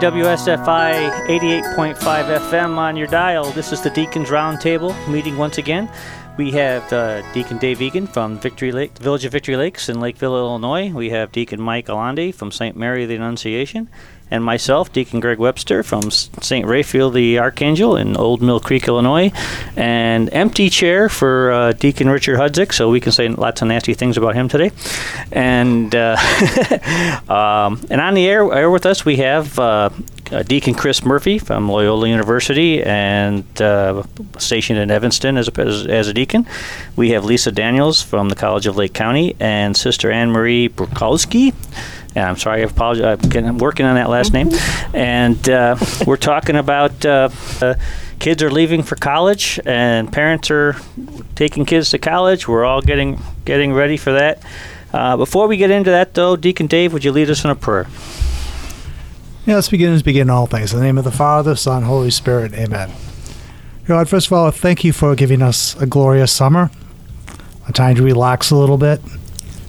WSFI 0.00 1.26
88.5 1.26 1.94
FM 1.94 2.78
on 2.78 2.96
your 2.96 3.06
dial. 3.06 3.44
This 3.52 3.70
is 3.70 3.82
the 3.82 3.90
Deacons 3.90 4.30
Roundtable 4.30 4.96
meeting 5.10 5.36
once 5.36 5.58
again. 5.58 5.90
We 6.38 6.50
have 6.52 6.90
uh, 6.90 7.20
Deacon 7.34 7.58
Dave 7.58 7.82
Egan 7.82 8.06
from 8.06 8.38
Victory 8.38 8.72
Lake, 8.72 8.96
Village 8.96 9.26
of 9.26 9.32
Victory 9.32 9.58
Lakes 9.58 9.90
in 9.90 10.00
Lakeville, 10.00 10.38
Illinois. 10.38 10.88
We 10.88 11.10
have 11.10 11.32
Deacon 11.32 11.60
Mike 11.60 11.88
Alandi 11.88 12.34
from 12.34 12.50
St. 12.50 12.74
Mary 12.78 13.02
of 13.02 13.10
the 13.10 13.16
Annunciation 13.16 13.90
and 14.30 14.44
myself, 14.44 14.92
Deacon 14.92 15.20
Greg 15.20 15.38
Webster 15.38 15.82
from 15.82 16.10
St. 16.10 16.66
Raphael 16.66 17.10
the 17.10 17.38
Archangel 17.38 17.96
in 17.96 18.16
Old 18.16 18.42
Mill 18.42 18.60
Creek, 18.60 18.86
Illinois, 18.86 19.32
and 19.76 20.32
empty 20.32 20.70
chair 20.70 21.08
for 21.08 21.52
uh, 21.52 21.72
Deacon 21.72 22.08
Richard 22.08 22.38
Hudzik, 22.38 22.72
so 22.72 22.90
we 22.90 23.00
can 23.00 23.12
say 23.12 23.28
lots 23.28 23.62
of 23.62 23.68
nasty 23.68 23.94
things 23.94 24.16
about 24.16 24.34
him 24.34 24.48
today. 24.48 24.70
And 25.32 25.94
uh, 25.94 26.16
um, 27.28 27.80
and 27.90 28.00
on 28.00 28.14
the 28.14 28.26
air, 28.26 28.52
air, 28.52 28.70
with 28.70 28.86
us, 28.86 29.04
we 29.04 29.16
have 29.16 29.58
uh, 29.58 29.90
uh, 30.30 30.42
Deacon 30.42 30.74
Chris 30.74 31.04
Murphy 31.04 31.38
from 31.38 31.68
Loyola 31.68 32.08
University 32.08 32.82
and 32.82 33.44
uh, 33.60 34.02
stationed 34.38 34.78
in 34.78 34.90
Evanston 34.90 35.36
as 35.36 35.48
a, 35.48 35.60
as, 35.60 35.86
as, 35.86 36.08
a 36.08 36.14
deacon. 36.14 36.46
We 36.96 37.10
have 37.10 37.24
Lisa 37.24 37.50
Daniels 37.50 38.00
from 38.02 38.28
the 38.28 38.36
College 38.36 38.66
of 38.66 38.76
Lake 38.76 38.94
County 38.94 39.34
and 39.40 39.76
Sister 39.76 40.10
Anne 40.10 40.30
Marie 40.30 40.68
Brukowski 40.68 41.54
and 42.14 42.24
I'm 42.24 42.36
sorry, 42.36 42.62
I 42.62 42.64
apologize. 42.64 43.18
I'm 43.36 43.58
working 43.58 43.86
on 43.86 43.94
that 43.94 44.08
last 44.08 44.32
name. 44.32 44.50
And 44.92 45.48
uh, 45.48 45.76
we're 46.06 46.16
talking 46.16 46.56
about 46.56 47.04
uh, 47.06 47.28
uh, 47.60 47.74
kids 48.18 48.42
are 48.42 48.50
leaving 48.50 48.82
for 48.82 48.96
college, 48.96 49.60
and 49.64 50.12
parents 50.12 50.50
are 50.50 50.76
taking 51.36 51.64
kids 51.64 51.90
to 51.90 51.98
college. 51.98 52.48
We're 52.48 52.64
all 52.64 52.82
getting 52.82 53.20
getting 53.44 53.72
ready 53.72 53.96
for 53.96 54.12
that. 54.12 54.42
Uh, 54.92 55.16
before 55.16 55.46
we 55.46 55.56
get 55.56 55.70
into 55.70 55.90
that, 55.90 56.14
though, 56.14 56.34
Deacon 56.34 56.66
Dave, 56.66 56.92
would 56.92 57.04
you 57.04 57.12
lead 57.12 57.30
us 57.30 57.44
in 57.44 57.50
a 57.50 57.54
prayer? 57.54 57.86
Yeah, 59.46 59.54
let's 59.54 59.68
begin 59.68 59.92
as 59.92 60.02
begin 60.02 60.28
all 60.28 60.46
things. 60.46 60.72
In 60.72 60.80
the 60.80 60.84
name 60.84 60.98
of 60.98 61.04
the 61.04 61.12
Father, 61.12 61.54
Son, 61.54 61.84
Holy 61.84 62.10
Spirit. 62.10 62.52
Amen. 62.54 62.90
God, 63.86 64.08
first 64.08 64.26
of 64.26 64.32
all, 64.32 64.50
thank 64.50 64.84
you 64.84 64.92
for 64.92 65.14
giving 65.14 65.42
us 65.42 65.80
a 65.80 65.86
glorious 65.86 66.30
summer, 66.32 66.70
a 67.68 67.72
time 67.72 67.94
to 67.96 68.02
relax 68.02 68.50
a 68.50 68.56
little 68.56 68.78
bit, 68.78 69.00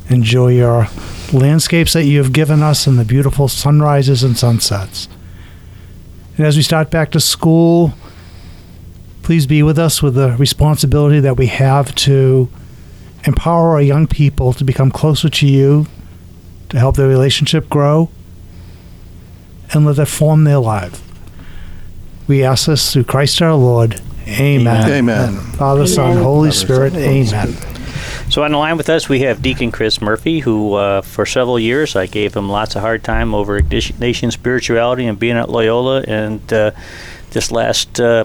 enjoy 0.09 0.49
your 0.49 0.87
landscapes 1.33 1.93
that 1.93 2.05
you 2.05 2.17
have 2.21 2.33
given 2.33 2.61
us 2.61 2.87
and 2.87 2.99
the 2.99 3.05
beautiful 3.05 3.47
sunrises 3.47 4.23
and 4.23 4.37
sunsets. 4.37 5.07
And 6.37 6.45
as 6.45 6.57
we 6.57 6.63
start 6.63 6.89
back 6.89 7.11
to 7.11 7.19
school, 7.19 7.93
please 9.21 9.45
be 9.45 9.63
with 9.63 9.77
us 9.77 10.01
with 10.01 10.15
the 10.15 10.35
responsibility 10.37 11.19
that 11.19 11.37
we 11.37 11.47
have 11.47 11.93
to 11.95 12.49
empower 13.25 13.71
our 13.71 13.81
young 13.81 14.07
people 14.07 14.53
to 14.53 14.63
become 14.63 14.91
closer 14.91 15.29
to 15.29 15.47
you, 15.47 15.85
to 16.69 16.79
help 16.79 16.95
their 16.95 17.07
relationship 17.07 17.69
grow, 17.69 18.09
and 19.73 19.85
let 19.85 19.97
that 19.97 20.07
form 20.07 20.43
their 20.43 20.59
life. 20.59 21.01
We 22.27 22.43
ask 22.43 22.67
this 22.67 22.93
through 22.93 23.05
Christ 23.05 23.41
our 23.41 23.53
Lord. 23.53 24.01
Amen. 24.27 24.89
Amen. 24.89 25.35
Father, 25.53 25.87
Son, 25.87 26.17
Holy 26.17 26.51
Spirit. 26.51 26.95
Amen. 26.95 27.70
So 28.31 28.45
on 28.45 28.53
the 28.53 28.57
line 28.57 28.77
with 28.77 28.89
us, 28.89 29.09
we 29.09 29.19
have 29.19 29.41
Deacon 29.41 29.73
Chris 29.73 29.99
Murphy, 29.99 30.39
who 30.39 30.75
uh, 30.75 31.01
for 31.01 31.25
several 31.25 31.59
years 31.59 31.97
I 31.97 32.05
gave 32.05 32.33
him 32.33 32.47
lots 32.47 32.77
of 32.77 32.81
hard 32.81 33.03
time 33.03 33.35
over 33.35 33.59
Ignatian 33.59 34.31
spirituality 34.31 35.05
and 35.05 35.19
being 35.19 35.35
at 35.35 35.49
Loyola. 35.49 36.01
And 36.07 36.53
uh, 36.53 36.71
this 37.31 37.51
last 37.51 37.99
uh, 37.99 38.23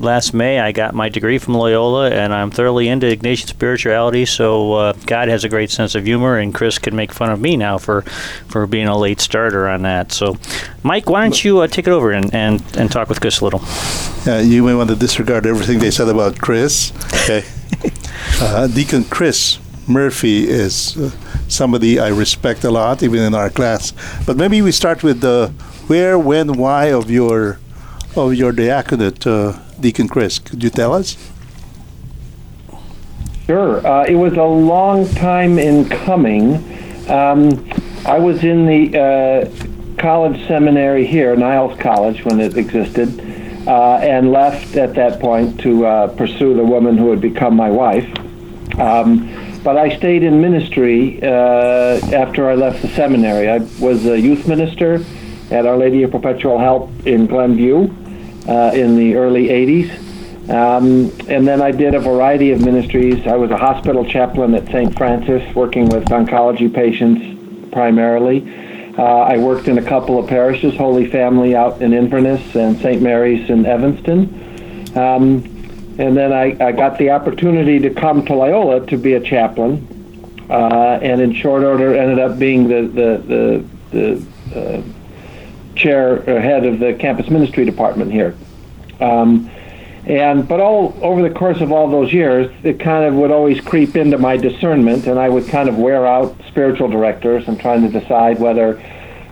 last 0.00 0.32
May, 0.32 0.58
I 0.58 0.72
got 0.72 0.94
my 0.94 1.10
degree 1.10 1.36
from 1.36 1.52
Loyola, 1.52 2.08
and 2.08 2.32
I'm 2.32 2.50
thoroughly 2.50 2.88
into 2.88 3.06
Ignatian 3.06 3.46
spirituality. 3.46 4.24
So 4.24 4.72
uh, 4.72 4.92
God 5.04 5.28
has 5.28 5.44
a 5.44 5.50
great 5.50 5.70
sense 5.70 5.94
of 5.94 6.06
humor, 6.06 6.38
and 6.38 6.54
Chris 6.54 6.78
can 6.78 6.96
make 6.96 7.12
fun 7.12 7.30
of 7.30 7.38
me 7.38 7.58
now 7.58 7.76
for 7.76 8.00
for 8.48 8.66
being 8.66 8.88
a 8.88 8.96
late 8.96 9.20
starter 9.20 9.68
on 9.68 9.82
that. 9.82 10.12
So, 10.12 10.38
Mike, 10.82 11.10
why 11.10 11.24
don't 11.24 11.44
you 11.44 11.60
uh, 11.60 11.66
take 11.66 11.86
it 11.86 11.90
over 11.90 12.10
and, 12.10 12.32
and, 12.34 12.64
and 12.74 12.90
talk 12.90 13.10
with 13.10 13.20
Chris 13.20 13.40
a 13.40 13.44
little? 13.44 13.60
you 14.46 14.62
may 14.62 14.72
want 14.72 14.88
to 14.88 14.96
disregard 14.96 15.44
everything 15.44 15.78
they 15.78 15.90
said 15.90 16.08
about 16.08 16.38
Chris. 16.38 16.90
Okay. 17.24 17.44
Uh, 18.40 18.66
Deacon 18.66 19.04
Chris 19.04 19.58
Murphy 19.86 20.48
is 20.48 20.96
uh, 20.96 21.10
somebody 21.48 21.98
I 21.98 22.08
respect 22.08 22.64
a 22.64 22.70
lot, 22.70 23.02
even 23.02 23.20
in 23.20 23.34
our 23.34 23.50
class. 23.50 23.92
But 24.26 24.36
maybe 24.36 24.62
we 24.62 24.72
start 24.72 25.02
with 25.02 25.20
the 25.20 25.52
where, 25.86 26.18
when, 26.18 26.54
why 26.54 26.86
of 26.86 27.10
your 27.10 27.58
of 28.16 28.34
your 28.34 28.52
diaconate, 28.52 29.26
uh, 29.26 29.58
Deacon 29.80 30.08
Chris. 30.08 30.38
Could 30.38 30.62
you 30.62 30.70
tell 30.70 30.92
us? 30.92 31.16
Sure. 33.46 33.84
Uh, 33.86 34.04
it 34.04 34.14
was 34.14 34.34
a 34.34 34.44
long 34.44 35.08
time 35.14 35.58
in 35.58 35.88
coming. 35.88 36.56
Um, 37.08 37.68
I 38.06 38.18
was 38.18 38.44
in 38.44 38.66
the 38.66 38.98
uh, 38.98 40.00
college 40.00 40.46
seminary 40.46 41.06
here, 41.06 41.34
Niles 41.36 41.78
College, 41.78 42.24
when 42.24 42.40
it 42.40 42.56
existed, 42.56 43.20
uh, 43.66 43.96
and 43.96 44.32
left 44.32 44.76
at 44.76 44.94
that 44.94 45.20
point 45.20 45.60
to 45.60 45.86
uh, 45.86 46.08
pursue 46.16 46.54
the 46.54 46.64
woman 46.64 46.96
who 46.96 47.06
would 47.06 47.20
become 47.20 47.54
my 47.54 47.70
wife. 47.70 48.06
Um, 48.78 49.60
but 49.62 49.76
I 49.76 49.96
stayed 49.96 50.24
in 50.24 50.40
ministry 50.40 51.22
uh, 51.22 52.00
after 52.12 52.50
I 52.50 52.54
left 52.54 52.82
the 52.82 52.88
seminary. 52.88 53.48
I 53.48 53.58
was 53.80 54.06
a 54.06 54.18
youth 54.18 54.48
minister 54.48 55.04
at 55.50 55.66
Our 55.66 55.76
Lady 55.76 56.02
of 56.02 56.10
Perpetual 56.10 56.58
Help 56.58 56.90
in 57.06 57.26
Glenview 57.26 57.88
uh, 58.48 58.72
in 58.74 58.96
the 58.96 59.14
early 59.14 59.48
80s. 59.48 59.98
Um, 60.50 61.12
and 61.28 61.46
then 61.46 61.62
I 61.62 61.70
did 61.70 61.94
a 61.94 62.00
variety 62.00 62.50
of 62.50 62.60
ministries. 62.60 63.24
I 63.26 63.36
was 63.36 63.52
a 63.52 63.56
hospital 63.56 64.04
chaplain 64.04 64.54
at 64.54 64.66
St. 64.66 64.96
Francis, 64.96 65.54
working 65.54 65.88
with 65.88 66.04
oncology 66.06 66.72
patients 66.72 67.70
primarily. 67.70 68.40
Uh, 68.98 69.02
I 69.02 69.38
worked 69.38 69.68
in 69.68 69.78
a 69.78 69.82
couple 69.82 70.18
of 70.18 70.28
parishes, 70.28 70.76
Holy 70.76 71.08
Family 71.08 71.56
out 71.56 71.80
in 71.80 71.94
Inverness 71.94 72.54
and 72.54 72.78
St. 72.78 73.00
Mary's 73.00 73.48
in 73.48 73.64
Evanston. 73.64 74.96
Um, 74.96 75.44
and 75.98 76.16
then 76.16 76.32
I, 76.32 76.56
I 76.60 76.72
got 76.72 76.98
the 76.98 77.10
opportunity 77.10 77.78
to 77.78 77.90
come 77.90 78.24
to 78.26 78.34
Loyola 78.34 78.86
to 78.86 78.96
be 78.96 79.14
a 79.14 79.20
chaplain, 79.20 80.46
uh, 80.50 80.98
and 81.02 81.20
in 81.20 81.34
short 81.34 81.64
order 81.64 81.94
ended 81.94 82.18
up 82.18 82.38
being 82.38 82.68
the 82.68 82.82
the 82.82 83.64
the, 83.90 84.26
the 84.50 84.60
uh, 84.60 84.82
chair 85.74 86.14
or 86.28 86.40
head 86.40 86.64
of 86.64 86.78
the 86.78 86.94
campus 86.94 87.28
ministry 87.30 87.64
department 87.64 88.12
here. 88.12 88.34
Um, 89.00 89.50
and 90.06 90.48
but 90.48 90.60
all 90.60 90.98
over 91.00 91.26
the 91.26 91.34
course 91.34 91.60
of 91.60 91.70
all 91.70 91.88
those 91.88 92.12
years, 92.12 92.50
it 92.64 92.80
kind 92.80 93.04
of 93.04 93.14
would 93.14 93.30
always 93.30 93.60
creep 93.60 93.94
into 93.94 94.18
my 94.18 94.36
discernment, 94.36 95.06
and 95.06 95.18
I 95.18 95.28
would 95.28 95.46
kind 95.46 95.68
of 95.68 95.78
wear 95.78 96.06
out 96.06 96.36
spiritual 96.48 96.88
directors 96.88 97.46
and 97.46 97.60
trying 97.60 97.82
to 97.82 98.00
decide 98.00 98.40
whether 98.40 98.82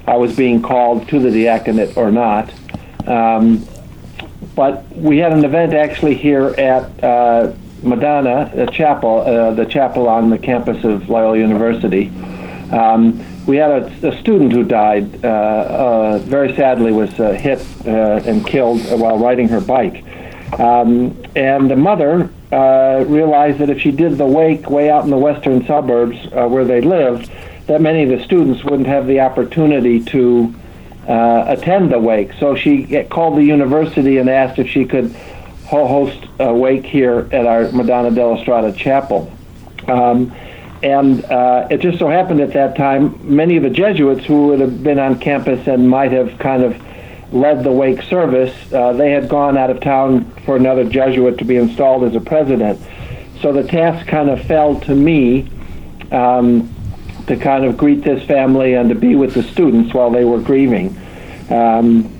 I 0.06 0.16
was 0.16 0.36
being 0.36 0.62
called 0.62 1.09
to 1.09 1.19
the 1.19 1.30
diaconate 1.30 1.97
or 1.97 2.12
not. 2.12 2.53
Um, 3.09 3.66
but 4.54 4.86
we 4.97 5.19
had 5.19 5.32
an 5.32 5.44
event 5.44 5.75
actually 5.75 6.14
here 6.14 6.48
at 6.48 7.03
uh, 7.03 7.53
Madonna 7.82 8.53
the 8.54 8.66
Chapel, 8.66 9.20
uh, 9.20 9.54
the 9.54 9.64
chapel 9.64 10.09
on 10.09 10.30
the 10.30 10.38
campus 10.38 10.84
of 10.84 11.09
Loyola 11.09 11.38
University. 11.38 12.09
Um, 12.70 13.25
we 13.47 13.56
had 13.56 13.70
a, 13.70 14.09
a, 14.09 14.20
student 14.20 14.53
who 14.53 14.62
died, 14.62 15.25
uh, 15.25 15.28
uh 15.28 16.19
very 16.19 16.54
sadly, 16.54 16.92
was 16.92 17.19
uh, 17.19 17.32
hit 17.32 17.66
uh, 17.84 18.20
and 18.25 18.47
killed 18.47 18.80
while 19.00 19.19
riding 19.19 19.48
her 19.48 19.60
bike. 19.60 20.04
Um, 20.58 21.22
and 21.36 21.70
the 21.70 21.76
mother 21.76 22.28
realized 23.06 23.58
that 23.58 23.70
if 23.70 23.80
she 23.80 23.90
did 23.90 24.18
the 24.18 24.26
wake 24.26 24.68
way 24.68 24.90
out 24.90 25.04
in 25.04 25.10
the 25.10 25.18
western 25.18 25.64
suburbs 25.66 26.18
where 26.32 26.64
they 26.64 26.80
lived, 26.80 27.30
that 27.66 27.80
many 27.80 28.02
of 28.02 28.08
the 28.10 28.24
students 28.24 28.64
wouldn't 28.64 28.88
have 28.88 29.06
the 29.06 29.20
opportunity 29.20 30.02
to 30.04 30.52
uh, 31.08 31.44
attend 31.47 31.92
the 31.92 31.98
wake. 31.98 32.32
So 32.38 32.56
she 32.56 33.04
called 33.04 33.36
the 33.36 33.44
university 33.44 34.18
and 34.18 34.28
asked 34.28 34.58
if 34.58 34.68
she 34.68 34.84
could 34.84 35.14
host 35.66 36.26
a 36.41 36.53
wake 36.53 36.84
here 36.84 37.28
at 37.32 37.46
our 37.46 37.70
Madonna 37.70 38.10
della 38.10 38.41
Strada 38.41 38.72
chapel. 38.72 39.32
Um, 39.86 40.34
and 40.82 41.24
uh, 41.26 41.68
it 41.70 41.80
just 41.80 41.98
so 41.98 42.08
happened 42.08 42.41
at 42.41 42.53
that 42.54 42.76
time, 42.76 43.18
many 43.22 43.56
of 43.56 43.62
the 43.62 43.70
Jesuits 43.70 44.24
who 44.24 44.48
would 44.48 44.60
have 44.60 44.82
been 44.82 44.98
on 44.98 45.18
campus 45.18 45.66
and 45.66 45.88
might 45.88 46.10
have 46.12 46.38
kind 46.38 46.62
of 46.62 46.80
led 47.32 47.62
the 47.65 47.71
wake 47.71 48.03
service, 48.03 48.54
uh, 48.72 48.92
they 48.92 49.12
had 49.12 49.28
gone 49.28 49.56
out 49.56 49.71
of 49.71 49.80
town 49.80 50.30
for 50.44 50.56
another 50.56 50.84
Jesuit 50.84 51.38
to 51.38 51.44
be 51.44 51.56
installed 51.56 52.04
as 52.04 52.15
a 52.15 52.21
president. 52.21 52.80
So 53.41 53.53
the 53.53 53.62
task 53.62 54.06
kind 54.06 54.28
of 54.28 54.42
fell 54.42 54.80
to 54.80 54.94
me 54.94 55.50
um, 56.10 56.74
to 57.27 57.36
kind 57.36 57.65
of 57.65 57.77
greet 57.77 58.03
this 58.03 58.24
family 58.24 58.74
and 58.74 58.88
to 58.88 58.94
be 58.94 59.15
with 59.15 59.34
the 59.34 59.42
students 59.42 59.94
while 59.94 60.10
they 60.10 60.24
were 60.24 60.41
grieving. 60.41 60.97
Um, 61.48 62.16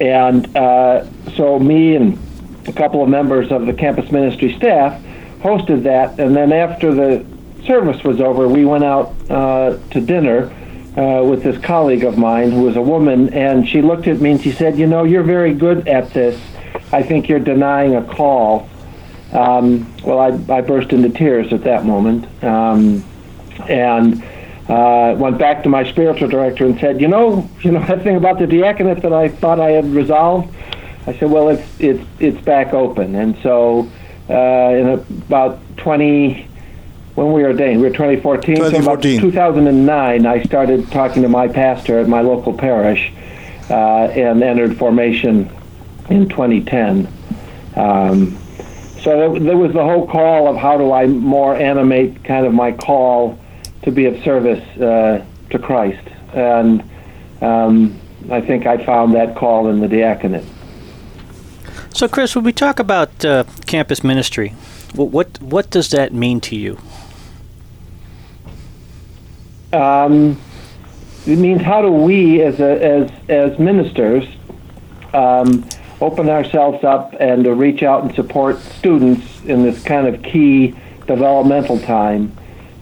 and 0.00 0.56
uh, 0.56 1.06
so 1.36 1.58
me 1.58 1.96
and 1.96 2.18
a 2.66 2.72
couple 2.72 3.02
of 3.02 3.08
members 3.08 3.50
of 3.50 3.66
the 3.66 3.72
campus 3.72 4.10
ministry 4.10 4.54
staff 4.54 5.00
hosted 5.40 5.84
that. 5.84 6.18
And 6.18 6.36
then 6.36 6.52
after 6.52 6.92
the 6.92 7.24
service 7.64 8.02
was 8.02 8.20
over, 8.20 8.48
we 8.48 8.64
went 8.64 8.84
out 8.84 9.14
uh, 9.30 9.78
to 9.90 10.00
dinner 10.00 10.54
uh, 10.98 11.22
with 11.22 11.44
this 11.44 11.56
colleague 11.64 12.02
of 12.02 12.18
mine 12.18 12.50
who 12.50 12.62
was 12.62 12.74
a 12.74 12.82
woman, 12.82 13.32
and 13.32 13.68
she 13.68 13.80
looked 13.80 14.08
at 14.08 14.20
me 14.20 14.32
and 14.32 14.40
she 14.40 14.50
said, 14.50 14.76
"You 14.76 14.86
know, 14.86 15.04
you're 15.04 15.22
very 15.22 15.54
good 15.54 15.86
at 15.86 16.12
this. 16.12 16.40
I 16.92 17.02
think 17.02 17.28
you're 17.28 17.38
denying 17.38 17.94
a 17.94 18.02
call." 18.02 18.68
Um, 19.32 19.94
well, 20.04 20.18
I, 20.18 20.28
I 20.52 20.60
burst 20.62 20.92
into 20.92 21.10
tears 21.10 21.52
at 21.52 21.62
that 21.64 21.84
moment, 21.84 22.26
um, 22.42 23.04
and 23.68 24.24
uh, 24.68 25.14
went 25.16 25.38
back 25.38 25.62
to 25.62 25.68
my 25.68 25.88
spiritual 25.88 26.28
director 26.28 26.64
and 26.66 26.78
said, 26.80 27.00
you 27.00 27.08
know, 27.08 27.48
you 27.60 27.70
know 27.70 27.84
that 27.86 28.02
thing 28.02 28.16
about 28.16 28.38
the 28.38 28.46
diaconate 28.46 29.02
that 29.02 29.12
I 29.12 29.28
thought 29.28 29.60
I 29.60 29.70
had 29.70 29.86
resolved. 29.86 30.54
I 31.06 31.16
said, 31.16 31.30
well, 31.30 31.48
it's 31.48 31.80
it's 31.80 32.04
it's 32.18 32.40
back 32.44 32.74
open, 32.74 33.14
and 33.14 33.38
so 33.42 33.88
uh, 34.28 34.74
in 34.74 34.88
about 34.88 35.60
20 35.76 36.47
when 37.18 37.32
we 37.32 37.42
were 37.42 37.48
ordained, 37.48 37.80
we 37.80 37.88
were 37.88 37.92
2014. 37.92 38.54
2014. 38.54 39.20
So 39.20 39.28
about 39.28 39.32
2009, 39.32 40.24
I 40.24 40.42
started 40.44 40.88
talking 40.92 41.22
to 41.22 41.28
my 41.28 41.48
pastor 41.48 41.98
at 41.98 42.06
my 42.06 42.20
local 42.20 42.52
parish, 42.52 43.12
uh, 43.68 43.74
and 43.74 44.40
entered 44.40 44.78
formation 44.78 45.50
in 46.08 46.28
2010. 46.28 47.12
Um, 47.74 48.38
so 49.00 49.32
there, 49.32 49.40
there 49.40 49.56
was 49.56 49.72
the 49.72 49.82
whole 49.82 50.06
call 50.06 50.46
of 50.46 50.56
how 50.56 50.78
do 50.78 50.92
I 50.92 51.06
more 51.06 51.56
animate 51.56 52.22
kind 52.22 52.46
of 52.46 52.54
my 52.54 52.70
call 52.70 53.36
to 53.82 53.90
be 53.90 54.04
of 54.04 54.22
service 54.22 54.62
uh, 54.78 55.24
to 55.50 55.58
Christ. 55.58 56.06
And 56.34 56.88
um, 57.40 57.98
I 58.30 58.40
think 58.40 58.66
I 58.66 58.84
found 58.84 59.14
that 59.14 59.34
call 59.34 59.68
in 59.68 59.80
the 59.80 59.88
diaconate. 59.88 60.46
So, 61.92 62.06
Chris, 62.06 62.36
when 62.36 62.44
we 62.44 62.52
talk 62.52 62.78
about 62.78 63.24
uh, 63.24 63.42
campus 63.66 64.04
ministry, 64.04 64.50
what, 64.94 65.10
what 65.10 65.42
what 65.42 65.70
does 65.70 65.90
that 65.90 66.12
mean 66.12 66.40
to 66.42 66.54
you? 66.54 66.78
Um, 69.72 70.40
it 71.26 71.38
means 71.38 71.60
how 71.60 71.82
do 71.82 71.92
we, 71.92 72.40
as 72.42 72.58
a, 72.60 72.82
as 72.82 73.10
as 73.28 73.58
ministers, 73.58 74.24
um, 75.12 75.68
open 76.00 76.28
ourselves 76.28 76.84
up 76.84 77.14
and 77.20 77.46
reach 77.58 77.82
out 77.82 78.04
and 78.04 78.14
support 78.14 78.58
students 78.60 79.42
in 79.44 79.62
this 79.62 79.82
kind 79.82 80.06
of 80.06 80.22
key 80.22 80.74
developmental 81.06 81.78
time. 81.80 82.32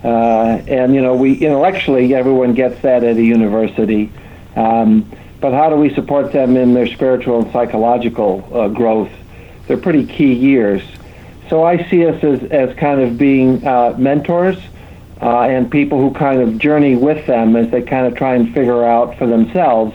Uh, 0.05 0.62
and 0.69 0.94
you 0.94 1.00
know, 1.00 1.15
we 1.15 1.35
intellectually 1.35 2.15
everyone 2.15 2.55
gets 2.55 2.81
that 2.83 3.03
at 3.03 3.17
a 3.17 3.23
university, 3.23 4.12
um, 4.55 5.11
but 5.41 5.53
how 5.53 5.69
do 5.69 5.77
we 5.77 5.93
support 5.94 6.33
them 6.33 6.56
in 6.56 6.75
their 6.75 6.87
spiritual 6.87 7.43
and 7.43 7.53
psychological 7.53 8.49
uh, 8.53 8.69
growth? 8.69 9.11
They're 9.67 9.77
pretty 9.77 10.06
key 10.06 10.33
years. 10.33 10.83
So 11.49 11.65
I 11.65 11.88
see 11.88 12.06
us 12.06 12.23
as, 12.23 12.43
as 12.50 12.77
kind 12.77 13.00
of 13.00 13.19
being 13.19 13.67
uh, 13.67 13.94
mentors 13.99 14.59
uh, 15.20 15.40
and 15.42 15.70
people 15.70 15.98
who 16.00 16.12
kind 16.14 16.40
of 16.40 16.58
journey 16.58 16.96
with 16.96 17.26
them 17.26 17.56
as 17.56 17.70
they 17.70 17.82
kind 17.82 18.06
of 18.06 18.14
try 18.14 18.34
and 18.34 18.52
figure 18.52 18.84
out 18.84 19.16
for 19.18 19.26
themselves 19.26 19.94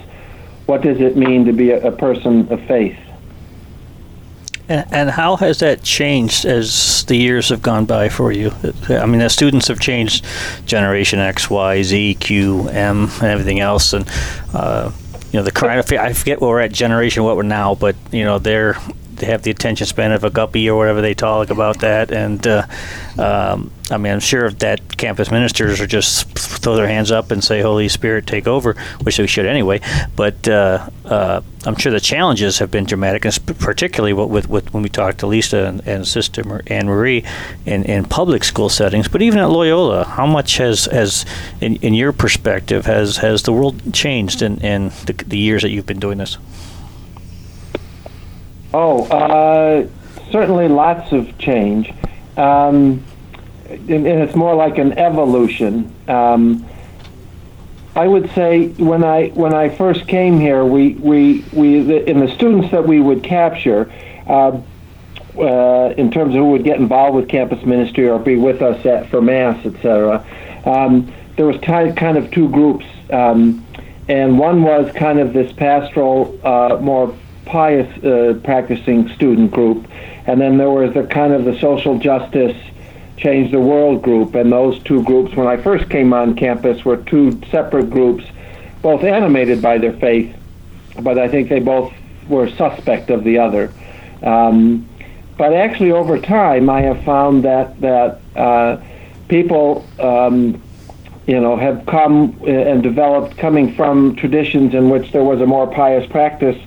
what 0.65 0.81
does 0.81 0.99
it 0.99 1.17
mean 1.17 1.45
to 1.45 1.51
be 1.51 1.71
a, 1.71 1.87
a 1.87 1.91
person 1.91 2.51
of 2.51 2.61
faith. 2.61 2.97
And, 4.69 4.85
and 4.91 5.09
how 5.09 5.35
has 5.35 5.59
that 5.59 5.83
changed 5.83 6.45
as 6.45 7.03
the 7.05 7.15
years 7.15 7.49
have 7.49 7.61
gone 7.61 7.85
by 7.85 8.07
for 8.07 8.31
you? 8.31 8.51
I 8.89 9.05
mean, 9.05 9.19
as 9.21 9.33
students 9.33 9.67
have 9.67 9.79
changed, 9.79 10.25
Generation 10.65 11.19
X, 11.19 11.49
Y, 11.49 11.83
Z, 11.83 12.15
Q, 12.15 12.69
M, 12.69 13.09
and 13.15 13.23
everything 13.23 13.59
else, 13.59 13.91
and 13.91 14.07
uh, 14.53 14.91
you 15.31 15.39
know 15.39 15.43
the 15.43 15.51
current. 15.51 15.91
I 15.91 16.13
forget 16.13 16.39
where 16.39 16.51
we're 16.51 16.61
at 16.61 16.71
generation, 16.71 17.23
what 17.23 17.35
we're 17.35 17.43
now, 17.43 17.75
but 17.75 17.95
you 18.11 18.23
know 18.23 18.39
they're 18.39 18.73
they 18.73 19.00
have 19.25 19.43
the 19.43 19.51
attention 19.51 19.87
span 19.87 20.11
of 20.11 20.23
a 20.23 20.29
guppy 20.29 20.69
or 20.69 20.77
whatever 20.77 21.01
they 21.01 21.13
talk 21.13 21.49
about 21.49 21.79
that. 21.79 22.11
And 22.11 22.45
uh, 22.45 22.65
um, 23.17 23.71
I 23.89 23.97
mean, 23.97 24.13
I'm 24.13 24.19
sure 24.19 24.49
that 24.51 24.97
campus 24.97 25.31
ministers 25.31 25.81
are 25.81 25.87
just 25.87 26.27
throw 26.37 26.75
their 26.75 26.87
hands 26.87 27.11
up 27.11 27.31
and 27.31 27.43
say, 27.43 27.61
"Holy 27.61 27.89
Spirit, 27.89 28.27
take 28.27 28.47
over," 28.47 28.75
which 29.03 29.19
we 29.19 29.27
should 29.27 29.45
anyway. 29.45 29.81
But 30.15 30.47
uh, 30.47 30.89
uh, 31.05 31.41
I'm 31.65 31.75
sure 31.75 31.91
the 31.91 31.99
challenges 31.99 32.59
have 32.59 32.71
been 32.71 32.85
dramatic, 32.85 33.25
and 33.25 33.59
particularly 33.59 34.13
with, 34.13 34.49
with 34.49 34.73
when 34.73 34.81
we 34.81 34.89
talked 34.89 35.19
to 35.19 35.27
Lisa 35.27 35.65
and, 35.65 35.87
and 35.87 36.07
Sister 36.07 36.63
Anne 36.67 36.87
Marie 36.87 37.23
in, 37.65 37.83
in 37.83 38.05
public 38.05 38.43
school 38.43 38.69
settings. 38.69 39.07
But 39.07 39.21
even 39.21 39.39
at 39.39 39.49
Loyola, 39.49 40.05
how 40.05 40.25
much 40.25 40.57
has, 40.57 40.85
has 40.85 41.25
in, 41.59 41.75
in 41.77 41.93
your 41.93 42.13
perspective, 42.13 42.85
has, 42.85 43.17
has 43.17 43.43
the 43.43 43.53
world 43.53 43.93
changed 43.93 44.41
in, 44.41 44.59
in 44.61 44.89
the, 45.05 45.13
the 45.27 45.37
years 45.37 45.61
that 45.61 45.69
you've 45.69 45.85
been 45.85 45.99
doing 45.99 46.17
this? 46.17 46.37
Oh, 48.73 49.05
uh, 49.07 49.87
certainly 50.31 50.67
lots 50.67 51.11
of 51.11 51.37
change. 51.37 51.93
Um, 52.37 53.03
and, 53.69 54.07
it's 54.07 54.35
more 54.35 54.55
like 54.55 54.77
an 54.77 54.93
evolution. 54.97 55.93
Um, 56.07 56.65
I 57.95 58.07
would 58.07 58.31
say 58.31 58.69
when 58.69 59.03
I 59.03 59.29
when 59.29 59.53
I 59.53 59.67
first 59.69 60.07
came 60.07 60.39
here, 60.39 60.63
we 60.63 60.93
we, 60.93 61.43
we 61.51 61.79
in 62.05 62.19
the 62.19 62.33
students 62.33 62.71
that 62.71 62.87
we 62.87 63.01
would 63.01 63.21
capture, 63.21 63.91
uh, 64.27 64.57
uh, 65.37 65.93
in 65.97 66.09
terms 66.09 66.33
of 66.35 66.41
who 66.41 66.51
would 66.51 66.63
get 66.63 66.79
involved 66.79 67.15
with 67.15 67.27
campus 67.27 67.65
ministry 67.65 68.09
or 68.09 68.17
be 68.17 68.37
with 68.37 68.61
us 68.61 68.85
at 68.85 69.09
for 69.09 69.21
mass, 69.21 69.65
etc. 69.65 70.25
Um, 70.65 71.11
there 71.35 71.45
was 71.45 71.57
t- 71.57 71.93
kind 71.93 72.17
of 72.17 72.31
two 72.31 72.47
groups, 72.49 72.85
um, 73.11 73.65
and 74.07 74.39
one 74.39 74.63
was 74.63 74.93
kind 74.93 75.19
of 75.19 75.33
this 75.33 75.51
pastoral, 75.53 76.39
uh, 76.45 76.77
more 76.81 77.15
pious 77.51 78.03
uh, 78.05 78.39
practicing 78.45 79.09
student 79.09 79.51
group, 79.51 79.85
and 80.25 80.39
then 80.39 80.57
there 80.57 80.69
was 80.69 80.93
the 80.93 81.03
kind 81.03 81.33
of 81.33 81.43
the 81.43 81.59
social 81.59 81.99
justice 81.99 82.55
change 83.17 83.51
the 83.51 83.59
world 83.59 84.01
group, 84.01 84.35
and 84.35 84.49
those 84.51 84.81
two 84.83 85.03
groups, 85.03 85.35
when 85.35 85.47
I 85.47 85.57
first 85.57 85.89
came 85.89 86.13
on 86.13 86.33
campus, 86.35 86.85
were 86.85 86.95
two 86.95 87.39
separate 87.51 87.89
groups, 87.89 88.23
both 88.81 89.03
animated 89.03 89.61
by 89.61 89.77
their 89.77 89.91
faith, 89.91 90.33
but 91.01 91.19
I 91.19 91.27
think 91.27 91.49
they 91.49 91.59
both 91.59 91.91
were 92.29 92.49
suspect 92.51 93.09
of 93.09 93.25
the 93.25 93.37
other. 93.37 93.73
Um, 94.23 94.87
but 95.37 95.51
actually, 95.51 95.91
over 95.91 96.17
time, 96.19 96.69
I 96.69 96.81
have 96.81 97.03
found 97.03 97.43
that 97.43 97.79
that 97.81 98.21
uh, 98.35 98.77
people, 99.27 99.85
um, 99.99 100.61
you 101.27 101.39
know, 101.41 101.57
have 101.57 101.85
come 101.85 102.39
uh, 102.43 102.45
and 102.45 102.81
developed 102.81 103.37
coming 103.37 103.75
from 103.75 104.15
traditions 104.15 104.73
in 104.73 104.89
which 104.89 105.11
there 105.11 105.23
was 105.23 105.41
a 105.41 105.45
more 105.45 105.67
pious 105.67 106.09
practice 106.09 106.57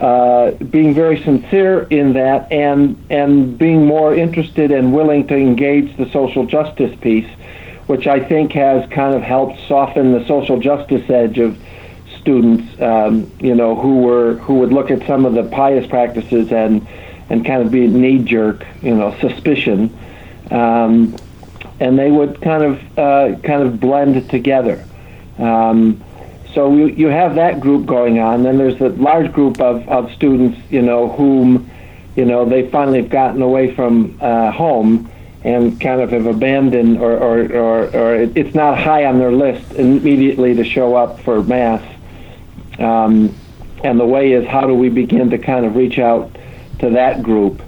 uh, 0.00 0.50
being 0.50 0.92
very 0.92 1.22
sincere 1.22 1.84
in 1.84 2.12
that 2.12 2.52
and 2.52 3.02
and 3.08 3.56
being 3.56 3.86
more 3.86 4.14
interested 4.14 4.70
and 4.70 4.92
willing 4.92 5.26
to 5.26 5.34
engage 5.34 5.96
the 5.96 6.10
social 6.10 6.44
justice 6.44 6.94
piece, 7.00 7.28
which 7.86 8.06
I 8.06 8.20
think 8.20 8.52
has 8.52 8.88
kind 8.90 9.14
of 9.14 9.22
helped 9.22 9.58
soften 9.66 10.12
the 10.12 10.26
social 10.26 10.60
justice 10.60 11.08
edge 11.08 11.38
of 11.38 11.56
students, 12.20 12.80
um, 12.80 13.30
you 13.40 13.54
know, 13.54 13.74
who 13.74 14.00
were 14.00 14.34
who 14.34 14.58
would 14.58 14.72
look 14.72 14.90
at 14.90 15.06
some 15.06 15.24
of 15.24 15.32
the 15.32 15.44
pious 15.44 15.86
practices 15.86 16.52
and 16.52 16.86
and 17.30 17.44
kind 17.46 17.62
of 17.62 17.70
be 17.70 17.86
knee 17.86 18.18
jerk, 18.18 18.66
you 18.82 18.94
know, 18.94 19.16
suspicion, 19.20 19.96
um, 20.50 21.16
and 21.80 21.98
they 21.98 22.10
would 22.10 22.40
kind 22.42 22.62
of 22.62 22.98
uh, 22.98 23.38
kind 23.40 23.62
of 23.62 23.80
blend 23.80 24.28
together. 24.28 24.84
Um, 25.38 26.02
so 26.56 26.74
you, 26.74 26.86
you 26.86 27.08
have 27.08 27.34
that 27.34 27.60
group 27.60 27.84
going 27.84 28.18
on. 28.18 28.42
Then 28.42 28.56
there's 28.56 28.80
a 28.80 28.88
large 28.88 29.30
group 29.30 29.60
of, 29.60 29.86
of 29.90 30.10
students, 30.12 30.58
you 30.70 30.80
know, 30.80 31.10
whom, 31.10 31.70
you 32.16 32.24
know, 32.24 32.46
they 32.46 32.70
finally 32.70 33.02
have 33.02 33.10
gotten 33.10 33.42
away 33.42 33.74
from 33.74 34.16
uh, 34.22 34.50
home 34.52 35.12
and 35.44 35.78
kind 35.78 36.00
of 36.00 36.12
have 36.12 36.24
abandoned 36.24 36.96
or, 36.96 37.12
or, 37.18 37.40
or, 37.52 37.94
or 37.94 38.14
it's 38.14 38.54
not 38.54 38.78
high 38.78 39.04
on 39.04 39.18
their 39.18 39.32
list 39.32 39.70
immediately 39.74 40.54
to 40.54 40.64
show 40.64 40.96
up 40.96 41.20
for 41.20 41.42
Mass. 41.42 41.82
Um, 42.78 43.36
and 43.84 44.00
the 44.00 44.06
way 44.06 44.32
is 44.32 44.46
how 44.46 44.66
do 44.66 44.72
we 44.72 44.88
begin 44.88 45.28
to 45.28 45.38
kind 45.38 45.66
of 45.66 45.76
reach 45.76 45.98
out 45.98 46.34
to 46.78 46.88
that 46.88 47.22
group 47.22 47.60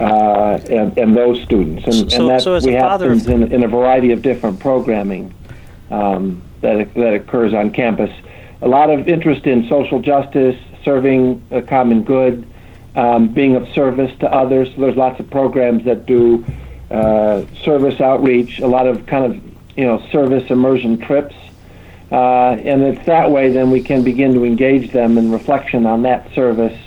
uh, 0.00 0.58
and, 0.68 0.98
and 0.98 1.16
those 1.16 1.40
students? 1.42 1.84
And, 1.84 2.10
so, 2.10 2.18
and 2.18 2.28
that 2.28 2.42
so 2.42 2.58
we 2.58 2.72
happens 2.72 3.28
in, 3.28 3.52
in 3.52 3.62
a 3.62 3.68
variety 3.68 4.10
of 4.10 4.20
different 4.20 4.58
programming 4.58 5.32
um, 5.92 6.42
that, 6.60 6.92
that 6.94 7.14
occurs 7.14 7.54
on 7.54 7.70
campus 7.70 8.10
a 8.62 8.68
lot 8.68 8.90
of 8.90 9.08
interest 9.08 9.46
in 9.46 9.68
social 9.68 10.00
justice, 10.00 10.56
serving 10.84 11.44
a 11.50 11.60
common 11.60 12.02
good, 12.02 12.46
um, 12.94 13.28
being 13.28 13.56
of 13.56 13.68
service 13.74 14.12
to 14.20 14.32
others. 14.32 14.68
So 14.74 14.82
there's 14.82 14.96
lots 14.96 15.18
of 15.20 15.28
programs 15.30 15.84
that 15.84 16.06
do 16.06 16.44
uh, 16.90 17.44
service 17.64 18.00
outreach, 18.00 18.60
a 18.60 18.66
lot 18.66 18.86
of 18.86 19.04
kind 19.06 19.24
of 19.24 19.42
you 19.76 19.84
know 19.84 20.06
service 20.10 20.48
immersion 20.50 20.98
trips, 20.98 21.34
uh, 22.10 22.52
and 22.52 22.82
it's 22.82 23.04
that 23.06 23.30
way 23.30 23.50
then 23.50 23.70
we 23.70 23.82
can 23.82 24.04
begin 24.04 24.34
to 24.34 24.44
engage 24.44 24.92
them 24.92 25.18
in 25.18 25.32
reflection 25.32 25.86
on 25.86 26.02
that 26.02 26.32
service. 26.34 26.78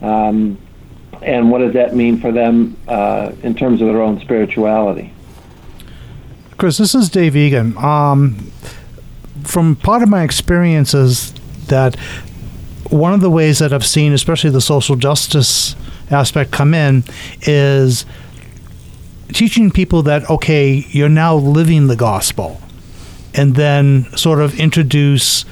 Um, 0.00 0.58
and 1.22 1.50
what 1.50 1.58
does 1.58 1.72
that 1.72 1.96
mean 1.96 2.20
for 2.20 2.30
them 2.30 2.76
uh, 2.86 3.32
in 3.42 3.54
terms 3.54 3.80
of 3.80 3.88
their 3.88 4.02
own 4.02 4.20
spirituality? 4.20 5.12
Chris, 6.58 6.78
this 6.78 6.94
is 6.94 7.08
Dave 7.08 7.36
Egan. 7.36 7.76
Um, 7.78 8.52
from 9.48 9.76
part 9.76 10.02
of 10.02 10.08
my 10.08 10.22
experiences 10.22 11.32
that 11.68 11.96
one 12.90 13.12
of 13.12 13.20
the 13.20 13.30
ways 13.30 13.58
that 13.58 13.72
I've 13.72 13.86
seen, 13.86 14.12
especially 14.12 14.50
the 14.50 14.60
social 14.60 14.94
justice 14.94 15.74
aspect, 16.10 16.50
come 16.52 16.74
in 16.74 17.02
is 17.42 18.04
teaching 19.32 19.70
people 19.70 20.02
that 20.02 20.28
okay, 20.28 20.84
you're 20.90 21.08
now 21.08 21.34
living 21.34 21.86
the 21.86 21.96
gospel, 21.96 22.60
and 23.34 23.54
then 23.54 24.04
sort 24.16 24.40
of 24.40 24.58
introduce 24.60 25.44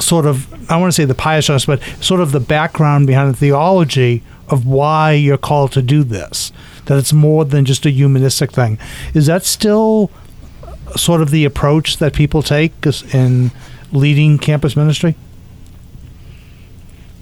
sort 0.00 0.26
of 0.26 0.52
I 0.70 0.76
want 0.76 0.92
to 0.92 0.94
say 0.94 1.04
the 1.04 1.14
pious 1.14 1.46
justice, 1.46 1.66
but 1.66 2.04
sort 2.04 2.20
of 2.20 2.32
the 2.32 2.40
background 2.40 3.06
behind 3.06 3.32
the 3.32 3.36
theology 3.36 4.22
of 4.48 4.66
why 4.66 5.12
you're 5.12 5.38
called 5.38 5.72
to 5.72 5.82
do 5.82 6.02
this. 6.02 6.52
That 6.86 6.98
it's 6.98 7.12
more 7.12 7.44
than 7.44 7.64
just 7.64 7.86
a 7.86 7.90
humanistic 7.90 8.50
thing. 8.50 8.78
Is 9.14 9.26
that 9.26 9.44
still 9.44 10.10
sort 10.96 11.22
of 11.22 11.30
the 11.30 11.44
approach 11.44 11.98
that 11.98 12.14
people 12.14 12.42
take 12.42 12.72
in 13.12 13.50
leading 13.92 14.38
campus 14.38 14.76
ministry? 14.76 15.14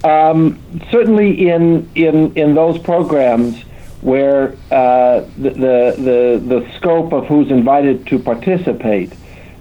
Um, 0.03 0.59
certainly, 0.89 1.49
in 1.49 1.89
in 1.93 2.35
in 2.35 2.55
those 2.55 2.79
programs 2.79 3.63
where 4.01 4.55
uh, 4.71 5.19
the, 5.37 5.51
the 5.51 6.43
the 6.43 6.71
scope 6.77 7.13
of 7.13 7.27
who's 7.27 7.51
invited 7.51 8.07
to 8.07 8.17
participate 8.17 9.13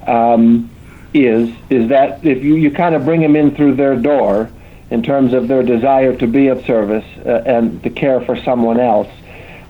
um, 0.07 0.71
is 1.12 1.50
is 1.69 1.88
that 1.90 2.25
if 2.25 2.43
you, 2.43 2.55
you 2.57 2.71
kind 2.71 2.95
of 2.95 3.05
bring 3.05 3.21
them 3.21 3.37
in 3.37 3.55
through 3.55 3.75
their 3.75 3.97
door 3.97 4.50
in 4.90 5.02
terms 5.02 5.35
of 5.35 5.47
their 5.47 5.62
desire 5.62 6.17
to 6.17 6.26
be 6.26 6.49
of 6.49 6.64
service 6.64 7.05
uh, 7.26 7.43
and 7.45 7.83
to 7.83 7.90
care 7.90 8.21
for 8.23 8.35
someone 8.43 8.81
else, 8.81 9.09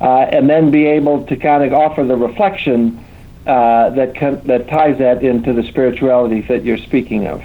uh, 0.01 0.21
and 0.21 0.49
then 0.49 0.71
be 0.71 0.87
able 0.87 1.27
to 1.27 1.37
kind 1.37 1.65
of 1.65 1.73
offer 1.73 2.05
the 2.05 2.17
reflection 2.17 3.05
uh, 3.47 3.91
that 3.91 4.15
can, 4.15 4.41
that 4.47 4.69
ties 4.69 4.99
that 4.99 5.23
into 5.23 5.53
the 5.53 5.63
spirituality 5.63 6.43
that 6.43 6.65
you're 6.65 6.79
speaking 6.79 7.27
of. 7.27 7.43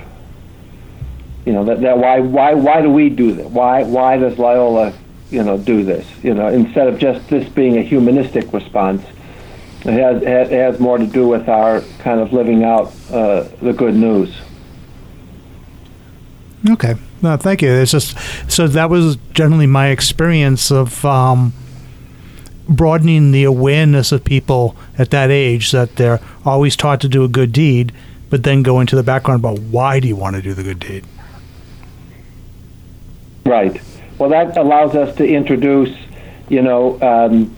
You 1.46 1.54
know 1.54 1.64
that, 1.66 1.82
that 1.82 1.98
why 2.00 2.20
why 2.20 2.56
why 2.56 2.82
do 2.82 2.90
we 2.90 3.10
do 3.10 3.34
that? 3.34 3.52
Why 3.52 3.84
why 3.84 4.18
does 4.18 4.40
Loyola 4.40 4.94
you 5.30 5.44
know 5.44 5.58
do 5.58 5.84
this? 5.84 6.08
You 6.24 6.34
know 6.34 6.48
instead 6.48 6.88
of 6.88 6.98
just 6.98 7.28
this 7.30 7.48
being 7.50 7.78
a 7.78 7.84
humanistic 7.84 8.52
response, 8.52 9.04
it 9.86 9.94
has 9.94 10.24
it 10.24 10.52
has 10.52 10.80
more 10.80 10.98
to 10.98 11.06
do 11.06 11.28
with 11.28 11.48
our 11.48 11.82
kind 12.00 12.20
of 12.20 12.34
living 12.34 12.64
out 12.64 12.92
uh, 13.12 13.44
the 13.62 13.74
good 13.74 13.94
news. 13.94 14.36
Okay, 16.68 16.96
no, 17.22 17.38
thank 17.38 17.62
you. 17.62 17.70
It's 17.70 17.92
just 17.92 18.18
so 18.52 18.68
that 18.68 18.90
was 18.90 19.18
generally 19.34 19.68
my 19.68 19.90
experience 19.90 20.72
of 20.72 21.06
um, 21.06 21.54
broadening 22.68 23.32
the 23.32 23.44
awareness 23.44 24.12
of 24.12 24.24
people 24.24 24.76
at 24.98 25.12
that 25.12 25.30
age 25.30 25.72
that 25.72 25.96
they're 25.96 26.20
always 26.44 26.76
taught 26.76 27.02
to 27.02 27.08
do 27.08 27.24
a 27.24 27.28
good 27.28 27.52
deed, 27.52 27.92
but 28.30 28.44
then 28.44 28.64
go 28.64 28.80
into 28.80 28.96
the 28.96 29.04
background 29.04 29.40
about 29.40 29.60
why 29.60 30.00
do 30.00 30.08
you 30.08 30.16
want 30.16 30.36
to 30.36 30.42
do 30.42 30.54
the 30.54 30.64
good 30.64 30.80
deed. 30.80 31.06
Right. 33.46 33.80
Well, 34.18 34.30
that 34.30 34.58
allows 34.58 34.96
us 34.96 35.16
to 35.18 35.28
introduce, 35.28 35.96
you 36.50 36.62
know, 36.62 37.00
um, 37.02 37.56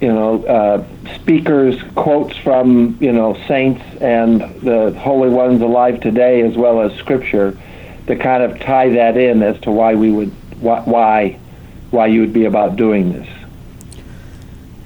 you 0.00 0.08
know, 0.08 0.42
uh, 0.44 0.84
speakers, 1.14 1.80
quotes 1.94 2.36
from, 2.38 2.96
you 3.00 3.12
know, 3.12 3.34
saints 3.46 3.82
and 4.00 4.40
the 4.62 4.98
holy 4.98 5.28
ones 5.28 5.60
alive 5.60 6.00
today, 6.00 6.40
as 6.40 6.56
well 6.56 6.80
as 6.80 6.92
scripture, 6.98 7.56
to 8.06 8.16
kind 8.16 8.42
of 8.42 8.58
tie 8.60 8.88
that 8.88 9.16
in 9.16 9.42
as 9.42 9.60
to 9.60 9.70
why 9.70 9.94
we 9.94 10.10
would, 10.10 10.30
why, 10.60 11.38
why 11.90 12.06
you 12.06 12.20
would 12.20 12.32
be 12.32 12.46
about 12.46 12.76
doing 12.76 13.12
this. 13.12 13.28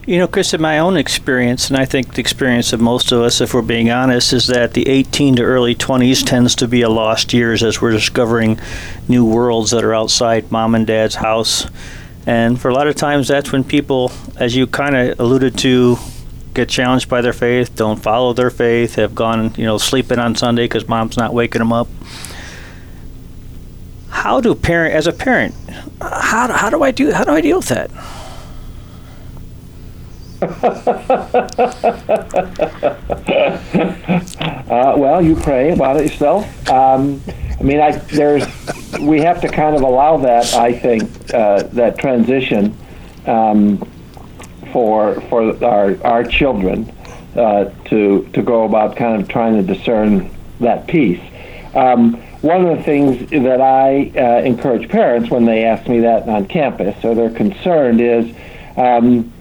You 0.06 0.18
know, 0.18 0.28
Chris, 0.28 0.52
in 0.52 0.61
my 0.61 0.80
own 0.80 0.99
experience, 0.99 1.70
and 1.70 1.78
I 1.78 1.87
think 1.87 2.12
the 2.12 2.20
experience 2.20 2.75
of 2.75 2.80
most 2.80 3.11
of 3.11 3.23
us, 3.23 3.40
if 3.40 3.54
we're 3.54 3.62
being 3.62 3.90
honest, 3.90 4.34
is 4.34 4.49
that 4.49 4.75
the 4.75 4.87
18 4.87 5.37
to 5.37 5.42
early 5.42 5.75
20s 5.75 6.23
tends 6.26 6.54
to 6.56 6.68
be 6.68 6.82
a 6.82 6.90
lost 6.90 7.32
years 7.32 7.62
as 7.62 7.80
we're 7.80 7.92
discovering 7.92 8.61
new 9.08 9.25
worlds 9.25 9.70
that 9.70 9.82
are 9.82 9.94
outside 9.94 10.52
mom 10.52 10.75
and 10.75 10.87
dad's 10.87 11.14
house. 11.14 11.66
And 12.26 12.61
for 12.61 12.68
a 12.68 12.75
lot 12.75 12.87
of 12.87 12.96
times, 12.96 13.28
that's 13.28 13.50
when 13.50 13.64
people, 13.64 14.12
as 14.37 14.54
you 14.54 14.66
kind 14.66 14.94
of 14.94 15.18
alluded 15.18 15.56
to, 15.61 15.96
get 16.52 16.68
challenged 16.68 17.08
by 17.08 17.23
their 17.23 17.32
faith, 17.32 17.75
don't 17.75 18.02
follow 18.02 18.34
their 18.34 18.50
faith, 18.50 18.96
have 18.96 19.14
gone, 19.14 19.54
you 19.56 19.64
know, 19.64 19.78
sleeping 19.78 20.18
on 20.18 20.37
Sunday 20.37 20.64
because 20.64 20.87
mom's 20.87 21.16
not 21.16 21.32
waking 21.32 21.61
them 21.61 21.73
up. 21.73 21.88
How 24.11 24.42
do 24.42 24.54
parent, 24.54 24.94
as 24.94 25.06
a 25.06 25.12
parent, 25.12 25.54
how, 26.02 26.52
how 26.52 26.68
do 26.68 26.82
I 26.82 26.90
do, 26.90 27.11
how 27.11 27.25
do 27.25 27.30
I 27.30 27.40
deal 27.40 27.56
with 27.56 27.68
that? 27.68 27.90
uh, 34.69 34.95
well, 34.97 35.23
you 35.23 35.37
pray 35.37 35.73
about 35.73 35.97
it 35.97 36.03
yourself. 36.03 36.69
Um, 36.69 37.21
I 37.59 37.63
mean, 37.63 37.81
I, 37.81 37.93
there's 37.93 38.45
we 39.01 39.21
have 39.21 39.41
to 39.41 39.49
kind 39.49 39.77
of 39.77 39.83
allow 39.83 40.17
that. 40.19 40.53
I 40.55 40.73
think 40.73 41.33
uh, 41.33 41.63
that 41.73 41.99
transition 41.99 42.77
um, 43.27 43.79
for 44.73 45.21
for 45.23 45.65
our 45.65 45.97
our 46.05 46.25
children 46.25 46.93
uh, 47.37 47.71
to 47.87 48.29
to 48.33 48.43
go 48.43 48.65
about 48.65 48.97
kind 48.97 49.23
of 49.23 49.29
trying 49.29 49.65
to 49.65 49.75
discern 49.75 50.31
that 50.61 50.87
piece. 50.87 51.23
Um, 51.75 52.15
one 52.43 52.67
of 52.67 52.77
the 52.77 52.85
things 52.85 53.31
that 53.31 53.61
I 53.61 54.13
uh, 54.17 54.45
encourage 54.45 54.89
parents 54.89 55.31
when 55.31 55.45
they 55.45 55.65
ask 55.65 55.89
me 55.89 56.01
that 56.01 56.29
on 56.29 56.47
campus 56.47 57.03
or 57.05 57.15
they're 57.15 57.31
concerned 57.31 58.01
is. 58.01 58.35
Um, 58.77 59.33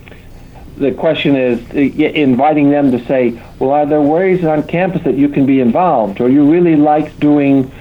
the 0.78 0.92
question 0.92 1.36
is 1.36 1.60
uh, 1.72 1.80
inviting 1.80 2.72
them 2.72 2.92
to 2.92 3.06
say, 3.06 3.40
well, 3.60 3.72
are 3.72 3.86
there 3.86 4.02
ways 4.02 4.44
on 4.44 4.64
campus 4.64 5.04
that 5.04 5.16
you 5.16 5.30
can 5.30 5.46
be 5.46 5.60
involved, 5.60 6.20
or 6.20 6.30
you 6.30 6.50
really 6.52 6.76
liked 6.76 7.20
doing, 7.20 7.72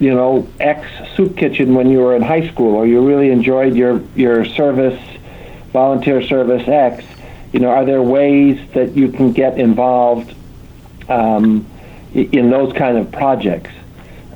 you 0.00 0.14
know, 0.14 0.48
X 0.58 0.88
soup 1.14 1.36
kitchen 1.36 1.74
when 1.74 1.88
you 1.90 2.00
were 2.00 2.16
in 2.16 2.22
high 2.22 2.48
school, 2.48 2.74
or 2.74 2.86
you 2.86 3.06
really 3.06 3.30
enjoyed 3.30 3.74
your 3.76 4.02
your 4.16 4.44
service, 4.44 5.00
volunteer 5.72 6.22
service 6.22 6.66
X. 6.66 7.04
You 7.52 7.60
know, 7.60 7.70
are 7.70 7.84
there 7.84 8.02
ways 8.02 8.60
that 8.74 8.96
you 8.96 9.10
can 9.12 9.32
get 9.32 9.58
involved 9.58 10.34
um, 11.08 11.64
in 12.12 12.50
those 12.50 12.72
kind 12.72 12.98
of 12.98 13.10
projects? 13.12 13.70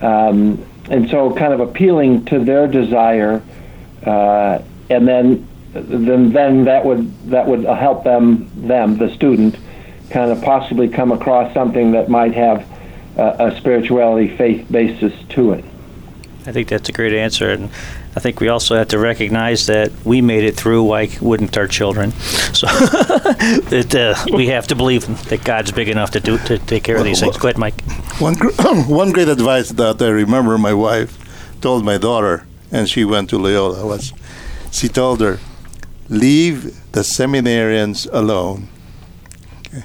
Um, 0.01 0.65
and 0.89 1.11
so, 1.11 1.35
kind 1.35 1.53
of 1.53 1.61
appealing 1.61 2.25
to 2.27 2.39
their 2.39 2.67
desire, 2.67 3.43
uh, 4.07 4.63
and 4.89 5.07
then 5.07 5.47
then 5.73 6.33
then 6.33 6.65
that 6.65 6.85
would 6.85 7.31
that 7.31 7.47
would 7.47 7.65
help 7.65 8.05
them 8.05 8.51
them 8.57 8.97
the 8.97 9.13
student 9.15 9.57
kind 10.11 10.31
of 10.31 10.43
possibly 10.43 10.89
come 10.89 11.13
across 11.13 11.53
something 11.55 11.93
that 11.93 12.09
might 12.09 12.35
have 12.35 12.67
a 13.17 13.55
spirituality 13.57 14.35
faith 14.37 14.67
basis 14.71 15.13
to 15.29 15.53
it. 15.53 15.65
I 16.47 16.53
think 16.53 16.69
that's 16.69 16.89
a 16.89 16.93
great 16.93 17.13
answer, 17.13 17.51
and 17.51 17.65
I 18.17 18.21
think 18.21 18.41
we 18.41 18.49
also 18.49 18.75
have 18.75 18.89
to 18.89 18.99
recognize 18.99 19.67
that 19.67 19.93
we 20.05 20.23
made 20.23 20.43
it 20.45 20.57
through. 20.57 20.85
Why 20.85 21.11
wouldn't 21.21 21.57
our 21.57 21.69
children? 21.69 22.13
So 22.51 22.67
that 22.67 23.95
uh, 23.95 24.37
we 24.37 24.49
have 24.49 24.67
to 24.67 24.75
believe 24.75 25.07
that 25.29 25.45
God's 25.45 25.71
big 25.71 25.89
enough 25.89 26.11
to 26.11 26.21
do 26.21 26.37
to 26.39 26.59
take 26.59 26.83
care 26.83 26.97
of 26.97 27.05
these 27.05 27.21
things. 27.21 27.39
Go 27.39 27.49
ahead, 27.49 27.59
Mike. 27.59 27.81
One 28.19 28.35
one 28.89 29.13
great 29.13 29.29
advice 29.29 29.71
that 29.71 30.03
I 30.03 30.09
remember 30.09 30.59
my 30.59 30.75
wife 30.75 31.17
told 31.61 31.85
my 31.85 31.97
daughter, 31.97 32.45
and 32.73 32.89
she 32.89 33.05
went 33.05 33.31
to 33.31 33.39
Loyola 33.39 33.87
was, 33.87 34.13
she 34.73 34.89
told 34.89 35.21
her, 35.21 35.39
leave 36.11 36.93
the 36.93 37.01
seminarians 37.01 38.09
alone. 38.13 38.69
Okay. 39.69 39.85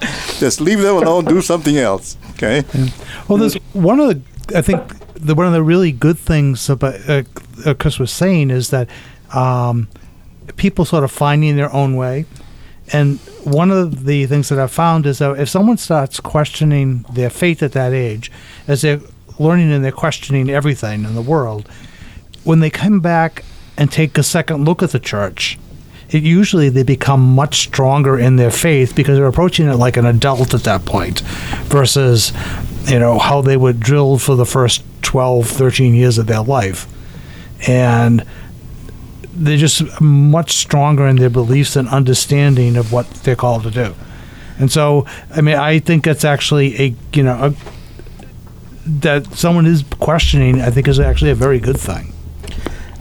Just 0.38 0.60
leave 0.60 0.80
them 0.80 0.96
alone. 0.96 1.24
Do 1.24 1.40
something 1.40 1.78
else. 1.78 2.18
Okay. 2.32 2.62
Yeah. 2.74 2.88
Well, 3.28 3.38
there's 3.38 3.54
one 3.72 4.00
of 4.00 4.08
the 4.08 4.58
I 4.58 4.60
think 4.62 4.82
the 5.14 5.34
one 5.34 5.46
of 5.46 5.52
the 5.52 5.62
really 5.62 5.92
good 5.92 6.18
things 6.18 6.68
about 6.68 7.08
uh, 7.08 7.22
uh, 7.64 7.74
Chris 7.74 7.98
was 7.98 8.12
saying 8.12 8.50
is 8.50 8.70
that 8.70 8.88
um, 9.32 9.88
people 10.56 10.84
sort 10.84 11.04
of 11.04 11.10
finding 11.10 11.56
their 11.56 11.72
own 11.72 11.96
way. 11.96 12.26
And 12.92 13.18
one 13.42 13.72
of 13.72 14.04
the 14.04 14.26
things 14.26 14.48
that 14.48 14.60
I've 14.60 14.70
found 14.70 15.06
is 15.06 15.18
that 15.18 15.40
if 15.40 15.48
someone 15.48 15.76
starts 15.76 16.20
questioning 16.20 17.04
their 17.12 17.30
faith 17.30 17.62
at 17.62 17.72
that 17.72 17.92
age, 17.92 18.30
as 18.68 18.82
they're 18.82 19.00
learning 19.40 19.72
and 19.72 19.84
they're 19.84 19.90
questioning 19.90 20.48
everything 20.48 21.04
in 21.04 21.14
the 21.16 21.22
world, 21.22 21.68
when 22.44 22.60
they 22.60 22.70
come 22.70 23.00
back 23.00 23.44
and 23.76 23.90
take 23.90 24.16
a 24.18 24.22
second 24.22 24.64
look 24.64 24.82
at 24.82 24.90
the 24.90 24.98
church, 24.98 25.58
it 26.10 26.22
usually 26.22 26.68
they 26.68 26.82
become 26.82 27.20
much 27.20 27.60
stronger 27.60 28.18
in 28.18 28.36
their 28.36 28.50
faith 28.50 28.94
because 28.94 29.18
they're 29.18 29.26
approaching 29.26 29.68
it 29.68 29.74
like 29.74 29.96
an 29.96 30.06
adult 30.06 30.54
at 30.54 30.62
that 30.62 30.84
point 30.84 31.20
versus 31.68 32.32
you 32.84 32.98
know 32.98 33.18
how 33.18 33.42
they 33.42 33.56
would 33.56 33.80
drill 33.80 34.18
for 34.18 34.36
the 34.36 34.46
first 34.46 34.82
12 35.02 35.48
13 35.48 35.94
years 35.94 36.18
of 36.18 36.26
their 36.26 36.42
life. 36.42 36.86
And 37.66 38.24
they're 39.32 39.56
just 39.56 40.00
much 40.00 40.52
stronger 40.52 41.06
in 41.06 41.16
their 41.16 41.30
beliefs 41.30 41.76
and 41.76 41.88
understanding 41.88 42.76
of 42.76 42.92
what 42.92 43.10
they're 43.22 43.36
called 43.36 43.64
to 43.64 43.70
do. 43.70 43.94
And 44.58 44.70
so 44.72 45.06
i 45.30 45.40
mean 45.40 45.56
i 45.56 45.78
think 45.78 46.04
that's 46.04 46.24
actually 46.24 46.80
a 46.80 46.94
you 47.12 47.22
know 47.22 47.52
a, 47.52 47.54
that 48.86 49.26
someone 49.34 49.66
is 49.66 49.84
questioning 50.00 50.60
i 50.60 50.70
think 50.70 50.88
is 50.88 51.00
actually 51.00 51.30
a 51.30 51.34
very 51.34 51.58
good 51.58 51.78
thing 51.78 52.12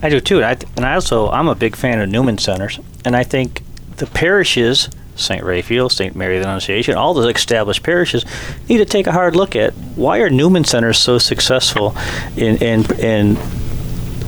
I 0.05 0.09
do 0.09 0.19
too, 0.19 0.35
and 0.35 0.45
I, 0.45 0.57
and 0.77 0.85
I 0.85 0.93
also 0.93 1.29
I'm 1.29 1.47
a 1.47 1.55
big 1.55 1.75
fan 1.75 1.99
of 1.99 2.07
Newman 2.07 2.37
centers, 2.37 2.79
and 3.03 3.15
I 3.15 3.23
think 3.23 3.63
the 3.97 4.05
parishes, 4.05 4.87
St. 5.15 5.43
Raphael, 5.43 5.89
St. 5.89 6.15
Mary 6.15 6.37
of 6.37 6.43
the 6.43 6.47
Annunciation, 6.47 6.93
all 6.93 7.15
the 7.15 7.27
established 7.27 7.81
parishes 7.81 8.23
need 8.69 8.77
to 8.77 8.85
take 8.85 9.07
a 9.07 9.11
hard 9.11 9.35
look 9.35 9.55
at 9.55 9.73
why 9.95 10.19
are 10.19 10.29
Newman 10.29 10.63
centers 10.63 10.99
so 10.99 11.17
successful 11.17 11.97
in 12.37 12.57
in 12.57 12.99
in 12.99 13.37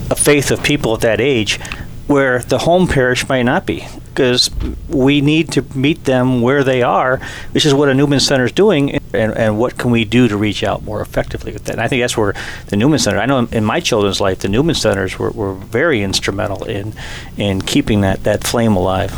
a 0.10 0.16
faith 0.16 0.50
of 0.50 0.64
people 0.64 0.96
at 0.96 1.02
that 1.02 1.22
age 1.22 1.60
where 2.08 2.40
the 2.40 2.58
home 2.58 2.88
parish 2.88 3.30
might 3.30 3.44
not 3.44 3.68
be 3.68 3.86
because 4.06 4.50
we 4.90 5.22
need 5.22 5.52
to 5.52 5.62
meet 5.78 6.06
them 6.06 6.42
where 6.42 6.64
they 6.64 6.82
are, 6.82 7.22
which 7.52 7.68
is 7.68 7.74
what 7.76 7.88
a 7.88 7.94
Newman 7.94 8.20
Center 8.20 8.46
is 8.46 8.52
doing, 8.52 8.97
and, 9.14 9.36
and 9.36 9.58
what 9.58 9.78
can 9.78 9.92
we 9.92 10.06
do 10.06 10.28
to 10.28 10.38
reach 10.38 10.64
out 10.64 10.84
more 10.84 11.02
effectively 11.02 11.52
with 11.52 11.66
that. 11.66 11.74
And 11.74 11.82
I 11.82 11.88
think 11.88 12.02
that's 12.02 12.18
where 12.18 12.34
the 12.68 12.76
Newman 12.76 13.00
Center, 13.00 13.20
I 13.20 13.26
know 13.26 13.48
in 13.52 13.64
my 13.64 13.80
children's 13.80 14.22
life, 14.22 14.40
the 14.40 14.50
Newman 14.50 14.76
Centers 14.76 15.18
were, 15.18 15.32
were 15.32 15.54
very 15.54 16.02
instrumental 16.04 16.64
in, 16.66 16.94
in 17.38 17.62
keeping 17.62 18.02
that, 18.02 18.24
that 18.24 18.44
flame 18.44 18.76
alive. 18.76 19.14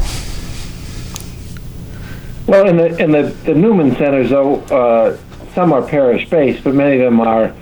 Well, 2.48 2.68
in 2.68 2.78
the 2.78 2.98
in 2.98 3.12
the, 3.12 3.24
the 3.44 3.54
Newman 3.54 3.96
centers, 3.98 4.32
though, 4.32 4.56
uh, 4.56 5.18
some 5.54 5.72
are 5.72 5.84
parish 5.88 6.28
based, 6.32 6.64
but 6.64 6.74
many 6.74 6.96
of 6.96 7.04
them 7.04 7.22
are 7.22 7.54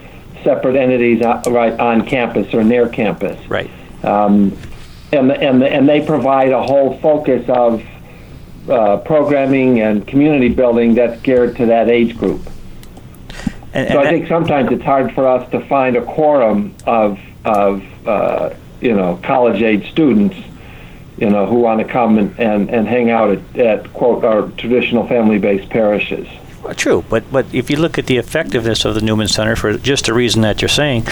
separate 0.45 0.77
entities 0.77 1.21
right 1.21 1.77
on 1.77 2.05
campus 2.05 2.53
or 2.53 2.63
near 2.63 2.87
campus. 2.87 3.37
Right. 3.49 3.69
Um, 4.03 4.57
and 5.11 5.33
and 5.33 5.61
and 5.61 5.89
they 5.89 6.05
provide 6.05 6.51
a 6.53 6.63
whole 6.63 6.97
focus 6.99 7.43
of 7.49 7.83
uh, 8.69 8.97
programming 8.97 9.81
and 9.81 10.07
community 10.07 10.49
building 10.49 10.95
that's 10.95 11.21
geared 11.21 11.55
to 11.57 11.65
that 11.67 11.89
age 11.89 12.17
group. 12.17 12.41
And, 13.73 13.89
So 13.89 13.99
and 13.99 14.07
I 14.07 14.11
think 14.11 14.27
sometimes 14.27 14.71
it's 14.71 14.83
hard 14.83 15.13
for 15.13 15.27
us 15.27 15.49
to 15.51 15.59
find 15.67 15.95
a 15.95 16.03
quorum 16.03 16.75
of 16.85 17.19
of 17.45 17.83
uh, 18.07 18.53
you 18.81 18.93
know 18.93 19.19
college 19.23 19.61
age 19.61 19.89
students, 19.91 20.35
you 21.17 21.29
know, 21.29 21.45
who 21.45 21.59
want 21.59 21.79
to 21.79 21.85
come 21.85 22.17
and, 22.17 22.37
and, 22.39 22.69
and 22.69 22.87
hang 22.87 23.09
out 23.09 23.31
at, 23.31 23.57
at 23.57 23.93
quote 23.93 24.23
our 24.23 24.49
traditional 24.57 25.07
family 25.07 25.39
based 25.39 25.69
parishes. 25.69 26.27
Well, 26.63 26.73
True, 26.73 27.03
but 27.09 27.31
but 27.31 27.53
if 27.53 27.69
you 27.69 27.77
look 27.77 27.97
at 27.97 28.07
the 28.07 28.17
effectiveness 28.17 28.85
of 28.85 28.95
the 28.95 29.01
Newman 29.01 29.27
Center 29.27 29.55
for 29.55 29.77
just 29.77 30.05
the 30.05 30.13
reason 30.13 30.41
that 30.41 30.61
you're 30.61 30.69
saying, 30.69 31.05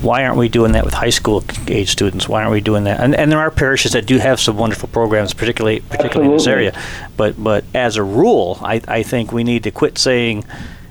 why 0.00 0.24
aren't 0.24 0.36
we 0.36 0.48
doing 0.48 0.72
that 0.72 0.84
with 0.84 0.94
high 0.94 1.10
school 1.10 1.44
age 1.66 1.90
students? 1.90 2.28
Why 2.28 2.40
aren't 2.42 2.52
we 2.52 2.60
doing 2.60 2.84
that? 2.84 3.00
And, 3.00 3.14
and 3.14 3.32
there 3.32 3.38
are 3.38 3.50
parishes 3.50 3.92
that 3.92 4.06
do 4.06 4.18
have 4.18 4.38
some 4.40 4.56
wonderful 4.56 4.88
programs, 4.88 5.34
particularly 5.34 5.80
particularly 5.80 6.30
in 6.30 6.36
this 6.36 6.46
area. 6.46 6.78
But 7.16 7.42
but 7.42 7.64
as 7.74 7.96
a 7.96 8.02
rule, 8.02 8.58
I, 8.62 8.80
I 8.86 9.02
think 9.02 9.32
we 9.32 9.44
need 9.44 9.64
to 9.64 9.70
quit 9.70 9.98
saying, 9.98 10.44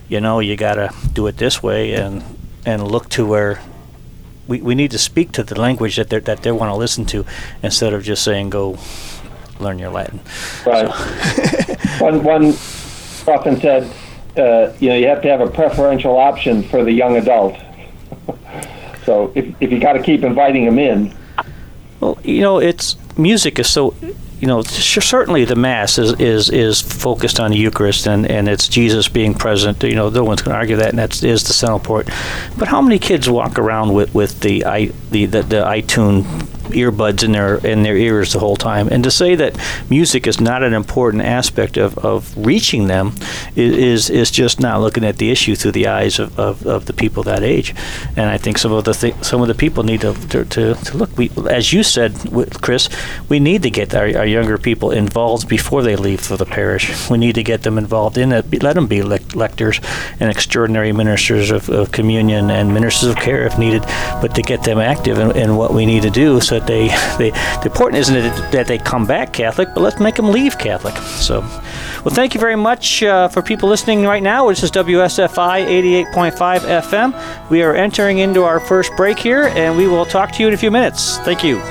you 0.09 0.19
know, 0.19 0.39
you 0.39 0.55
got 0.57 0.75
to 0.75 0.93
do 1.13 1.27
it 1.27 1.37
this 1.37 1.63
way 1.63 1.93
and 1.93 2.23
and 2.65 2.85
look 2.85 3.09
to 3.09 3.25
where. 3.25 3.61
We, 4.47 4.61
we 4.61 4.75
need 4.75 4.91
to 4.91 4.97
speak 4.97 5.33
to 5.33 5.43
the 5.43 5.59
language 5.59 5.97
that 5.97 6.09
they 6.09 6.19
that 6.19 6.43
they 6.43 6.53
want 6.53 6.71
to 6.71 6.75
listen 6.77 7.03
to, 7.07 7.25
instead 7.61 7.93
of 7.93 8.03
just 8.03 8.23
saying 8.23 8.49
go 8.49 8.77
learn 9.59 9.77
your 9.77 9.91
Latin. 9.91 10.21
Right. 10.65 10.87
one 11.99 12.23
one 12.23 12.45
often 13.27 13.59
said, 13.59 13.93
uh, 14.37 14.73
you 14.79 14.89
know, 14.89 14.95
you 14.95 15.07
have 15.07 15.21
to 15.23 15.27
have 15.27 15.41
a 15.41 15.49
preferential 15.49 16.17
option 16.17 16.63
for 16.63 16.83
the 16.83 16.91
young 16.93 17.17
adult. 17.17 17.57
So 19.07 19.31
if 19.35 19.45
if 19.61 19.71
you 19.71 19.79
got 19.79 19.93
to 19.93 20.03
keep 20.03 20.21
inviting 20.25 20.65
them 20.65 20.77
in, 20.77 21.13
Well, 22.01 22.19
you 22.25 22.41
know, 22.41 22.59
it's 22.59 22.97
music 23.17 23.57
is 23.57 23.69
so, 23.69 23.95
you 24.41 24.47
know, 24.47 24.61
certainly 24.63 25.45
the 25.45 25.55
mass 25.55 25.97
is, 25.97 26.11
is, 26.19 26.49
is 26.49 26.81
focused 26.81 27.39
on 27.39 27.51
the 27.51 27.57
Eucharist 27.57 28.05
and, 28.05 28.29
and 28.29 28.49
it's 28.49 28.67
Jesus 28.67 29.07
being 29.07 29.33
present. 29.33 29.81
You 29.81 29.95
know, 29.95 30.09
no 30.09 30.25
one's 30.25 30.41
going 30.41 30.55
to 30.55 30.59
argue 30.59 30.75
that, 30.75 30.89
and 30.89 30.99
that 30.99 31.23
is 31.23 31.43
the 31.47 31.53
central 31.53 31.79
point. 31.79 32.09
But 32.57 32.67
how 32.67 32.81
many 32.81 32.99
kids 32.99 33.29
walk 33.29 33.57
around 33.57 33.93
with, 33.93 34.13
with 34.13 34.41
the 34.41 34.65
i 34.65 34.87
the, 35.11 35.25
the, 35.25 35.41
the 35.41 35.61
iTunes 35.63 36.25
earbuds 36.69 37.23
in 37.23 37.31
their 37.31 37.55
in 37.65 37.83
their 37.83 37.97
ears 37.97 38.33
the 38.33 38.39
whole 38.39 38.55
time? 38.55 38.87
And 38.89 39.03
to 39.03 39.11
say 39.11 39.35
that 39.35 39.57
music 39.89 40.27
is 40.27 40.39
not 40.39 40.63
an 40.63 40.73
important 40.73 41.23
aspect 41.23 41.77
of, 41.77 41.97
of 41.99 42.35
reaching 42.37 42.87
them 42.87 43.13
is, 43.55 44.09
is 44.09 44.31
just 44.31 44.59
not 44.59 44.81
looking 44.81 45.03
at 45.03 45.17
the 45.17 45.31
issue 45.31 45.55
through 45.55 45.71
the 45.71 45.87
eyes 45.87 46.19
of, 46.19 46.37
of, 46.39 46.65
of 46.65 46.85
the 46.85 46.93
people 46.93 47.23
that 47.23 47.43
age. 47.43 47.73
And 48.15 48.29
I 48.29 48.37
think 48.37 48.57
some 48.57 48.71
of 48.71 48.83
the 48.83 48.93
th- 48.93 49.23
some 49.23 49.41
of 49.41 49.47
the 49.47 49.55
people 49.55 49.83
need 49.83 50.01
to, 50.01 50.13
to, 50.29 50.45
to, 50.45 50.73
to 50.75 50.97
look. 50.97 51.17
We, 51.17 51.31
as 51.49 51.73
you 51.73 51.83
said, 51.83 52.13
Chris, 52.61 52.89
we 53.29 53.39
need 53.39 53.63
to 53.63 53.69
get 53.69 53.93
our, 53.95 54.05
our 54.17 54.25
younger 54.25 54.57
people 54.57 54.91
involved 54.91 55.47
before 55.47 55.81
they 55.83 55.95
leave 55.95 56.21
for 56.21 56.37
the 56.37 56.45
parish. 56.45 57.09
We 57.09 57.17
need 57.17 57.35
to 57.35 57.43
get 57.43 57.63
them 57.63 57.77
involved 57.77 58.17
in 58.17 58.31
it. 58.31 58.63
Let 58.63 58.75
them 58.75 58.87
be 58.87 58.99
lec- 58.99 59.35
lectors 59.35 59.79
and 60.19 60.29
extraordinary 60.29 60.91
ministers 60.91 61.51
of, 61.51 61.69
of 61.69 61.91
communion 61.91 62.49
and 62.49 62.73
ministers 62.73 63.09
of 63.09 63.15
care 63.15 63.45
if 63.45 63.57
needed, 63.57 63.83
but 64.21 64.35
to 64.35 64.41
get 64.41 64.63
them 64.63 64.79
active 64.79 65.17
in, 65.17 65.35
in 65.35 65.55
what 65.55 65.73
we 65.73 65.85
need 65.85 66.03
to 66.03 66.09
do 66.09 66.39
so 66.41 66.56
that 66.57 66.67
they, 66.67 66.87
they 67.17 67.31
the 67.31 67.65
important 67.65 67.99
isn't 67.99 68.15
that, 68.15 68.51
that 68.51 68.67
they 68.67 68.77
come 68.77 69.05
back 69.05 69.33
Catholic, 69.33 69.69
but 69.73 69.81
let's 69.81 69.99
make 69.99 70.15
them 70.15 70.29
leave 70.29 70.57
Catholic. 70.57 70.95
So, 70.97 71.41
well, 72.03 72.13
thank 72.13 72.33
you 72.33 72.39
very 72.39 72.55
much 72.55 73.03
uh, 73.03 73.27
for 73.27 73.41
people 73.41 73.69
listening 73.69 74.03
right 74.03 74.23
now. 74.23 74.49
This 74.49 74.63
is 74.63 74.71
WSFI 74.71 75.65
88.5 76.13 76.59
FM. 76.81 77.49
We 77.49 77.61
are 77.61 77.75
entering 77.75 78.19
into 78.19 78.43
our 78.43 78.59
first 78.59 78.91
break 78.95 79.19
here, 79.19 79.47
and 79.55 79.77
we 79.77 79.87
will 79.87 80.05
talk 80.05 80.31
to 80.33 80.41
you 80.41 80.47
in 80.47 80.53
a 80.53 80.57
few 80.57 80.71
minutes. 80.71 81.17
Thank 81.19 81.43
you. 81.43 81.61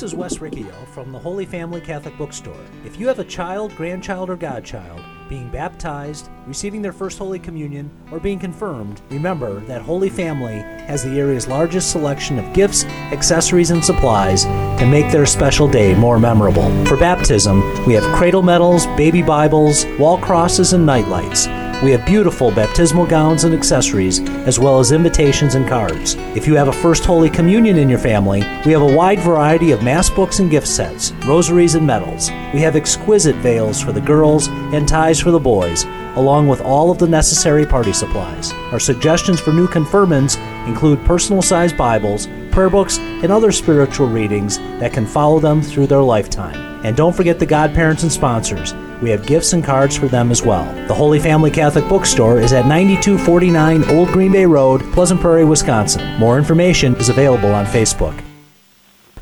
This 0.00 0.12
is 0.12 0.16
Wes 0.16 0.40
Riccio 0.40 0.72
from 0.94 1.12
the 1.12 1.18
Holy 1.18 1.44
Family 1.44 1.78
Catholic 1.78 2.16
Bookstore. 2.16 2.56
If 2.86 2.98
you 2.98 3.06
have 3.06 3.18
a 3.18 3.24
child, 3.24 3.76
grandchild, 3.76 4.30
or 4.30 4.36
godchild 4.36 5.02
being 5.28 5.50
baptized, 5.50 6.30
receiving 6.46 6.80
their 6.80 6.94
first 6.94 7.18
Holy 7.18 7.38
Communion, 7.38 7.90
or 8.10 8.18
being 8.18 8.38
confirmed, 8.38 9.02
remember 9.10 9.60
that 9.66 9.82
Holy 9.82 10.08
Family 10.08 10.54
has 10.54 11.04
the 11.04 11.18
area's 11.18 11.46
largest 11.46 11.90
selection 11.90 12.38
of 12.38 12.50
gifts, 12.54 12.84
accessories, 13.12 13.72
and 13.72 13.84
supplies 13.84 14.44
to 14.44 14.88
make 14.90 15.12
their 15.12 15.26
special 15.26 15.68
day 15.68 15.94
more 15.94 16.18
memorable. 16.18 16.70
For 16.86 16.96
baptism, 16.96 17.60
we 17.84 17.92
have 17.92 18.16
cradle 18.16 18.42
medals, 18.42 18.86
baby 18.96 19.20
Bibles, 19.20 19.84
wall 19.98 20.16
crosses, 20.16 20.72
and 20.72 20.86
nightlights. 20.86 21.46
We 21.82 21.92
have 21.92 22.04
beautiful 22.04 22.50
baptismal 22.50 23.06
gowns 23.06 23.44
and 23.44 23.54
accessories, 23.54 24.20
as 24.20 24.58
well 24.58 24.80
as 24.80 24.92
invitations 24.92 25.54
and 25.54 25.66
cards. 25.66 26.14
If 26.36 26.46
you 26.46 26.54
have 26.54 26.68
a 26.68 26.72
First 26.72 27.06
Holy 27.06 27.30
Communion 27.30 27.78
in 27.78 27.88
your 27.88 27.98
family, 27.98 28.40
we 28.66 28.72
have 28.72 28.82
a 28.82 28.94
wide 28.94 29.20
variety 29.20 29.70
of 29.70 29.82
Mass 29.82 30.10
books 30.10 30.40
and 30.40 30.50
gift 30.50 30.68
sets, 30.68 31.12
rosaries 31.26 31.76
and 31.76 31.86
medals. 31.86 32.30
We 32.52 32.60
have 32.60 32.76
exquisite 32.76 33.36
veils 33.36 33.80
for 33.80 33.92
the 33.92 34.00
girls 34.02 34.48
and 34.48 34.86
ties 34.86 35.20
for 35.20 35.30
the 35.30 35.40
boys, 35.40 35.84
along 36.16 36.48
with 36.48 36.60
all 36.60 36.90
of 36.90 36.98
the 36.98 37.08
necessary 37.08 37.64
party 37.64 37.94
supplies. 37.94 38.52
Our 38.72 38.80
suggestions 38.80 39.40
for 39.40 39.52
new 39.52 39.66
confirmants 39.66 40.36
include 40.66 41.02
personal 41.06 41.40
sized 41.40 41.78
Bibles, 41.78 42.26
prayer 42.50 42.68
books, 42.68 42.98
and 42.98 43.32
other 43.32 43.52
spiritual 43.52 44.08
readings 44.08 44.58
that 44.80 44.92
can 44.92 45.06
follow 45.06 45.40
them 45.40 45.62
through 45.62 45.86
their 45.86 46.02
lifetime. 46.02 46.69
And 46.82 46.96
don't 46.96 47.14
forget 47.14 47.38
the 47.38 47.46
godparents 47.46 48.02
and 48.02 48.12
sponsors. 48.12 48.74
We 49.02 49.10
have 49.10 49.26
gifts 49.26 49.52
and 49.52 49.64
cards 49.64 49.96
for 49.96 50.08
them 50.08 50.30
as 50.30 50.42
well. 50.42 50.64
The 50.86 50.94
Holy 50.94 51.18
Family 51.18 51.50
Catholic 51.50 51.88
Bookstore 51.88 52.40
is 52.40 52.52
at 52.52 52.66
9249 52.66 53.84
Old 53.90 54.08
Green 54.08 54.32
Bay 54.32 54.46
Road, 54.46 54.82
Pleasant 54.92 55.20
Prairie, 55.20 55.44
Wisconsin. 55.44 56.18
More 56.18 56.38
information 56.38 56.94
is 56.96 57.08
available 57.08 57.52
on 57.52 57.66
Facebook. 57.66 58.20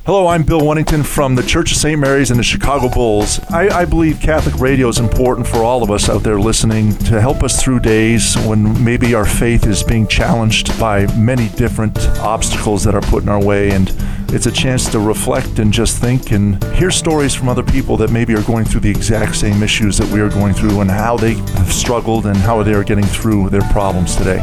Hello, 0.09 0.27
I'm 0.27 0.43
Bill 0.43 0.63
Wennington 0.63 1.05
from 1.05 1.35
the 1.35 1.43
Church 1.43 1.71
of 1.71 1.77
St. 1.77 2.01
Mary's 2.01 2.31
and 2.31 2.41
the 2.41 2.43
Chicago 2.43 2.89
Bulls. 2.89 3.41
I, 3.51 3.69
I 3.81 3.85
believe 3.85 4.21
Catholic 4.23 4.59
radio 4.59 4.89
is 4.89 4.99
important 4.99 5.47
for 5.47 5.59
all 5.59 5.83
of 5.83 5.91
us 5.91 6.09
out 6.09 6.23
there 6.23 6.41
listening 6.41 6.97
to 7.01 7.21
help 7.21 7.43
us 7.43 7.63
through 7.63 7.81
days 7.81 8.35
when 8.47 8.83
maybe 8.83 9.15
our 9.15 9.27
faith 9.27 9.67
is 9.67 9.83
being 9.83 10.07
challenged 10.07 10.81
by 10.81 11.05
many 11.15 11.51
different 11.51 11.99
obstacles 12.21 12.85
that 12.85 12.95
are 12.95 13.03
put 13.03 13.23
in 13.23 13.29
our 13.29 13.45
way. 13.45 13.71
And 13.73 13.93
it's 14.31 14.47
a 14.47 14.51
chance 14.51 14.91
to 14.93 14.99
reflect 14.99 15.59
and 15.59 15.71
just 15.71 15.99
think 15.99 16.33
and 16.33 16.65
hear 16.73 16.91
stories 16.91 17.35
from 17.35 17.51
other 17.51 17.63
people 17.63 17.99
that 17.99 18.11
maybe 18.11 18.35
are 18.35 18.43
going 18.45 18.65
through 18.65 18.81
the 18.81 18.91
exact 18.91 19.37
same 19.37 19.63
issues 19.63 19.99
that 19.99 20.11
we 20.11 20.23
are 20.23 20.31
going 20.31 20.55
through 20.55 20.81
and 20.81 20.91
how 20.91 21.19
they 21.19 21.35
have 21.35 21.71
struggled 21.71 22.25
and 22.25 22.39
how 22.39 22.63
they 22.63 22.73
are 22.73 22.83
getting 22.83 23.05
through 23.05 23.51
their 23.51 23.61
problems 23.73 24.17
today. 24.17 24.43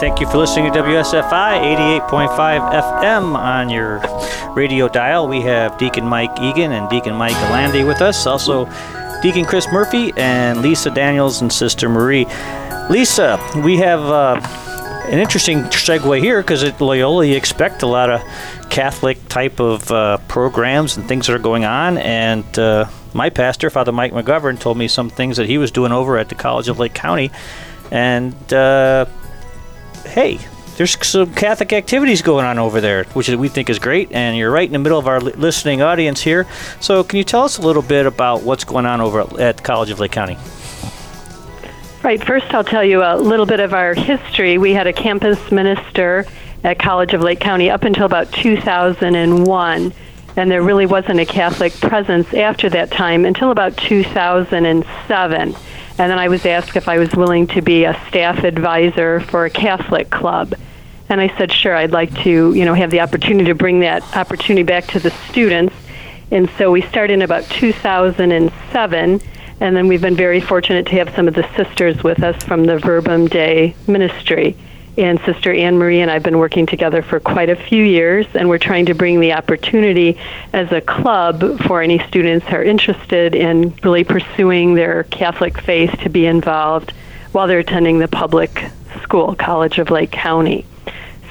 Thank 0.00 0.20
you 0.20 0.26
for 0.26 0.38
listening 0.38 0.72
to 0.72 0.80
WSFI 0.80 2.00
88.5 2.08 2.36
FM 3.00 3.36
on 3.36 3.70
your 3.70 4.02
radio 4.54 4.88
dial. 4.88 5.28
We 5.28 5.40
have 5.42 5.78
Deacon 5.78 6.04
Mike 6.04 6.38
Egan 6.40 6.72
and 6.72 6.90
Deacon 6.90 7.14
Mike 7.14 7.36
Alandi 7.36 7.86
with 7.86 8.02
us. 8.02 8.26
Also, 8.26 8.66
Deacon 9.22 9.44
Chris 9.44 9.70
Murphy 9.72 10.12
and 10.16 10.62
Lisa 10.62 10.90
Daniels 10.90 11.40
and 11.40 11.52
Sister 11.52 11.88
Marie. 11.88 12.26
Lisa, 12.90 13.38
we 13.64 13.78
have 13.78 14.00
uh, 14.00 14.40
an 15.06 15.20
interesting 15.20 15.62
segue 15.64 16.20
here 16.20 16.42
because 16.42 16.64
at 16.64 16.80
Loyola 16.80 17.24
you 17.24 17.36
expect 17.36 17.82
a 17.82 17.86
lot 17.86 18.10
of 18.10 18.20
Catholic 18.70 19.28
type 19.28 19.60
of 19.60 19.90
uh, 19.90 20.18
programs 20.28 20.96
and 20.96 21.06
things 21.06 21.28
that 21.28 21.34
are 21.34 21.38
going 21.38 21.64
on. 21.64 21.98
And 21.98 22.58
uh, 22.58 22.88
my 23.14 23.30
pastor, 23.30 23.70
Father 23.70 23.92
Mike 23.92 24.12
McGovern, 24.12 24.58
told 24.58 24.76
me 24.76 24.88
some 24.88 25.08
things 25.08 25.36
that 25.36 25.46
he 25.46 25.56
was 25.56 25.70
doing 25.70 25.92
over 25.92 26.18
at 26.18 26.28
the 26.28 26.34
College 26.34 26.68
of 26.68 26.78
Lake 26.78 26.94
County. 26.94 27.30
And 27.90 28.52
uh, 28.52 29.06
hey, 30.06 30.38
there's 30.76 30.96
some 31.06 31.32
Catholic 31.34 31.72
activities 31.72 32.20
going 32.22 32.44
on 32.44 32.58
over 32.58 32.80
there, 32.80 33.04
which 33.14 33.28
we 33.28 33.48
think 33.48 33.70
is 33.70 33.78
great. 33.78 34.10
And 34.12 34.36
you're 34.36 34.50
right 34.50 34.66
in 34.66 34.72
the 34.72 34.78
middle 34.78 34.98
of 34.98 35.06
our 35.06 35.20
listening 35.20 35.82
audience 35.82 36.20
here. 36.20 36.46
So, 36.80 37.04
can 37.04 37.16
you 37.16 37.24
tell 37.24 37.42
us 37.42 37.58
a 37.58 37.62
little 37.62 37.82
bit 37.82 38.06
about 38.06 38.42
what's 38.42 38.64
going 38.64 38.86
on 38.86 39.00
over 39.00 39.40
at, 39.40 39.62
College 39.62 39.90
of 39.90 40.00
Lake 40.00 40.12
County? 40.12 40.36
Right. 42.02 42.22
First, 42.22 42.52
I'll 42.52 42.64
tell 42.64 42.84
you 42.84 43.02
a 43.02 43.16
little 43.16 43.46
bit 43.46 43.60
of 43.60 43.72
our 43.72 43.94
history. 43.94 44.58
We 44.58 44.72
had 44.72 44.86
a 44.86 44.92
campus 44.92 45.50
minister 45.50 46.26
at 46.64 46.78
College 46.78 47.14
of 47.14 47.20
Lake 47.20 47.40
County 47.40 47.70
up 47.70 47.84
until 47.84 48.04
about 48.04 48.32
2001, 48.32 49.92
and 50.36 50.50
there 50.50 50.62
really 50.62 50.86
wasn't 50.86 51.20
a 51.20 51.24
Catholic 51.24 51.72
presence 51.74 52.34
after 52.34 52.68
that 52.70 52.90
time 52.90 53.24
until 53.24 53.50
about 53.50 53.76
2007. 53.76 55.54
And 55.96 56.10
then 56.10 56.18
I 56.18 56.28
was 56.28 56.44
asked 56.44 56.76
if 56.76 56.88
I 56.88 56.98
was 56.98 57.14
willing 57.14 57.46
to 57.48 57.62
be 57.62 57.84
a 57.84 57.94
staff 58.08 58.42
advisor 58.42 59.20
for 59.20 59.44
a 59.44 59.50
Catholic 59.50 60.10
club. 60.10 60.54
And 61.08 61.20
I 61.20 61.28
said, 61.36 61.52
sure, 61.52 61.76
I'd 61.76 61.92
like 61.92 62.14
to, 62.22 62.52
you 62.52 62.64
know, 62.64 62.74
have 62.74 62.90
the 62.90 63.00
opportunity 63.00 63.46
to 63.46 63.54
bring 63.54 63.80
that 63.80 64.02
opportunity 64.16 64.64
back 64.64 64.86
to 64.88 64.98
the 64.98 65.10
students. 65.30 65.74
And 66.30 66.50
so 66.58 66.72
we 66.72 66.82
started 66.82 67.14
in 67.14 67.22
about 67.22 67.44
2007 67.44 69.20
and 69.60 69.76
then 69.76 69.86
we've 69.86 70.00
been 70.00 70.16
very 70.16 70.40
fortunate 70.40 70.86
to 70.86 70.92
have 70.96 71.14
some 71.14 71.28
of 71.28 71.34
the 71.34 71.48
sisters 71.56 72.02
with 72.02 72.22
us 72.22 72.42
from 72.42 72.64
the 72.64 72.78
Verbum 72.78 73.28
Dei 73.28 73.74
ministry. 73.86 74.56
And 74.96 75.18
Sister 75.20 75.52
Anne 75.52 75.76
Marie 75.76 76.00
and 76.00 76.10
I 76.10 76.14
have 76.14 76.22
been 76.22 76.38
working 76.38 76.66
together 76.66 77.02
for 77.02 77.18
quite 77.18 77.50
a 77.50 77.56
few 77.56 77.82
years, 77.82 78.26
and 78.34 78.48
we're 78.48 78.58
trying 78.58 78.86
to 78.86 78.94
bring 78.94 79.18
the 79.18 79.32
opportunity 79.32 80.18
as 80.52 80.70
a 80.70 80.80
club 80.80 81.60
for 81.62 81.82
any 81.82 81.98
students 82.06 82.46
who 82.46 82.56
are 82.56 82.62
interested 82.62 83.34
in 83.34 83.74
really 83.82 84.04
pursuing 84.04 84.74
their 84.74 85.02
Catholic 85.04 85.60
faith 85.60 85.98
to 86.02 86.08
be 86.08 86.26
involved 86.26 86.92
while 87.32 87.48
they're 87.48 87.58
attending 87.58 87.98
the 87.98 88.06
public 88.06 88.70
school, 89.02 89.34
College 89.34 89.78
of 89.78 89.90
Lake 89.90 90.12
County. 90.12 90.64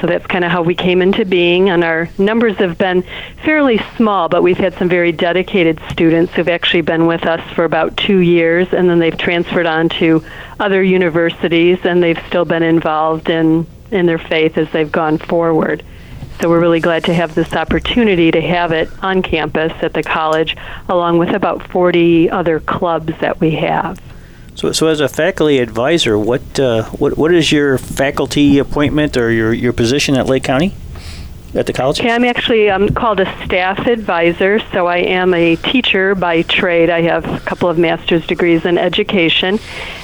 So 0.04 0.08
that's 0.08 0.28
kind 0.28 0.44
of 0.44 0.52
how 0.52 0.64
we 0.64 0.76
came 0.76 1.02
into 1.02 1.24
being, 1.24 1.70
and 1.70 1.82
our 1.82 2.10
numbers 2.18 2.58
have 2.58 2.78
been 2.78 3.06
fairly 3.46 3.80
small, 3.96 4.28
but 4.28 4.44
we've 4.44 4.58
had 4.58 4.74
some 4.74 4.90
very 4.90 5.14
dedicated 5.14 5.80
students 5.90 6.34
who've 6.34 6.50
actually 6.50 6.82
been 6.82 7.06
with 7.08 7.26
us 7.26 7.40
for 7.54 7.64
about 7.64 7.96
two 7.96 8.18
years, 8.18 8.74
and 8.74 8.90
then 8.90 9.00
they've 9.00 9.18
transferred 9.18 9.66
on 9.66 9.88
to 9.88 10.22
other 10.60 10.84
universities, 10.84 11.80
and 11.86 12.04
they've 12.04 12.20
still 12.28 12.44
been 12.44 12.64
involved 12.64 13.30
in, 13.30 13.66
in 13.92 14.06
their 14.06 14.18
faith 14.18 14.58
as 14.58 14.70
they've 14.72 14.92
gone 14.92 15.20
forward. 15.20 15.86
So 16.42 16.50
we're 16.50 16.60
really 16.60 16.82
glad 16.82 17.06
to 17.06 17.14
have 17.14 17.34
this 17.34 17.54
opportunity 17.54 18.30
to 18.30 18.42
have 18.42 18.74
it 18.74 18.90
on 19.02 19.22
campus 19.22 19.72
at 19.82 19.94
the 19.94 20.04
college, 20.04 20.58
along 20.90 21.18
with 21.20 21.30
about 21.30 21.72
40 21.72 22.30
other 22.30 22.60
clubs 22.60 23.18
that 23.22 23.40
we 23.40 23.52
have. 23.52 24.02
So, 24.56 24.72
so 24.72 24.88
as 24.88 25.00
a 25.00 25.10
faculty 25.10 25.58
advisor, 25.60 26.18
what 26.18 26.60
uh, 26.60 26.84
what 26.92 27.18
what 27.18 27.34
is 27.34 27.52
your 27.52 27.78
faculty 27.78 28.60
appointment 28.60 29.18
or 29.18 29.32
your, 29.32 29.52
your 29.52 29.74
position 29.74 30.16
at 30.16 30.28
Lake 30.28 30.44
County, 30.44 30.74
at 31.56 31.66
the 31.66 31.74
college? 31.74 32.00
Okay, 32.00 32.12
I'm 32.12 32.24
actually 32.24 32.70
called 32.92 33.20
a 33.20 33.46
staff 33.46 33.88
advisor, 33.88 34.60
so 34.72 34.86
I 34.86 34.98
am 34.98 35.34
a 35.34 35.56
teacher 35.56 36.14
by 36.14 36.44
trade. 36.44 36.92
I 36.92 37.02
have 37.02 37.26
a 37.26 37.40
couple 37.40 37.68
of 37.68 37.80
master's 37.80 38.28
degrees 38.28 38.64
in 38.64 38.78
education, 38.78 39.60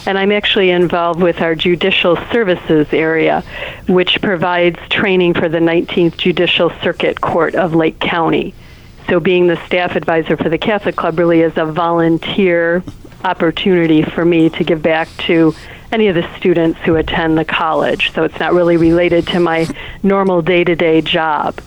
and 0.08 0.18
I'm 0.18 0.32
actually 0.32 0.72
involved 0.72 1.22
with 1.22 1.42
our 1.42 1.54
judicial 1.54 2.16
services 2.32 2.88
area, 2.92 3.44
which 3.88 4.20
provides 4.20 4.80
training 4.90 5.36
for 5.36 5.48
the 5.48 5.60
19th 5.60 6.18
Judicial 6.18 6.72
Circuit 6.82 7.22
Court 7.22 7.54
of 7.54 7.76
Lake 7.76 8.00
County. 8.00 8.56
So, 9.08 9.20
being 9.20 9.46
the 9.46 9.64
staff 9.68 9.96
advisor 9.96 10.38
for 10.38 10.50
the 10.50 10.58
Catholic 10.58 10.96
Club 10.96 11.20
really 11.20 11.42
is 11.42 11.56
a 11.56 11.66
volunteer 11.66 12.84
opportunity 13.24 14.04
for 14.04 14.24
me 14.24 14.50
to 14.50 14.64
give 14.64 14.82
back 14.82 15.08
to 15.26 15.54
any 15.92 16.08
of 16.08 16.16
the 16.16 16.38
students 16.38 16.80
who 16.82 16.96
attend 16.96 17.38
the 17.38 17.46
college. 17.46 18.12
So 18.14 18.24
it's 18.24 18.40
not 18.40 18.54
really 18.54 18.78
related 18.78 19.28
to 19.28 19.40
my 19.40 19.68
normal 20.04 20.42
day 20.42 20.64
to 20.64 20.76
day 20.76 21.02
job. 21.02 21.60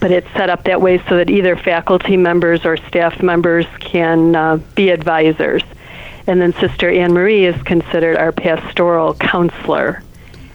But 0.00 0.10
it's 0.10 0.30
set 0.32 0.50
up 0.50 0.64
that 0.64 0.80
way 0.80 0.98
so 1.08 1.16
that 1.16 1.30
either 1.30 1.56
faculty 1.56 2.16
members 2.16 2.64
or 2.64 2.76
staff 2.76 3.22
members 3.22 3.66
can 3.78 4.34
uh, 4.34 4.56
be 4.74 4.90
advisors. 4.90 5.62
And 6.26 6.40
then 6.40 6.52
Sister 6.54 6.88
Anne 6.90 7.12
Marie 7.12 7.44
is 7.44 7.60
considered 7.62 8.16
our 8.16 8.32
pastoral 8.32 9.14
counselor. 9.14 10.02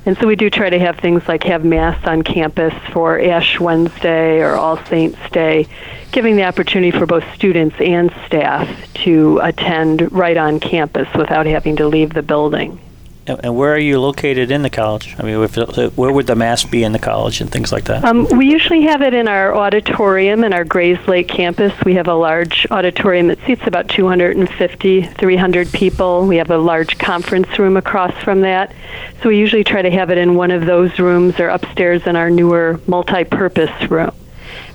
And 0.08 0.18
so 0.18 0.26
we 0.26 0.38
do 0.38 0.50
try 0.50 0.70
to 0.70 0.80
have 0.80 0.98
things 1.00 1.28
like 1.28 1.44
have 1.44 1.66
Mass 1.66 2.08
on 2.08 2.22
campus 2.22 2.74
for 2.94 3.20
Ash 3.20 3.60
Wednesday 3.60 4.40
or 4.40 4.56
All 4.56 4.78
Saints 4.86 5.20
Day, 5.32 5.68
giving 6.14 6.38
the 6.38 6.46
opportunity 6.46 6.98
for 6.98 7.06
both 7.06 7.26
students 7.36 7.76
and 7.82 8.10
staff 8.26 8.70
to 9.04 9.42
attend 9.44 10.10
right 10.14 10.38
on 10.38 10.62
campus 10.62 11.10
without 11.14 11.46
having 11.46 11.76
to 11.76 11.90
leave 11.90 12.14
the 12.14 12.24
building. 12.24 12.80
And 13.28 13.38
and 13.44 13.56
where 13.56 13.74
are 13.74 13.80
you 13.80 14.00
located 14.00 14.52
in 14.52 14.62
the 14.62 14.70
college? 14.70 15.16
I 15.20 15.24
mean, 15.24 15.42
if, 15.42 15.98
where 15.98 16.12
would 16.12 16.28
the 16.28 16.36
mass 16.36 16.64
be 16.64 16.84
in 16.84 16.92
the 16.92 17.00
college 17.00 17.42
and 17.42 17.52
things 17.52 17.72
like 17.72 17.86
that? 17.86 18.04
Um, 18.04 18.28
we 18.38 18.50
usually 18.50 18.82
have 18.84 19.02
it 19.02 19.14
in 19.14 19.28
our 19.28 19.56
auditorium 19.56 20.44
in 20.44 20.54
our 20.54 20.66
Grayslake 20.66 21.28
campus. 21.28 21.74
We 21.86 21.94
have 21.96 22.08
a 22.08 22.14
large 22.14 22.66
auditorium 22.72 23.28
that 23.28 23.40
seats 23.46 23.62
about 23.66 23.90
250, 23.90 25.02
300 25.02 25.72
people. 25.72 26.26
We 26.28 26.38
have 26.38 26.52
a 26.52 26.58
large 26.58 26.98
conference 26.98 27.60
room 27.60 27.78
across 27.78 28.14
from 28.24 28.42
that. 28.42 28.74
So 29.22 29.30
we 29.30 29.38
usually 29.38 29.64
try 29.64 29.82
to 29.82 29.92
have 29.92 30.10
it 30.10 30.18
in 30.18 30.36
one 30.36 30.52
of 30.52 30.66
those 30.66 30.98
rooms 31.00 31.40
or 31.40 31.50
upstairs 31.50 32.06
in 32.08 32.16
our 32.16 32.30
newer 32.30 32.80
multi-purpose 32.88 33.90
room. 33.90 34.12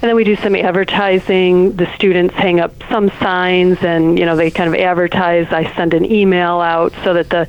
And 0.03 0.09
then 0.09 0.17
we 0.17 0.25
do 0.25 0.37
some 0.37 0.55
advertising. 0.55 1.77
The 1.77 1.93
students 1.95 2.35
hang 2.35 2.61
up 2.61 2.75
some 2.91 3.11
signs 3.21 3.79
and, 3.83 4.19
you 4.19 4.27
know, 4.27 4.37
they 4.37 4.51
kind 4.51 4.73
of 4.73 4.81
advertise. 4.81 5.47
I 5.53 5.73
send 5.75 5.95
an 5.95 6.05
email 6.05 6.61
out 6.61 6.93
so 7.05 7.15
that 7.15 7.31
the 7.31 7.49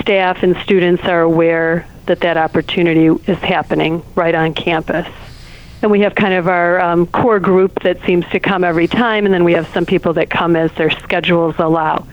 staff 0.00 0.42
and 0.42 0.56
students 0.58 1.04
are 1.04 1.22
aware 1.22 1.86
that 2.06 2.20
that 2.20 2.36
opportunity 2.36 3.06
is 3.26 3.38
happening 3.38 4.02
right 4.14 4.34
on 4.34 4.54
campus. 4.54 5.06
And 5.82 5.90
we 5.90 6.00
have 6.00 6.14
kind 6.14 6.34
of 6.34 6.48
our 6.48 6.80
um, 6.80 7.06
core 7.06 7.40
group 7.40 7.82
that 7.82 8.02
seems 8.04 8.26
to 8.28 8.40
come 8.40 8.64
every 8.64 8.88
time, 8.88 9.26
and 9.26 9.34
then 9.34 9.44
we 9.44 9.52
have 9.52 9.68
some 9.68 9.84
people 9.84 10.14
that 10.14 10.30
come 10.30 10.56
as 10.56 10.72
their 10.72 10.90
schedules 10.90 11.54
allow. 11.58 12.06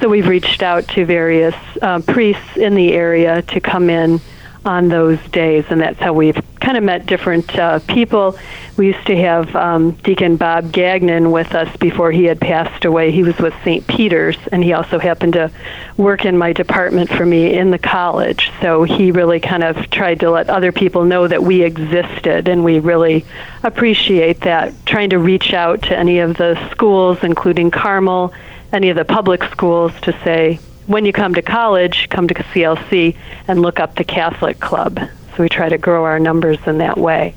So 0.00 0.08
we've 0.08 0.26
reached 0.26 0.62
out 0.62 0.88
to 0.88 1.04
various 1.04 1.54
uh, 1.80 2.00
priests 2.00 2.56
in 2.56 2.74
the 2.74 2.92
area 2.92 3.42
to 3.42 3.60
come 3.60 3.88
in 3.88 4.20
on 4.64 4.88
those 4.88 5.18
days, 5.28 5.64
and 5.68 5.80
that's 5.80 5.98
how 5.98 6.12
we've 6.12 6.40
kind 6.60 6.78
of 6.78 6.82
met 6.82 7.04
different 7.06 7.56
uh, 7.58 7.78
people. 7.80 8.38
We 8.76 8.86
used 8.86 9.06
to 9.06 9.16
have 9.16 9.54
um, 9.54 9.92
Deacon 9.92 10.36
Bob 10.36 10.72
Gagnon 10.72 11.30
with 11.30 11.54
us 11.54 11.74
before 11.76 12.10
he 12.10 12.24
had 12.24 12.40
passed 12.40 12.84
away. 12.84 13.12
He 13.12 13.22
was 13.22 13.36
with 13.38 13.54
St. 13.62 13.86
Peter's, 13.86 14.38
and 14.50 14.64
he 14.64 14.72
also 14.72 14.98
happened 14.98 15.34
to 15.34 15.50
work 15.96 16.24
in 16.24 16.38
my 16.38 16.52
department 16.52 17.10
for 17.10 17.26
me 17.26 17.54
in 17.54 17.70
the 17.70 17.78
college. 17.78 18.50
So 18.60 18.84
he 18.84 19.12
really 19.12 19.40
kind 19.40 19.62
of 19.62 19.90
tried 19.90 20.20
to 20.20 20.30
let 20.30 20.48
other 20.48 20.72
people 20.72 21.04
know 21.04 21.28
that 21.28 21.42
we 21.42 21.62
existed, 21.62 22.48
and 22.48 22.64
we 22.64 22.78
really 22.78 23.24
appreciate 23.62 24.40
that. 24.40 24.72
Trying 24.86 25.10
to 25.10 25.18
reach 25.18 25.52
out 25.52 25.82
to 25.82 25.98
any 25.98 26.20
of 26.20 26.36
the 26.36 26.56
schools, 26.70 27.18
including 27.22 27.70
Carmel, 27.70 28.32
any 28.72 28.88
of 28.88 28.96
the 28.96 29.04
public 29.04 29.44
schools, 29.44 29.92
to 30.02 30.12
say, 30.24 30.58
when 30.86 31.04
you 31.04 31.12
come 31.12 31.34
to 31.34 31.42
college, 31.42 32.08
come 32.10 32.28
to 32.28 32.34
CLC 32.34 33.16
and 33.48 33.62
look 33.62 33.80
up 33.80 33.96
the 33.96 34.04
Catholic 34.04 34.60
Club. 34.60 34.98
So 35.36 35.42
we 35.42 35.48
try 35.48 35.68
to 35.68 35.78
grow 35.78 36.04
our 36.04 36.18
numbers 36.18 36.58
in 36.66 36.78
that 36.78 36.96
way. 36.98 37.34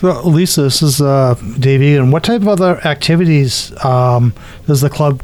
So, 0.00 0.26
Lisa, 0.26 0.62
this 0.62 0.80
is 0.80 1.00
uh, 1.00 1.34
Dave 1.58 1.82
Egan. 1.82 2.10
What 2.10 2.24
type 2.24 2.40
of 2.40 2.48
other 2.48 2.80
activities 2.86 3.72
um, 3.84 4.32
does 4.66 4.80
the 4.80 4.88
club 4.88 5.22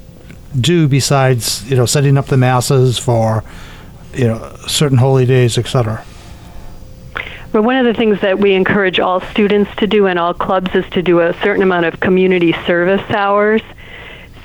do 0.61 0.87
besides, 0.87 1.69
you 1.71 1.77
know, 1.77 1.87
setting 1.87 2.19
up 2.19 2.27
the 2.27 2.37
masses 2.37 2.99
for, 2.99 3.43
you 4.12 4.27
know, 4.27 4.57
certain 4.67 4.99
holy 4.99 5.25
days, 5.25 5.57
etc.? 5.57 6.05
But 7.53 7.62
one 7.62 7.77
of 7.77 7.87
the 7.87 7.95
things 7.95 8.21
that 8.21 8.39
we 8.39 8.53
encourage 8.53 9.01
all 9.01 9.21
students 9.21 9.75
to 9.77 9.87
do 9.87 10.07
in 10.07 10.19
all 10.19 10.35
clubs 10.35 10.75
is 10.75 10.85
to 10.91 11.01
do 11.01 11.21
a 11.21 11.33
certain 11.43 11.62
amount 11.62 11.87
of 11.87 12.01
community 12.01 12.53
service 12.67 13.09
hours. 13.09 13.62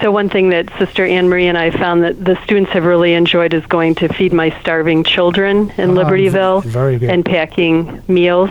So 0.01 0.11
one 0.11 0.29
thing 0.29 0.49
that 0.49 0.67
Sister 0.79 1.05
Anne 1.05 1.29
Marie 1.29 1.47
and 1.47 1.57
I 1.57 1.69
found 1.69 2.03
that 2.03 2.23
the 2.23 2.41
students 2.43 2.71
have 2.71 2.85
really 2.85 3.13
enjoyed 3.13 3.53
is 3.53 3.65
going 3.67 3.93
to 3.95 4.11
feed 4.11 4.33
my 4.33 4.49
starving 4.61 5.03
children 5.03 5.71
in 5.77 5.91
Ah, 5.91 6.03
Libertyville 6.03 6.63
and 7.07 7.23
packing 7.23 8.01
meals. 8.07 8.49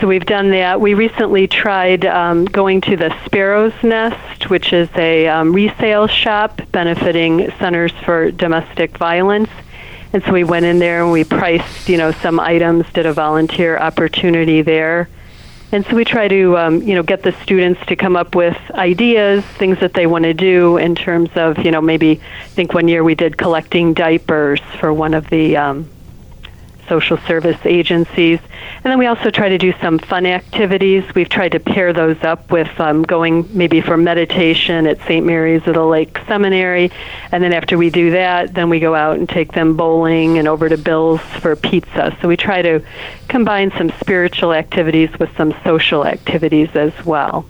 So 0.00 0.06
we've 0.06 0.26
done 0.26 0.50
that. 0.50 0.80
We 0.80 0.94
recently 0.94 1.48
tried 1.48 2.04
um, 2.04 2.44
going 2.44 2.82
to 2.82 2.96
the 2.96 3.12
Sparrow's 3.24 3.72
Nest, 3.82 4.50
which 4.50 4.72
is 4.72 4.88
a 4.96 5.26
um, 5.28 5.52
resale 5.52 6.06
shop 6.06 6.60
benefiting 6.72 7.50
Centers 7.58 7.92
for 8.04 8.30
Domestic 8.30 8.98
Violence. 8.98 9.50
And 10.12 10.22
so 10.24 10.32
we 10.32 10.44
went 10.44 10.66
in 10.66 10.78
there 10.78 11.02
and 11.02 11.10
we 11.10 11.24
priced, 11.24 11.88
you 11.88 11.96
know, 11.96 12.12
some 12.12 12.38
items, 12.38 12.86
did 12.92 13.06
a 13.06 13.12
volunteer 13.12 13.78
opportunity 13.78 14.62
there. 14.62 15.08
And 15.70 15.84
so 15.84 15.96
we 15.96 16.04
try 16.04 16.28
to, 16.28 16.56
um, 16.56 16.82
you 16.82 16.94
know, 16.94 17.02
get 17.02 17.22
the 17.22 17.32
students 17.42 17.84
to 17.86 17.96
come 17.96 18.16
up 18.16 18.34
with 18.34 18.56
ideas, 18.70 19.44
things 19.44 19.78
that 19.80 19.92
they 19.92 20.06
want 20.06 20.24
to 20.24 20.32
do 20.32 20.78
in 20.78 20.94
terms 20.94 21.28
of, 21.34 21.58
you 21.58 21.70
know, 21.70 21.82
maybe 21.82 22.20
I 22.22 22.48
think 22.48 22.72
one 22.72 22.88
year 22.88 23.04
we 23.04 23.14
did 23.14 23.36
collecting 23.36 23.92
diapers 23.92 24.60
for 24.80 24.94
one 24.94 25.12
of 25.12 25.28
the 25.28 25.58
um, 25.58 25.90
social 26.88 27.16
service 27.18 27.58
agencies. 27.64 28.40
And 28.76 28.84
then 28.84 28.98
we 28.98 29.06
also 29.06 29.30
try 29.30 29.48
to 29.48 29.58
do 29.58 29.72
some 29.80 29.98
fun 29.98 30.26
activities. 30.26 31.04
We've 31.14 31.28
tried 31.28 31.52
to 31.52 31.60
pair 31.60 31.92
those 31.92 32.22
up 32.22 32.50
with 32.50 32.68
um, 32.80 33.02
going 33.02 33.48
maybe 33.56 33.80
for 33.80 33.96
meditation 33.96 34.86
at 34.86 35.00
St. 35.02 35.24
Mary's 35.24 35.66
of 35.66 35.74
the 35.74 35.84
Lake 35.84 36.18
Seminary. 36.26 36.90
And 37.32 37.42
then 37.42 37.52
after 37.52 37.76
we 37.76 37.90
do 37.90 38.12
that, 38.12 38.54
then 38.54 38.68
we 38.68 38.80
go 38.80 38.94
out 38.94 39.18
and 39.18 39.28
take 39.28 39.52
them 39.52 39.76
bowling 39.76 40.38
and 40.38 40.48
over 40.48 40.68
to 40.68 40.78
Bill's 40.78 41.20
for 41.40 41.56
pizza. 41.56 42.16
So 42.20 42.28
we 42.28 42.36
try 42.36 42.62
to 42.62 42.82
combine 43.28 43.70
some 43.76 43.90
spiritual 44.00 44.52
activities 44.52 45.10
with 45.18 45.34
some 45.36 45.54
social 45.64 46.06
activities 46.06 46.70
as 46.74 46.92
well, 47.04 47.46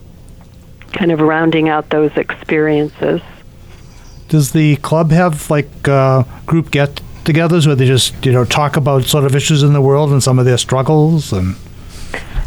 kind 0.93 1.13
of 1.13 1.21
rounding 1.21 1.69
out 1.69 1.91
those 1.91 2.17
experiences. 2.17 3.21
Does 4.29 4.53
the 4.53 4.77
club 4.77 5.11
have 5.11 5.51
like 5.51 5.89
uh, 5.89 6.25
group 6.45 6.71
get 6.71 7.01
togethers 7.29 7.67
where 7.67 7.77
they 7.77 7.87
just 7.87 8.25
you 8.25 8.33
know 8.33 8.45
talk 8.45 8.77
about 8.77 9.05
sort 9.05 9.25
of 9.25 9.37
issues 9.37 9.63
in 9.63 9.73
the 9.75 9.83
world 9.83 10.11
and 10.11 10.23
some 10.23 10.39
of 10.39 10.45
their 10.47 10.59
struggles 10.59 11.33
and 11.33 11.55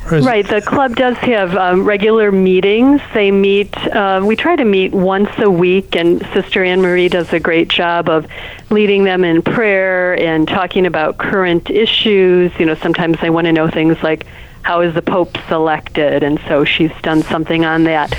right 0.09 0.47
the 0.47 0.61
club 0.61 0.95
does 0.95 1.15
have 1.17 1.55
um, 1.55 1.85
regular 1.85 2.31
meetings. 2.31 2.99
They 3.13 3.31
meet 3.31 3.75
uh, 3.77 4.21
we 4.25 4.35
try 4.35 4.55
to 4.55 4.65
meet 4.65 4.91
once 4.91 5.29
a 5.37 5.49
week 5.49 5.95
and 5.95 6.25
sister 6.33 6.63
anne 6.63 6.81
marie 6.81 7.07
does 7.07 7.31
a 7.31 7.39
great 7.39 7.69
job 7.69 8.09
of 8.09 8.27
leading 8.69 9.03
them 9.03 9.23
in 9.23 9.41
prayer 9.41 10.19
and 10.19 10.47
talking 10.47 10.85
about 10.85 11.17
current 11.17 11.69
issues. 11.69 12.51
You 12.59 12.65
know 12.65 12.75
sometimes 12.75 13.19
they 13.21 13.29
want 13.29 13.45
to 13.45 13.53
know 13.53 13.69
things 13.69 14.01
like 14.01 14.25
how 14.63 14.81
is 14.81 14.93
the 14.93 15.01
pope 15.01 15.37
selected 15.47 16.23
and 16.23 16.39
so 16.47 16.63
she's 16.63 16.91
done 17.01 17.21
something 17.23 17.65
on 17.65 17.83
that 17.83 18.13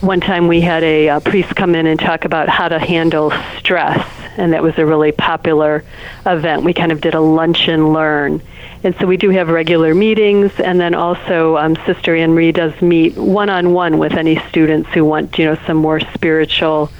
one 0.00 0.20
time 0.20 0.46
we 0.46 0.60
had 0.60 0.82
a, 0.82 1.08
a 1.08 1.20
priest 1.20 1.54
come 1.56 1.74
in 1.74 1.86
and 1.86 1.98
talk 1.98 2.24
about 2.24 2.48
how 2.48 2.68
to 2.68 2.78
handle 2.78 3.32
stress 3.58 4.06
and 4.36 4.52
that 4.52 4.62
was 4.62 4.76
a 4.78 4.86
really 4.86 5.12
popular 5.12 5.84
event. 6.24 6.62
We 6.62 6.74
kind 6.74 6.92
of 6.92 7.00
did 7.00 7.14
a 7.14 7.20
lunch 7.20 7.68
and 7.68 7.92
learn. 7.92 8.42
And 8.84 8.94
so 8.96 9.06
we 9.06 9.16
do 9.16 9.30
have 9.30 9.48
regular 9.48 9.94
meetings, 9.94 10.52
and 10.60 10.78
then 10.78 10.94
also 10.94 11.56
um, 11.56 11.76
Sister 11.86 12.14
Anne 12.14 12.34
Marie 12.34 12.52
does 12.52 12.80
meet 12.82 13.16
one 13.16 13.50
on 13.50 13.72
one 13.72 13.98
with 13.98 14.12
any 14.12 14.38
students 14.48 14.90
who 14.90 15.04
want, 15.04 15.38
you 15.38 15.46
know, 15.46 15.58
some 15.66 15.78
more 15.78 16.00
spiritual 16.00 16.90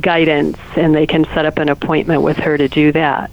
guidance, 0.00 0.58
and 0.76 0.94
they 0.94 1.06
can 1.06 1.24
set 1.26 1.46
up 1.46 1.58
an 1.58 1.68
appointment 1.68 2.22
with 2.22 2.36
her 2.38 2.58
to 2.58 2.68
do 2.68 2.92
that. 2.92 3.30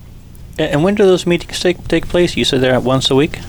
And 0.58 0.84
when 0.84 0.96
do 0.96 1.06
those 1.06 1.26
meetings 1.26 1.60
take 1.60 1.88
take 1.88 2.08
place? 2.08 2.38
You 2.38 2.46
said 2.46 2.62
they're 2.62 2.74
at 2.74 2.84
once 2.84 3.10
a 3.10 3.16
week. 3.16 3.40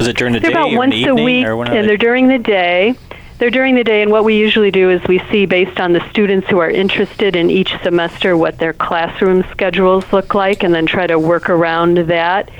Is 0.00 0.08
it 0.08 0.16
during 0.16 0.32
the 0.32 0.40
they're 0.40 0.50
day 0.50 0.56
about 0.56 0.72
or 0.72 0.78
once 0.78 0.94
the 0.94 1.06
a 1.06 1.14
week, 1.14 1.46
or 1.46 1.56
when 1.56 1.68
are 1.68 1.74
and 1.74 1.84
they? 1.84 1.88
they're 1.88 1.96
during 1.96 2.28
the 2.28 2.38
day. 2.38 2.94
They're 3.38 3.50
during 3.50 3.74
the 3.74 3.84
day, 3.84 4.02
and 4.02 4.12
what 4.12 4.24
we 4.24 4.36
usually 4.36 4.70
do 4.70 4.90
is 4.90 5.02
we 5.08 5.18
see, 5.30 5.44
based 5.44 5.80
on 5.80 5.92
the 5.92 6.08
students 6.10 6.48
who 6.48 6.58
are 6.60 6.70
interested 6.70 7.34
in 7.34 7.50
each 7.50 7.74
semester, 7.82 8.36
what 8.36 8.58
their 8.58 8.72
classroom 8.72 9.44
schedules 9.50 10.04
look 10.12 10.34
like, 10.34 10.62
and 10.62 10.72
then 10.72 10.86
try 10.86 11.06
to 11.06 11.18
work 11.18 11.50
around 11.50 11.98
that. 11.98 12.50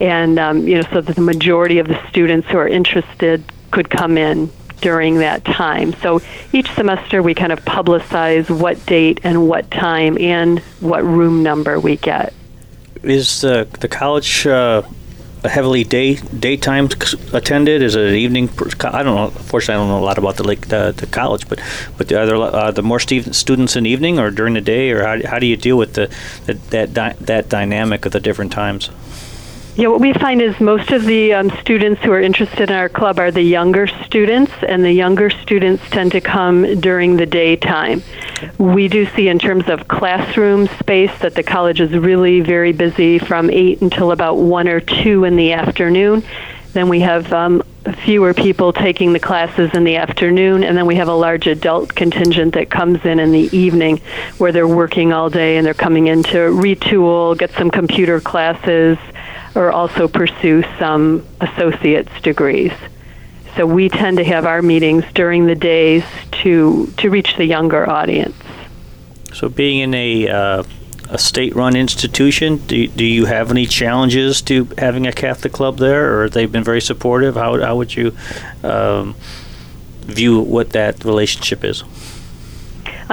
And 0.00 0.38
um, 0.38 0.66
you 0.66 0.76
know, 0.76 0.88
so 0.90 1.00
that 1.02 1.14
the 1.14 1.20
majority 1.20 1.78
of 1.78 1.86
the 1.86 2.00
students 2.08 2.48
who 2.48 2.56
are 2.58 2.66
interested 2.66 3.44
could 3.70 3.90
come 3.90 4.16
in 4.16 4.50
during 4.80 5.18
that 5.18 5.44
time. 5.44 5.94
So 5.94 6.20
each 6.52 6.70
semester, 6.72 7.22
we 7.22 7.34
kind 7.34 7.52
of 7.52 7.64
publicize 7.64 8.50
what 8.50 8.84
date 8.84 9.20
and 9.22 9.48
what 9.48 9.70
time 9.70 10.18
and 10.18 10.58
what 10.80 11.04
room 11.04 11.42
number 11.42 11.78
we 11.80 11.96
get. 11.96 12.34
Is 13.02 13.44
uh, 13.44 13.64
the 13.80 13.88
college 13.88 14.46
uh, 14.46 14.82
heavily 15.44 15.84
day 15.84 16.14
daytime 16.16 16.88
attended? 17.32 17.82
Is 17.82 17.96
it 17.96 18.08
an 18.08 18.14
evening? 18.14 18.48
I 18.80 19.02
don't 19.02 19.14
know. 19.14 19.24
Unfortunately, 19.26 19.74
I 19.74 19.78
don't 19.78 19.88
know 19.88 19.98
a 19.98 20.06
lot 20.06 20.18
about 20.18 20.36
the 20.36 20.44
lake, 20.44 20.72
uh, 20.72 20.92
the 20.92 21.06
college, 21.06 21.48
but 21.48 21.60
but 21.98 22.12
are 22.12 22.26
there 22.26 22.36
uh, 22.36 22.70
the 22.70 22.82
more 22.82 23.00
stu- 23.00 23.32
students 23.32 23.76
in 23.76 23.84
the 23.84 23.90
evening 23.90 24.18
or 24.18 24.30
during 24.30 24.54
the 24.54 24.60
day, 24.60 24.90
or 24.90 25.02
how, 25.04 25.28
how 25.28 25.38
do 25.38 25.46
you 25.46 25.56
deal 25.56 25.76
with 25.76 25.94
the, 25.94 26.14
the 26.46 26.54
that 26.70 26.94
dy- 26.94 27.16
that 27.24 27.48
dynamic 27.48 28.04
of 28.06 28.12
the 28.12 28.20
different 28.20 28.52
times? 28.52 28.90
Yeah, 29.74 29.88
what 29.88 30.02
we 30.02 30.12
find 30.12 30.42
is 30.42 30.60
most 30.60 30.90
of 30.90 31.06
the 31.06 31.32
um, 31.32 31.48
students 31.60 32.02
who 32.02 32.12
are 32.12 32.20
interested 32.20 32.68
in 32.68 32.76
our 32.76 32.90
club 32.90 33.18
are 33.18 33.30
the 33.30 33.40
younger 33.40 33.86
students, 33.86 34.52
and 34.68 34.84
the 34.84 34.92
younger 34.92 35.30
students 35.30 35.82
tend 35.88 36.12
to 36.12 36.20
come 36.20 36.78
during 36.78 37.16
the 37.16 37.24
daytime. 37.24 38.02
We 38.58 38.88
do 38.88 39.06
see, 39.06 39.28
in 39.28 39.38
terms 39.38 39.70
of 39.70 39.88
classroom 39.88 40.68
space, 40.78 41.18
that 41.20 41.34
the 41.34 41.42
college 41.42 41.80
is 41.80 41.90
really 41.92 42.40
very 42.40 42.72
busy 42.72 43.18
from 43.18 43.48
8 43.48 43.80
until 43.80 44.12
about 44.12 44.36
1 44.36 44.68
or 44.68 44.80
2 44.80 45.24
in 45.24 45.36
the 45.36 45.54
afternoon. 45.54 46.22
Then 46.74 46.90
we 46.90 47.00
have 47.00 47.32
um, 47.32 47.62
fewer 48.04 48.34
people 48.34 48.74
taking 48.74 49.14
the 49.14 49.20
classes 49.20 49.70
in 49.72 49.84
the 49.84 49.96
afternoon, 49.96 50.64
and 50.64 50.76
then 50.76 50.84
we 50.84 50.96
have 50.96 51.08
a 51.08 51.14
large 51.14 51.46
adult 51.46 51.94
contingent 51.94 52.52
that 52.54 52.68
comes 52.68 53.06
in 53.06 53.18
in 53.18 53.32
the 53.32 53.48
evening 53.56 54.02
where 54.36 54.52
they're 54.52 54.68
working 54.68 55.14
all 55.14 55.30
day 55.30 55.56
and 55.56 55.64
they're 55.64 55.72
coming 55.72 56.08
in 56.08 56.22
to 56.24 56.36
retool, 56.50 57.38
get 57.38 57.50
some 57.52 57.70
computer 57.70 58.20
classes, 58.20 58.98
or 59.54 59.70
also 59.70 60.08
pursue 60.08 60.62
some 60.78 61.26
associate's 61.40 62.20
degrees. 62.22 62.72
So 63.56 63.66
we 63.66 63.88
tend 63.88 64.16
to 64.16 64.24
have 64.24 64.46
our 64.46 64.62
meetings 64.62 65.04
during 65.14 65.46
the 65.46 65.54
days 65.54 66.04
to 66.42 66.86
to 66.96 67.10
reach 67.10 67.36
the 67.36 67.44
younger 67.44 67.88
audience. 67.88 68.36
So, 69.34 69.48
being 69.48 69.80
in 69.80 69.94
a 69.94 70.28
uh, 70.28 70.62
a 71.10 71.18
state-run 71.18 71.76
institution, 71.76 72.56
do, 72.66 72.88
do 72.88 73.04
you 73.04 73.26
have 73.26 73.50
any 73.50 73.66
challenges 73.66 74.40
to 74.42 74.66
having 74.78 75.06
a 75.06 75.12
Catholic 75.12 75.52
club 75.52 75.76
there, 75.76 76.22
or 76.22 76.30
they've 76.30 76.50
been 76.50 76.64
very 76.64 76.80
supportive? 76.80 77.34
How 77.34 77.60
how 77.60 77.76
would 77.76 77.94
you 77.94 78.16
um, 78.62 79.14
view 80.00 80.40
what 80.40 80.70
that 80.70 81.04
relationship 81.04 81.64
is? 81.64 81.84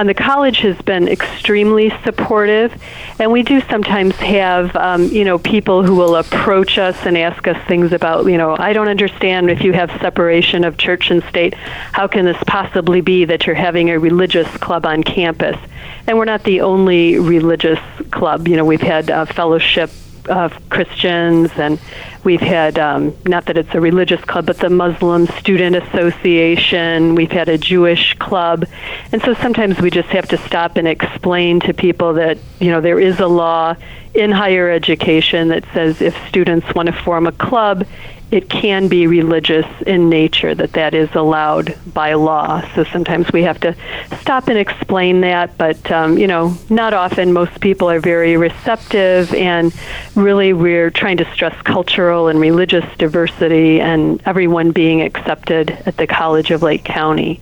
Um, 0.00 0.06
the 0.06 0.14
college 0.14 0.60
has 0.60 0.80
been 0.80 1.08
extremely 1.08 1.92
supportive, 2.04 2.72
and 3.18 3.30
we 3.30 3.42
do 3.42 3.60
sometimes 3.60 4.16
have, 4.16 4.74
um, 4.74 5.04
you 5.08 5.26
know, 5.26 5.38
people 5.38 5.82
who 5.82 5.94
will 5.94 6.16
approach 6.16 6.78
us 6.78 6.96
and 7.04 7.18
ask 7.18 7.46
us 7.46 7.62
things 7.68 7.92
about, 7.92 8.24
you 8.24 8.38
know, 8.38 8.56
I 8.58 8.72
don't 8.72 8.88
understand 8.88 9.50
if 9.50 9.60
you 9.60 9.74
have 9.74 9.90
separation 10.00 10.64
of 10.64 10.78
church 10.78 11.10
and 11.10 11.22
state, 11.24 11.52
how 11.52 12.08
can 12.08 12.24
this 12.24 12.42
possibly 12.46 13.02
be 13.02 13.26
that 13.26 13.46
you're 13.46 13.54
having 13.54 13.90
a 13.90 13.98
religious 13.98 14.48
club 14.56 14.86
on 14.86 15.02
campus? 15.02 15.58
And 16.06 16.16
we're 16.16 16.24
not 16.24 16.44
the 16.44 16.62
only 16.62 17.18
religious 17.18 17.80
club. 18.10 18.48
You 18.48 18.56
know, 18.56 18.64
we've 18.64 18.80
had 18.80 19.10
uh, 19.10 19.26
fellowship 19.26 19.90
of 20.28 20.68
Christians, 20.68 21.50
and 21.56 21.80
we've 22.24 22.40
had 22.40 22.78
um, 22.78 23.16
not 23.26 23.46
that 23.46 23.56
it's 23.56 23.74
a 23.74 23.80
religious 23.80 24.22
club, 24.24 24.46
but 24.46 24.58
the 24.58 24.70
Muslim 24.70 25.26
Student 25.26 25.76
Association. 25.76 27.14
We've 27.14 27.30
had 27.30 27.48
a 27.48 27.58
Jewish 27.58 28.14
club, 28.18 28.66
and 29.12 29.22
so 29.22 29.34
sometimes 29.34 29.80
we 29.80 29.90
just 29.90 30.08
have 30.10 30.28
to 30.28 30.38
stop 30.38 30.76
and 30.76 30.86
explain 30.86 31.60
to 31.60 31.74
people 31.74 32.14
that 32.14 32.38
you 32.58 32.70
know 32.70 32.80
there 32.80 33.00
is 33.00 33.20
a 33.20 33.26
law 33.26 33.74
in 34.14 34.30
higher 34.30 34.70
education 34.70 35.48
that 35.48 35.64
says 35.72 36.00
if 36.00 36.16
students 36.28 36.74
want 36.74 36.86
to 36.86 36.92
form 36.92 37.26
a 37.26 37.32
club, 37.32 37.86
it 38.30 38.48
can 38.48 38.86
be 38.86 39.06
religious 39.08 39.66
in 39.86 40.08
nature, 40.08 40.54
that 40.54 40.72
that 40.72 40.94
is 40.94 41.12
allowed 41.14 41.76
by 41.92 42.14
law. 42.14 42.62
So 42.74 42.84
sometimes 42.84 43.32
we 43.32 43.42
have 43.42 43.58
to 43.60 43.74
stop 44.20 44.48
and 44.48 44.56
explain 44.56 45.20
that, 45.22 45.58
but 45.58 45.90
um, 45.90 46.16
you 46.16 46.28
know, 46.28 46.56
not 46.68 46.94
often. 46.94 47.32
Most 47.32 47.60
people 47.60 47.90
are 47.90 48.00
very 48.00 48.36
receptive, 48.36 49.34
and 49.34 49.74
really, 50.14 50.52
we're 50.52 50.90
trying 50.90 51.16
to 51.16 51.32
stress 51.32 51.60
cultural 51.62 52.28
and 52.28 52.38
religious 52.38 52.84
diversity 52.98 53.80
and 53.80 54.22
everyone 54.26 54.70
being 54.70 55.02
accepted 55.02 55.70
at 55.86 55.96
the 55.96 56.06
College 56.06 56.52
of 56.52 56.62
Lake 56.62 56.84
County. 56.84 57.40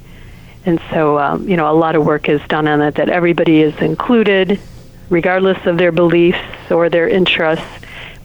And 0.64 0.81
so, 0.90 1.18
um, 1.18 1.48
you 1.48 1.57
know, 1.57 1.70
a 1.70 1.77
lot 1.77 1.96
of 1.96 2.05
work 2.05 2.29
is 2.29 2.40
done 2.48 2.66
on 2.66 2.79
that, 2.81 2.94
that 2.96 3.09
everybody 3.09 3.61
is 3.61 3.77
included, 3.79 4.59
regardless 5.11 5.64
of 5.66 5.77
their 5.77 5.92
beliefs 5.92 6.70
or 6.70 6.88
their 6.88 7.09
interests 7.09 7.64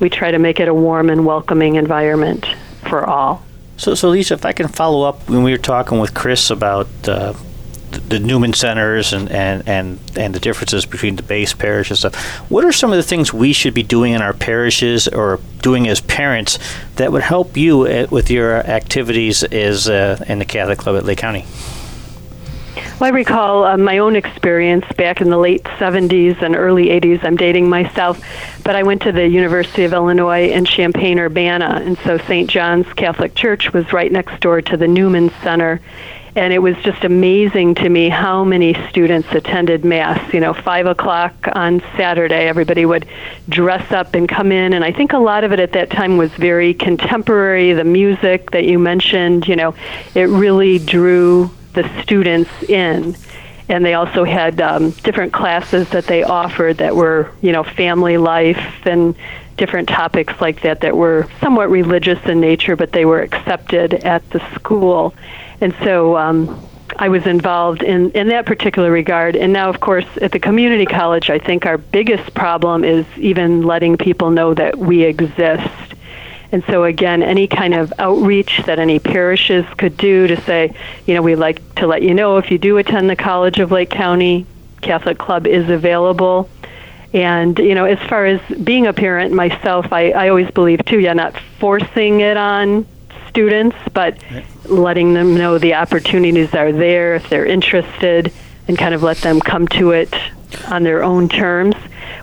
we 0.04 0.10
try 0.10 0.32
to 0.32 0.38
make 0.38 0.60
it 0.60 0.68
a 0.68 0.74
warm 0.74 1.10
and 1.10 1.26
welcoming 1.26 1.76
environment 1.76 2.46
for 2.90 3.10
all. 3.10 3.42
So, 3.78 3.96
so 3.96 4.10
Lisa, 4.10 4.34
if 4.34 4.46
I 4.46 4.52
can 4.52 4.68
follow 4.68 5.08
up 5.08 5.30
when 5.30 5.44
we 5.44 5.52
were 5.52 5.58
talking 5.58 5.98
with 5.98 6.14
Chris 6.14 6.50
about 6.50 6.88
uh, 7.08 7.34
the, 8.10 8.20
Newman 8.20 8.52
centers 8.52 9.14
and, 9.14 9.32
and, 9.32 9.66
and, 9.66 10.00
and 10.18 10.36
the 10.36 10.42
differences 10.42 10.86
between 10.86 11.16
the 11.16 11.24
base 11.24 11.54
parish 11.54 11.90
and 11.90 11.98
stuff, 11.98 12.16
what 12.52 12.66
are 12.66 12.74
some 12.74 12.92
of 12.92 12.98
the 12.98 13.04
things 13.04 13.34
we 13.34 13.54
should 13.54 13.74
be 13.74 13.82
doing 13.82 14.12
in 14.12 14.22
our 14.22 14.34
parishes 14.34 15.08
or 15.08 15.40
doing 15.62 15.88
as 15.88 16.02
parents 16.02 16.60
that 16.98 17.14
would 17.14 17.24
help 17.24 17.56
you 17.56 17.88
at, 17.88 18.12
with 18.12 18.30
your 18.30 18.58
activities 18.58 19.42
as 19.46 19.88
uh, 19.88 20.22
in 20.28 20.40
the 20.40 20.46
Catholic 20.46 20.80
Club 20.80 20.98
at 20.98 21.06
Lake 21.06 21.20
County? 21.20 21.46
Well, 22.76 23.04
I 23.04 23.10
recall 23.10 23.66
uh, 23.66 23.78
my 23.78 24.00
own 24.00 24.16
experience 24.16 24.86
back 24.98 25.22
in 25.22 25.30
the 25.30 25.38
late 25.38 25.64
70s 25.64 26.42
and 26.42 26.56
early 26.56 26.88
80s. 26.88 27.24
I'm 27.24 27.36
dating 27.36 27.70
myself, 27.70 28.20
but 28.64 28.76
I 28.76 28.84
went 28.84 29.04
to 29.04 29.12
the 29.12 29.28
University 29.28 29.84
of 29.84 29.94
Illinois 29.94 30.50
in 30.50 30.66
Champaign 30.66 31.20
Urbana, 31.20 31.82
and 31.84 31.98
so 32.00 32.18
St. 32.18 32.50
John's 32.50 32.92
Catholic 32.94 33.36
Church 33.36 33.74
was 33.74 33.94
right 33.94 34.12
next 34.12 34.40
door 34.40 34.62
to 34.62 34.78
the 34.78 34.88
Newman 34.88 35.32
Center. 35.44 35.82
And 36.36 36.52
it 36.52 36.60
was 36.60 36.76
just 36.78 37.04
amazing 37.04 37.76
to 37.76 37.90
me 37.90 38.10
how 38.10 38.44
many 38.44 38.74
students 38.90 39.32
attended 39.34 39.86
Mass. 39.86 40.34
You 40.34 40.40
know, 40.40 40.54
5 40.54 40.88
o'clock 40.88 41.48
on 41.54 41.80
Saturday, 41.96 42.48
everybody 42.48 42.88
would 42.88 43.06
dress 43.50 43.92
up 43.92 44.16
and 44.16 44.28
come 44.28 44.52
in. 44.52 44.74
And 44.74 44.84
I 44.84 44.92
think 44.92 45.14
a 45.14 45.20
lot 45.20 45.44
of 45.44 45.52
it 45.52 45.60
at 45.60 45.74
that 45.74 45.92
time 45.92 46.18
was 46.18 46.32
very 46.32 46.74
contemporary. 46.74 47.74
The 47.74 47.84
music 47.84 48.50
that 48.50 48.64
you 48.64 48.80
mentioned, 48.80 49.48
you 49.48 49.56
know, 49.56 49.76
it 50.16 50.24
really 50.24 50.80
drew 50.80 51.52
the 51.74 52.02
students 52.02 52.50
in. 52.68 53.16
And 53.70 53.86
they 53.86 53.94
also 53.94 54.24
had 54.24 54.60
um, 54.62 54.92
different 55.04 55.32
classes 55.32 55.90
that 55.90 56.06
they 56.06 56.24
offered 56.24 56.78
that 56.78 56.96
were, 56.96 57.32
you 57.42 57.52
know, 57.52 57.64
family 57.64 58.18
life 58.18 58.86
and 58.86 59.16
different 59.58 59.88
topics 59.88 60.34
like 60.42 60.62
that 60.62 60.82
that 60.82 60.96
were 60.96 61.28
somewhat 61.40 61.70
religious 61.70 62.20
in 62.26 62.42
nature, 62.42 62.76
but 62.76 62.92
they 62.92 63.06
were 63.06 63.22
accepted 63.22 63.94
at 63.94 64.28
the 64.32 64.40
school. 64.56 65.14
And 65.62 65.74
so 65.84 66.18
um, 66.18 66.68
I 66.98 67.10
was 67.10 67.26
involved 67.26 67.84
in, 67.84 68.12
in 68.12 68.28
that 68.30 68.46
particular 68.46 68.92
regard. 68.92 69.36
And 69.36 69.54
now, 69.54 69.70
of 69.70 69.80
course, 69.80 70.06
at 70.22 70.32
the 70.32 70.40
community 70.40 70.86
college, 70.86 71.30
I 71.30 71.40
think 71.40 71.66
our 71.66 71.78
biggest 71.78 72.34
problem 72.34 72.84
is 72.84 73.06
even 73.18 73.62
letting 73.62 73.98
people 73.98 74.30
know 74.30 74.54
that 74.54 74.78
we 74.78 75.04
exist 75.04 75.93
and 76.54 76.64
so, 76.66 76.84
again, 76.84 77.24
any 77.24 77.48
kind 77.48 77.74
of 77.74 77.92
outreach 77.98 78.62
that 78.68 78.78
any 78.78 79.00
parishes 79.00 79.66
could 79.80 79.98
do 79.98 80.28
to 80.28 80.40
say, 80.42 80.76
you 81.08 81.16
know, 81.16 81.24
we'd 81.24 81.38
like 81.38 81.76
to 81.78 81.88
let 81.88 82.04
you 82.04 82.14
know 82.14 82.38
if 82.38 82.52
you 82.52 82.60
do 82.60 82.78
attend 82.78 83.10
the 83.10 83.16
College 83.16 83.58
of 83.60 83.72
Lake 83.72 83.90
County, 83.90 84.46
Catholic 84.80 85.18
Club 85.18 85.48
is 85.48 85.68
available. 85.72 86.48
And, 87.12 87.58
you 87.58 87.74
know, 87.74 87.86
as 87.86 87.98
far 88.08 88.28
as 88.28 88.40
being 88.64 88.86
a 88.86 88.94
parent 88.94 89.34
myself, 89.34 89.92
I, 89.92 90.12
I 90.12 90.30
always 90.30 90.52
believe, 90.52 90.86
too, 90.86 91.00
yeah, 91.00 91.14
not 91.14 91.36
forcing 91.58 92.20
it 92.20 92.38
on 92.38 92.86
students, 93.30 93.78
but 93.92 94.24
letting 94.66 95.16
them 95.16 95.36
know 95.36 95.58
the 95.58 95.74
opportunities 95.74 96.54
are 96.54 96.72
there 96.72 97.16
if 97.16 97.30
they're 97.30 97.48
interested 97.48 98.32
and 98.68 98.78
kind 98.78 98.94
of 98.94 99.02
let 99.02 99.18
them 99.18 99.40
come 99.40 99.68
to 99.70 99.90
it 99.90 100.14
on 100.68 100.84
their 100.84 101.04
own 101.04 101.30
terms. 101.30 101.76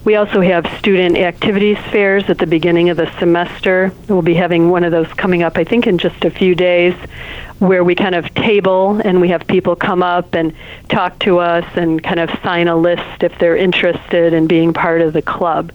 We 0.02 0.16
also 0.16 0.40
have 0.40 0.66
student 0.78 1.18
activities 1.18 1.76
fairs 1.76 2.24
at 2.28 2.38
the 2.38 2.46
beginning 2.46 2.88
of 2.88 2.96
the 2.96 3.12
semester. 3.18 3.92
We'll 4.08 4.22
be 4.22 4.34
having 4.34 4.70
one 4.70 4.82
of 4.82 4.92
those 4.92 5.08
coming 5.08 5.42
up, 5.42 5.58
I 5.58 5.64
think, 5.64 5.86
in 5.86 5.98
just 5.98 6.24
a 6.24 6.30
few 6.30 6.54
days, 6.54 6.94
where 7.58 7.84
we 7.84 7.94
kind 7.94 8.14
of 8.14 8.32
table 8.34 8.98
and 9.04 9.20
we 9.20 9.28
have 9.28 9.46
people 9.46 9.76
come 9.76 10.02
up 10.02 10.34
and 10.34 10.54
talk 10.88 11.18
to 11.20 11.38
us 11.38 11.66
and 11.74 12.02
kind 12.02 12.18
of 12.18 12.30
sign 12.42 12.68
a 12.68 12.76
list 12.76 13.22
if 13.22 13.38
they're 13.38 13.56
interested 13.56 14.32
in 14.32 14.46
being 14.46 14.72
part 14.72 15.02
of 15.02 15.12
the 15.12 15.20
club. 15.20 15.70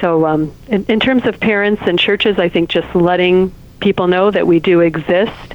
So, 0.00 0.26
um, 0.26 0.52
in, 0.66 0.84
in 0.86 0.98
terms 0.98 1.24
of 1.26 1.38
parents 1.38 1.82
and 1.86 1.96
churches, 1.96 2.40
I 2.40 2.48
think 2.48 2.70
just 2.70 2.92
letting 2.96 3.52
people 3.78 4.08
know 4.08 4.32
that 4.32 4.46
we 4.48 4.58
do 4.58 4.80
exist 4.80 5.54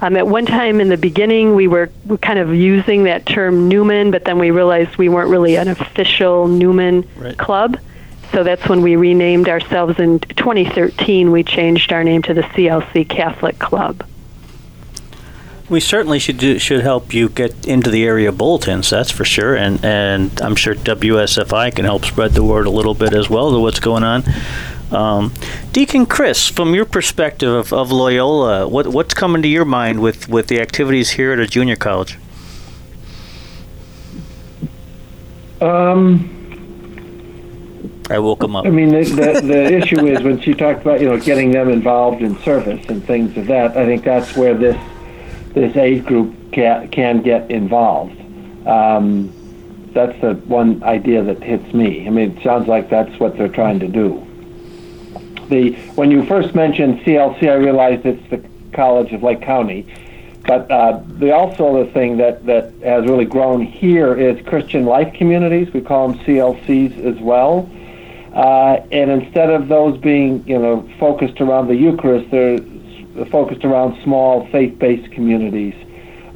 um, 0.00 0.16
at 0.16 0.26
one 0.26 0.46
time 0.46 0.80
in 0.80 0.88
the 0.88 0.96
beginning, 0.96 1.54
we 1.54 1.68
were 1.68 1.90
kind 2.22 2.38
of 2.38 2.54
using 2.54 3.04
that 3.04 3.26
term 3.26 3.68
Newman, 3.68 4.10
but 4.10 4.24
then 4.24 4.38
we 4.38 4.50
realized 4.50 4.96
we 4.96 5.08
weren't 5.08 5.30
really 5.30 5.56
an 5.56 5.68
official 5.68 6.48
Newman 6.48 7.06
right. 7.16 7.36
club. 7.36 7.78
So 8.32 8.44
that's 8.44 8.66
when 8.68 8.80
we 8.80 8.96
renamed 8.96 9.48
ourselves 9.48 9.98
in 9.98 10.20
2013. 10.20 11.30
We 11.30 11.42
changed 11.42 11.92
our 11.92 12.04
name 12.04 12.22
to 12.22 12.34
the 12.34 12.42
CLC 12.42 13.08
Catholic 13.08 13.58
Club. 13.58 14.06
We 15.68 15.80
certainly 15.80 16.18
should 16.18 16.38
do, 16.38 16.58
should 16.58 16.80
help 16.80 17.12
you 17.12 17.28
get 17.28 17.66
into 17.66 17.90
the 17.90 18.04
area 18.04 18.32
bulletins. 18.32 18.90
That's 18.90 19.10
for 19.12 19.24
sure, 19.24 19.54
and 19.54 19.84
and 19.84 20.40
I'm 20.40 20.56
sure 20.56 20.74
WSFI 20.74 21.76
can 21.76 21.84
help 21.84 22.04
spread 22.04 22.32
the 22.32 22.42
word 22.42 22.66
a 22.66 22.70
little 22.70 22.94
bit 22.94 23.14
as 23.14 23.30
well 23.30 23.52
to 23.52 23.60
what's 23.60 23.78
going 23.78 24.02
on. 24.02 24.24
Um, 24.92 25.32
Deacon 25.72 26.06
Chris, 26.06 26.48
from 26.48 26.74
your 26.74 26.84
perspective 26.84 27.48
of, 27.48 27.72
of 27.72 27.92
Loyola, 27.92 28.66
what, 28.66 28.88
what's 28.88 29.14
coming 29.14 29.42
to 29.42 29.48
your 29.48 29.64
mind 29.64 30.00
with, 30.00 30.28
with 30.28 30.48
the 30.48 30.60
activities 30.60 31.10
here 31.10 31.32
at 31.32 31.38
a 31.38 31.46
junior 31.46 31.76
college? 31.76 32.18
Um, 35.60 36.36
I 38.10 38.18
woke 38.18 38.42
him 38.42 38.56
up. 38.56 38.66
I 38.66 38.70
mean, 38.70 38.88
the, 38.88 39.04
the, 39.04 39.40
the 39.40 39.76
issue 39.76 40.06
is 40.06 40.22
when 40.22 40.40
she 40.40 40.54
talked 40.54 40.80
about 40.80 41.00
you 41.00 41.08
know 41.08 41.20
getting 41.20 41.50
them 41.50 41.68
involved 41.68 42.22
in 42.22 42.36
service 42.38 42.84
and 42.88 43.04
things 43.04 43.36
of 43.36 43.46
that. 43.46 43.76
I 43.76 43.84
think 43.84 44.02
that's 44.02 44.34
where 44.36 44.54
this 44.54 44.80
this 45.52 45.76
age 45.76 46.04
group 46.06 46.34
can, 46.52 46.88
can 46.88 47.22
get 47.22 47.50
involved. 47.50 48.18
Um, 48.66 49.32
that's 49.92 50.18
the 50.22 50.34
one 50.46 50.82
idea 50.82 51.22
that 51.22 51.42
hits 51.42 51.74
me. 51.74 52.06
I 52.06 52.10
mean, 52.10 52.36
it 52.36 52.42
sounds 52.42 52.66
like 52.66 52.88
that's 52.88 53.20
what 53.20 53.36
they're 53.36 53.48
trying 53.48 53.80
to 53.80 53.88
do 53.88 54.26
the 55.50 55.72
when 55.94 56.10
you 56.10 56.24
first 56.24 56.54
mentioned 56.54 57.00
CLC, 57.00 57.48
I 57.48 57.54
realized 57.54 58.06
it's 58.06 58.30
the 58.30 58.42
College 58.72 59.12
of 59.12 59.22
Lake 59.22 59.42
County. 59.42 59.86
But 60.46 60.70
uh, 60.70 61.02
the 61.06 61.32
also 61.32 61.84
the 61.84 61.90
thing 61.92 62.16
that, 62.16 62.46
that 62.46 62.72
has 62.82 63.04
really 63.04 63.26
grown 63.26 63.60
here 63.60 64.18
is 64.18 64.44
Christian 64.46 64.86
life 64.86 65.12
communities. 65.12 65.72
We 65.74 65.82
call 65.82 66.08
them 66.08 66.18
CLCs 66.20 67.04
as 67.04 67.20
well. 67.20 67.68
Uh, 68.32 68.80
and 68.90 69.10
instead 69.10 69.50
of 69.50 69.68
those 69.68 69.98
being 69.98 70.46
you 70.48 70.58
know 70.58 70.88
focused 70.98 71.40
around 71.40 71.68
the 71.68 71.76
Eucharist, 71.76 72.30
they're 72.30 72.58
focused 73.26 73.64
around 73.64 74.02
small 74.02 74.46
faith-based 74.48 75.12
communities 75.12 75.74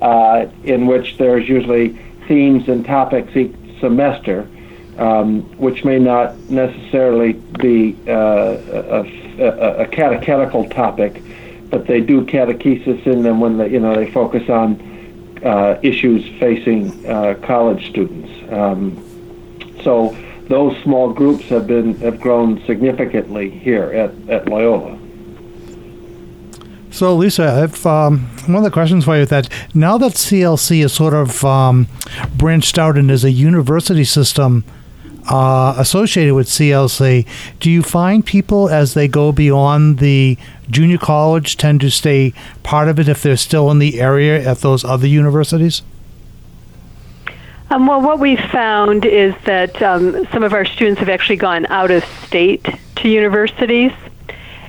uh, 0.03 0.46
in 0.64 0.87
which 0.87 1.16
there's 1.16 1.48
usually 1.48 1.98
themes 2.27 2.68
and 2.68 2.85
topics 2.85 3.35
each 3.37 3.55
semester 3.81 4.48
um, 4.98 5.42
which 5.59 5.85
may 5.85 5.98
not 5.98 6.38
necessarily 6.50 7.33
be 7.33 7.96
uh, 8.07 8.12
a, 8.12 9.38
a, 9.38 9.83
a, 9.83 9.87
catechetical 9.88 10.68
topic, 10.68 11.22
but 11.70 11.87
they 11.87 12.00
do 12.00 12.24
catechesis 12.24 13.04
in 13.07 13.22
them 13.22 13.40
when 13.40 13.59
they, 13.59 13.70
you 13.70 13.80
know 13.80 13.94
they 13.94 14.11
focus 14.11 14.48
on 14.48 14.80
uh, 15.44 15.78
issues 15.83 16.24
facing 16.38 17.07
uh, 17.07 17.35
college 17.42 17.88
students. 17.90 18.30
Um, 18.52 19.00
so 19.83 20.16
those 20.48 20.76
small 20.83 21.12
groups 21.12 21.44
have 21.46 21.66
been 21.66 21.96
have 21.96 22.20
grown 22.20 22.64
significantly 22.64 23.50
here 23.50 23.90
at, 23.92 24.30
at 24.30 24.48
Loyola. 24.48 24.98
So, 26.90 27.16
Lisa, 27.16 27.64
if, 27.64 27.85
um, 27.87 28.20
one 28.46 28.59
of 28.59 28.62
the 28.62 28.70
questions 28.70 29.04
for 29.04 29.16
you 29.16 29.22
is 29.22 29.28
that 29.30 29.48
now 29.74 29.98
that 29.98 30.12
CLC 30.12 30.85
is 30.85 30.92
sort 30.92 31.12
of 31.12 31.44
um, 31.44 31.88
branched 32.37 32.78
out 32.78 32.96
and 32.96 33.11
is 33.11 33.24
a 33.24 33.33
university 33.33 34.04
system 34.04 34.64
uh, 35.28 35.74
associated 35.78 36.34
with 36.34 36.48
CLC, 36.48 37.26
do 37.60 37.70
you 37.70 37.82
find 37.82 38.24
people 38.24 38.68
as 38.68 38.94
they 38.94 39.08
go 39.08 39.32
beyond 39.32 39.98
the 39.98 40.37
junior 40.70 40.98
college 40.98 41.56
tend 41.56 41.80
to 41.80 41.90
stay 41.90 42.32
part 42.62 42.88
of 42.88 42.98
it 42.98 43.08
if 43.08 43.22
they're 43.22 43.37
still 43.37 43.70
in 43.70 43.78
the 43.78 44.00
area 44.00 44.46
at 44.46 44.58
those 44.58 44.84
other 44.84 45.06
universities? 45.06 45.82
Um, 47.70 47.87
well, 47.87 48.00
what 48.00 48.20
we've 48.20 48.38
found 48.38 49.04
is 49.04 49.34
that 49.46 49.80
um, 49.82 50.26
some 50.32 50.42
of 50.42 50.52
our 50.52 50.64
students 50.64 51.00
have 51.00 51.08
actually 51.08 51.37
gone 51.37 51.66
out 51.66 51.90
of 51.90 52.04
state 52.26 52.64
to 52.96 53.08
universities 53.08 53.92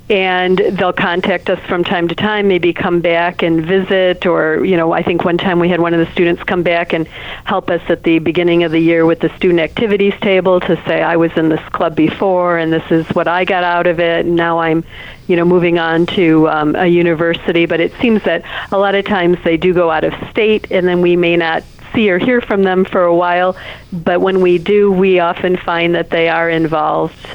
and 0.10 0.60
they'll 0.74 0.94
contact 0.94 1.50
us 1.50 1.60
from 1.68 1.84
time 1.84 2.08
to 2.08 2.16
time 2.16 2.48
maybe 2.48 2.74
come 2.74 3.02
back 3.02 3.42
and 3.42 3.66
visit 3.66 4.26
or 4.26 4.64
you 4.64 4.78
know 4.78 4.92
i 4.92 5.02
think 5.02 5.26
one 5.26 5.38
time 5.38 5.60
we 5.60 5.68
had 5.68 5.80
one 5.80 5.94
of 5.94 6.06
the 6.06 6.12
students 6.12 6.44
come 6.44 6.62
back 6.62 6.94
and 6.94 7.08
help 7.46 7.70
us 7.70 7.82
at 7.90 8.04
the 8.04 8.20
beginning 8.20 8.64
of 8.64 8.72
the 8.72 8.80
year 8.80 9.06
with 9.06 9.20
the 9.20 9.36
student 9.36 9.60
activities 9.60 10.14
table 10.22 10.60
to 10.60 10.76
say 10.86 11.02
i 11.02 11.16
was 11.16 11.32
in 11.38 11.50
this 11.50 11.62
club 11.70 11.96
before 11.96 12.58
and 12.58 12.72
this 12.72 12.92
is 12.92 13.08
what 13.16 13.28
i 13.28 13.44
got 13.44 13.64
out 13.64 13.88
of 13.88 14.00
it 14.00 14.26
and 14.26 14.36
now 14.36 14.60
i'm 14.60 14.84
you 15.28 15.36
know 15.36 15.46
moving 15.46 15.80
on 15.80 16.06
to 16.06 16.48
um, 16.50 16.76
a 16.76 16.88
university. 16.88 17.66
But 17.66 17.80
it 17.80 17.94
seems 18.02 18.24
that 18.24 18.44
a 18.72 18.78
lot 18.78 18.96
of 18.96 19.06
times 19.06 19.38
they 19.44 19.58
do 19.58 19.74
go 19.74 19.90
out 19.92 20.04
of 20.04 20.14
state 20.30 20.72
and 20.72 20.88
then 20.88 21.02
we 21.02 21.16
may 21.16 21.38
not 21.38 21.64
see 21.94 22.10
or 22.10 22.18
hear 22.20 22.42
from 22.42 22.64
them 22.64 22.86
for 22.86 23.04
a 23.04 23.16
while. 23.16 23.58
But 23.92 24.22
when 24.22 24.42
we 24.42 24.58
do 24.58 24.92
we 24.92 25.20
often 25.20 25.58
find 25.58 25.96
that 25.96 26.10
they 26.10 26.30
are 26.30 26.50
involved 26.50 27.28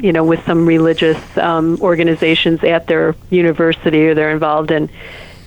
you 0.00 0.12
know, 0.12 0.24
with 0.24 0.44
some 0.44 0.66
religious 0.66 1.18
um, 1.38 1.78
organizations 1.80 2.62
at 2.64 2.86
their 2.86 3.14
university, 3.30 4.06
or 4.06 4.14
they're 4.14 4.30
involved 4.30 4.70
in 4.70 4.90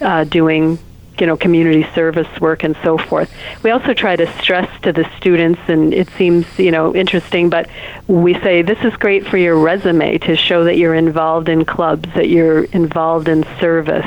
uh, 0.02 0.24
doing, 0.26 0.78
you 1.20 1.28
know, 1.28 1.38
community 1.38 1.88
service 1.94 2.28
work 2.40 2.64
and 2.64 2.76
so 2.84 2.98
forth. 2.98 3.32
We 3.64 3.72
also 3.72 3.94
try 3.94 4.16
to 4.16 4.32
stress 4.40 4.70
to 4.82 4.92
the 4.92 5.10
students, 5.18 5.62
and 5.68 5.94
it 5.94 6.10
seems, 6.18 6.46
you 6.58 6.72
know, 6.72 6.96
interesting, 6.96 7.50
but 7.50 7.70
we 8.08 8.34
say 8.36 8.62
this 8.62 8.84
is 8.84 8.96
great 8.98 9.28
for 9.28 9.38
your 9.38 9.58
resume 9.58 10.18
to 10.20 10.36
show 10.36 10.64
that 10.66 10.78
you're 10.78 10.96
involved 10.96 11.50
in 11.50 11.66
clubs, 11.66 12.10
that 12.16 12.30
you're 12.30 12.64
involved 12.66 13.30
in 13.30 13.44
service 13.60 14.06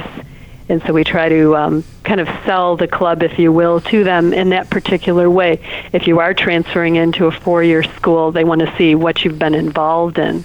and 0.68 0.82
so 0.82 0.92
we 0.92 1.04
try 1.04 1.28
to 1.28 1.56
um, 1.56 1.84
kind 2.04 2.20
of 2.20 2.28
sell 2.46 2.76
the 2.76 2.88
club, 2.88 3.22
if 3.22 3.38
you 3.38 3.52
will, 3.52 3.80
to 3.80 4.04
them 4.04 4.32
in 4.32 4.50
that 4.50 4.70
particular 4.70 5.28
way. 5.28 5.60
If 5.92 6.06
you 6.06 6.20
are 6.20 6.32
transferring 6.32 6.96
into 6.96 7.26
a 7.26 7.32
four-year 7.32 7.82
school, 7.82 8.32
they 8.32 8.44
want 8.44 8.62
to 8.62 8.76
see 8.76 8.94
what 8.94 9.24
you've 9.24 9.38
been 9.38 9.54
involved 9.54 10.18
in. 10.18 10.44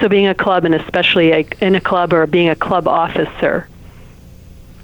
So 0.00 0.08
being 0.08 0.26
a 0.26 0.34
club, 0.34 0.64
and 0.64 0.74
especially 0.74 1.32
a, 1.32 1.46
in 1.60 1.74
a 1.74 1.80
club 1.80 2.12
or 2.12 2.26
being 2.26 2.48
a 2.48 2.56
club 2.56 2.88
officer, 2.88 3.68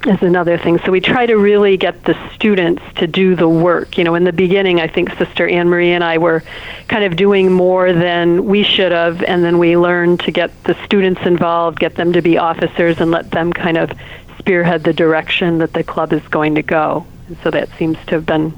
is 0.07 0.22
another 0.22 0.59
thing. 0.59 0.78
So 0.80 0.93
we 0.93 1.01
try 1.01 1.24
to 1.24 1.37
really 1.37 1.76
get 1.76 2.05
the 2.05 2.14
students 2.35 2.82
to 2.97 3.07
do 3.07 3.35
the 3.35 3.49
work. 3.49 3.97
You 3.97 4.05
know, 4.05 4.14
in 4.14 4.24
the 4.24 4.32
beginning, 4.32 4.80
I 4.80 4.87
think 4.87 5.11
Sister 5.16 5.49
Anne 5.49 5.68
Marie 5.68 5.93
and 5.93 6.05
I 6.05 6.18
were 6.18 6.43
kind 6.89 7.05
of 7.05 7.16
doing 7.16 7.51
more 7.51 7.93
than 7.93 8.45
we 8.45 8.62
should 8.64 8.93
have, 8.93 9.22
and 9.22 9.43
then 9.43 9.59
we 9.59 9.76
learned 9.76 10.20
to 10.20 10.30
get 10.30 10.51
the 10.64 10.76
students 10.85 11.22
involved, 11.24 11.78
get 11.78 11.95
them 11.95 12.12
to 12.12 12.22
be 12.22 12.37
officers, 12.37 13.01
and 13.01 13.11
let 13.11 13.30
them 13.30 13.53
kind 13.53 13.78
of 13.78 13.93
spearhead 14.45 14.84
the 14.84 14.92
direction 14.92 15.59
that 15.59 15.72
the 15.72 15.82
club 15.82 16.12
is 16.12 16.22
going 16.28 16.55
to 16.55 16.62
go. 16.62 17.07
And 17.28 17.38
so 17.42 17.51
that 17.51 17.70
seems 17.78 17.97
to 18.07 18.16
have 18.16 18.26
been 18.26 18.53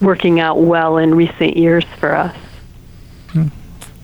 working 0.00 0.40
out 0.40 0.60
well 0.60 0.98
in 0.98 1.14
recent 1.14 1.56
years 1.56 1.84
for 1.98 2.14
us. 2.14 2.36
Hmm. 3.30 3.48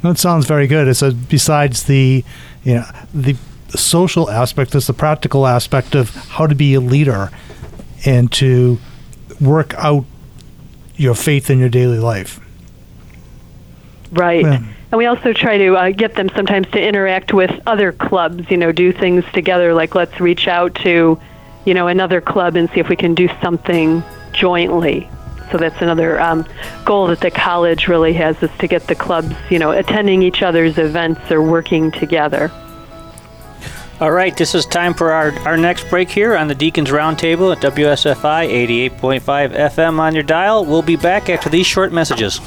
That 0.03 0.17
sounds 0.17 0.47
very 0.47 0.67
good. 0.67 0.89
It's 0.89 1.03
a, 1.03 1.13
besides 1.13 1.85
the, 1.85 2.25
you 2.63 2.75
know, 2.75 2.85
the 3.13 3.37
social 3.69 4.31
aspect, 4.31 4.71
there's 4.71 4.87
the 4.87 4.95
practical 4.95 5.47
aspect 5.47 5.95
of 5.95 6.15
how 6.15 6.47
to 6.47 6.55
be 6.55 6.73
a 6.75 6.81
leader 6.81 7.31
and 8.07 8.33
to 8.33 8.79
work 9.39 9.75
out 9.75 10.07
your 10.97 11.15
faith 11.15 11.51
in 11.51 11.59
your 11.59 11.69
daily 11.69 11.99
life. 11.99 12.41
Right. 14.11 14.45
Yeah. 14.45 14.63
And 14.91 14.99
we 14.99 15.07
also 15.07 15.33
try 15.33 15.59
to 15.59 15.77
uh, 15.77 15.91
get 15.91 16.15
them 16.15 16.31
sometimes 16.31 16.67
to 16.71 16.83
interact 16.83 17.35
with 17.35 17.51
other 17.67 17.93
clubs, 17.93 18.51
you 18.51 18.57
know, 18.57 18.73
do 18.73 18.93
things 18.93 19.25
together, 19.33 19.75
like 19.75 19.95
let's 19.95 20.19
reach 20.19 20.49
out 20.49 20.75
to, 20.77 21.21
you 21.67 21.75
know, 21.75 21.89
another 21.89 22.21
club 22.23 22.57
and 22.57 22.71
see 22.71 22.81
if 22.81 22.89
we 22.89 22.97
can 22.97 23.15
do 23.15 23.29
something 23.43 24.03
jointly. 24.33 25.09
So 25.51 25.59
that's 25.59 25.81
another 25.83 26.21
um, 26.21 26.47
goal 26.85 27.07
that 27.09 27.21
the 27.21 27.31
college 27.31 27.89
really 27.89 28.15
has 28.15 28.43
is 28.43 28.51
to 28.59 28.67
get 28.67 28.87
the 28.87 28.95
clubs, 28.95 29.35
you 29.51 29.59
know, 29.59 29.73
attending 29.73 30.23
each 30.23 30.43
other's 30.43 30.79
events 30.79 31.31
or 31.31 31.43
working 31.43 31.91
together. 31.91 32.51
All 34.01 34.13
right, 34.13 34.37
this 34.37 34.55
is 34.55 34.65
time 34.65 34.95
for 34.95 35.11
our, 35.11 35.33
our 35.41 35.57
next 35.57 35.91
break 35.91 36.09
here 36.09 36.37
on 36.37 36.47
the 36.47 36.55
Deacons 36.55 36.91
Roundtable 36.91 37.55
at 37.55 37.61
WSFI 37.61 38.49
88.5 38.91 39.21
FM 39.21 39.99
on 39.99 40.15
your 40.15 40.23
dial. 40.23 40.65
We'll 40.65 40.83
be 40.83 40.97
back 40.97 41.29
after 41.29 41.51
these 41.51 41.67
short 41.67 41.93
messages. 41.93 42.41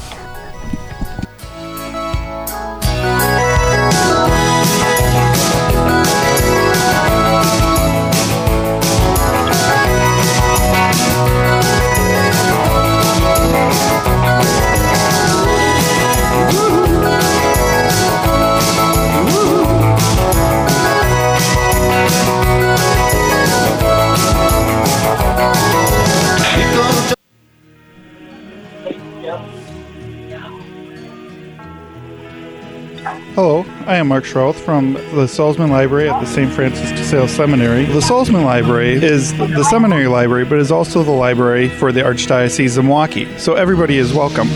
Hello, 33.33 33.63
I 33.87 33.95
am 33.95 34.09
Mark 34.09 34.25
Schroth 34.25 34.55
from 34.55 34.91
the 34.91 35.25
Salzmann 35.25 35.69
Library 35.69 36.09
at 36.09 36.19
the 36.19 36.25
St. 36.25 36.51
Francis 36.51 36.89
de 36.91 37.01
Sales 37.01 37.31
Seminary. 37.31 37.85
The 37.85 38.01
Salzmann 38.01 38.43
Library 38.43 38.95
is 38.95 39.31
the 39.37 39.63
seminary 39.63 40.07
library, 40.07 40.43
but 40.43 40.59
is 40.59 40.69
also 40.69 41.01
the 41.01 41.11
library 41.11 41.69
for 41.69 41.93
the 41.93 42.01
Archdiocese 42.01 42.77
of 42.77 42.83
Milwaukee, 42.83 43.37
so 43.37 43.53
everybody 43.53 43.97
is 43.97 44.13
welcome. 44.13 44.49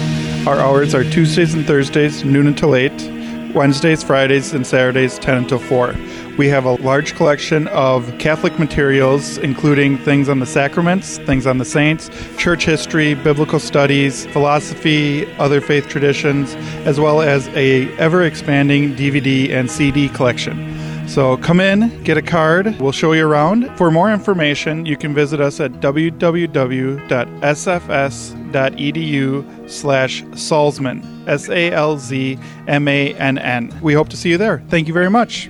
Our 0.46 0.60
hours 0.60 0.94
are 0.94 1.06
Tuesdays 1.06 1.54
and 1.54 1.66
Thursdays, 1.66 2.26
noon 2.26 2.48
until 2.48 2.76
8, 2.76 2.92
Wednesdays, 3.56 4.04
Fridays, 4.04 4.54
and 4.54 4.68
Saturdays, 4.68 5.20
10 5.20 5.38
until 5.38 5.60
4. 5.60 5.96
We 6.38 6.50
have 6.50 6.66
a 6.66 6.74
large 6.74 7.16
collection 7.16 7.70
of 7.70 8.14
Catholic 8.20 8.60
materials, 8.60 9.38
including 9.38 9.98
things 9.98 10.28
on 10.28 10.40
the 10.40 10.46
sacraments, 10.46 11.18
things 11.20 11.48
on 11.48 11.60
the 11.60 11.66
saints, 11.66 12.10
church 12.38 12.66
history, 12.66 13.14
biblical 13.14 13.58
studies, 13.58 14.26
philosophy, 14.28 15.26
other 15.36 15.62
faith 15.62 15.88
traditions, 15.88 16.56
as 16.86 17.00
well 17.00 17.22
as 17.22 17.48
a 17.50 17.88
ever-expanding 17.98 18.96
DVD 18.96 19.50
and 19.52 19.72
CD 19.72 20.10
collection. 20.10 20.76
So 21.08 21.38
come 21.38 21.62
in, 21.62 22.04
get 22.04 22.18
a 22.18 22.22
card, 22.22 22.78
we'll 22.82 22.92
show 22.92 23.14
you 23.14 23.26
around. 23.26 23.70
For 23.78 23.90
more 23.90 24.12
information, 24.12 24.86
you 24.86 24.98
can 24.98 25.14
visit 25.14 25.40
us 25.40 25.62
at 25.62 25.72
www.sfs.edu 25.74 26.20
slash 29.70 30.24
Salzmann, 30.24 31.28
S-A-L-Z-M-A-N-N. 31.28 32.40
We 33.82 33.94
hope 33.94 34.10
to 34.10 34.18
see 34.18 34.30
you 34.30 34.38
there. 34.38 34.64
Thank 34.68 34.90
you 34.90 34.94
very 34.94 35.10
much. 35.10 35.50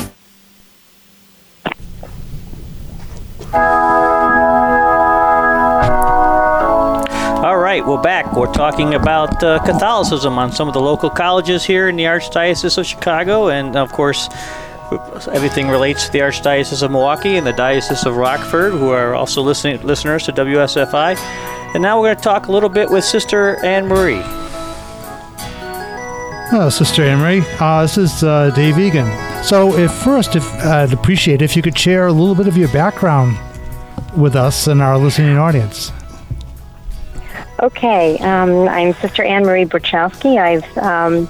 Right, 7.81 7.89
we're 7.89 8.01
back. 8.01 8.35
We're 8.35 8.51
talking 8.53 8.93
about 8.93 9.43
uh, 9.43 9.59
Catholicism 9.63 10.37
on 10.37 10.51
some 10.51 10.67
of 10.67 10.73
the 10.73 10.81
local 10.81 11.09
colleges 11.09 11.63
here 11.63 11.89
in 11.89 11.95
the 11.95 12.03
Archdiocese 12.03 12.77
of 12.77 12.85
Chicago, 12.85 13.49
and 13.49 13.75
of 13.75 13.91
course, 13.91 14.29
everything 15.31 15.67
relates 15.67 16.05
to 16.05 16.11
the 16.11 16.19
Archdiocese 16.19 16.83
of 16.83 16.91
Milwaukee 16.91 17.37
and 17.37 17.47
the 17.47 17.53
Diocese 17.53 18.05
of 18.05 18.17
Rockford, 18.17 18.73
who 18.73 18.89
are 18.89 19.15
also 19.15 19.41
listening 19.41 19.81
listeners 19.81 20.23
to 20.25 20.33
WSFI. 20.33 21.17
And 21.73 21.81
now 21.81 21.99
we're 21.99 22.07
going 22.07 22.17
to 22.17 22.23
talk 22.23 22.47
a 22.47 22.51
little 22.51 22.69
bit 22.69 22.89
with 22.89 23.03
Sister 23.03 23.63
Anne 23.63 23.87
Marie. 23.87 24.21
Hello, 26.49 26.69
Sister 26.69 27.03
Anne 27.03 27.19
Marie. 27.19 27.43
Uh, 27.59 27.81
this 27.83 27.97
is 27.97 28.23
uh, 28.23 28.51
Dave 28.51 28.77
Egan. 28.77 29.09
So, 29.43 29.75
if 29.77 29.91
first, 29.91 30.35
if 30.35 30.43
I'd 30.65 30.93
appreciate 30.93 31.41
if 31.41 31.55
you 31.55 31.61
could 31.61 31.77
share 31.77 32.07
a 32.07 32.13
little 32.13 32.35
bit 32.35 32.47
of 32.47 32.57
your 32.57 32.69
background 32.69 33.37
with 34.15 34.35
us 34.35 34.67
and 34.67 34.81
our 34.81 34.97
listening 34.97 35.37
audience. 35.37 35.91
Okay, 37.61 38.17
um, 38.17 38.67
I'm 38.67 38.93
Sister 38.93 39.21
Anne 39.21 39.43
Marie 39.43 39.65
Burchowski. 39.65 40.39
I've 40.39 40.77
um, 40.79 41.29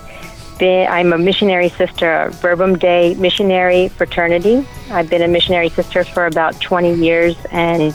been, 0.58 0.88
I'm 0.88 1.12
a 1.12 1.18
missionary 1.18 1.68
sister, 1.68 2.10
a 2.10 2.32
Verbum 2.32 2.78
Dei 2.78 3.16
missionary 3.16 3.90
fraternity. 3.90 4.66
I've 4.92 5.10
been 5.10 5.24
a 5.24 5.28
missionary 5.28 5.68
sister 5.68 6.06
for 6.06 6.28
about 6.28 6.62
20 6.62 6.94
years 6.94 7.36
and 7.52 7.94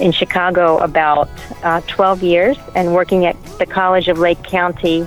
in 0.00 0.12
Chicago 0.12 0.78
about 0.78 1.28
uh, 1.62 1.82
12 1.88 2.22
years 2.22 2.56
and 2.74 2.94
working 2.94 3.26
at 3.26 3.36
the 3.58 3.66
College 3.66 4.08
of 4.08 4.18
Lake 4.18 4.42
County 4.44 5.06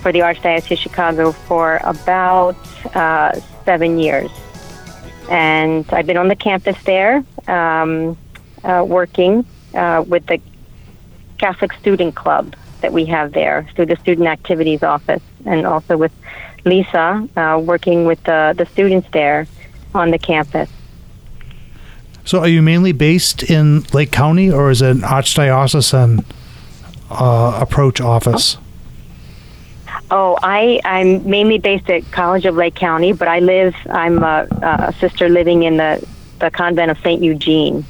for 0.00 0.10
the 0.10 0.20
Archdiocese 0.20 0.72
of 0.72 0.78
Chicago 0.78 1.32
for 1.32 1.80
about 1.84 2.56
uh, 2.94 3.38
seven 3.66 3.98
years. 3.98 4.30
And 5.28 5.84
I've 5.92 6.06
been 6.06 6.16
on 6.16 6.28
the 6.28 6.36
campus 6.36 6.82
there 6.84 7.22
um, 7.46 8.16
uh, 8.64 8.86
working 8.88 9.44
uh, 9.74 10.02
with 10.08 10.24
the 10.24 10.40
Catholic 11.40 11.72
Student 11.72 12.14
Club 12.14 12.54
that 12.82 12.92
we 12.92 13.06
have 13.06 13.32
there 13.32 13.66
through 13.74 13.86
the 13.86 13.96
Student 13.96 14.28
Activities 14.28 14.82
Office, 14.82 15.22
and 15.46 15.66
also 15.66 15.96
with 15.96 16.12
Lisa 16.64 17.26
uh, 17.36 17.58
working 17.62 18.04
with 18.04 18.22
the, 18.24 18.54
the 18.56 18.66
students 18.66 19.08
there 19.12 19.46
on 19.94 20.10
the 20.10 20.18
campus. 20.18 20.68
So, 22.24 22.40
are 22.40 22.48
you 22.48 22.62
mainly 22.62 22.92
based 22.92 23.42
in 23.42 23.82
Lake 23.94 24.12
County, 24.12 24.52
or 24.52 24.70
is 24.70 24.82
it 24.82 24.90
an 24.90 25.00
archdiocesan 25.00 26.24
uh, 27.10 27.58
approach 27.60 28.00
office? 28.00 28.58
Oh, 30.10 30.36
I, 30.42 30.80
I'm 30.84 31.28
mainly 31.28 31.58
based 31.58 31.88
at 31.88 32.02
College 32.12 32.44
of 32.44 32.56
Lake 32.56 32.74
County, 32.74 33.12
but 33.12 33.28
I 33.28 33.38
live, 33.38 33.74
I'm 33.90 34.22
a, 34.22 34.46
a 34.62 34.92
sister 35.00 35.28
living 35.28 35.62
in 35.62 35.78
the, 35.78 36.06
the 36.40 36.50
convent 36.50 36.90
of 36.90 36.98
St. 36.98 37.22
Eugene 37.22 37.84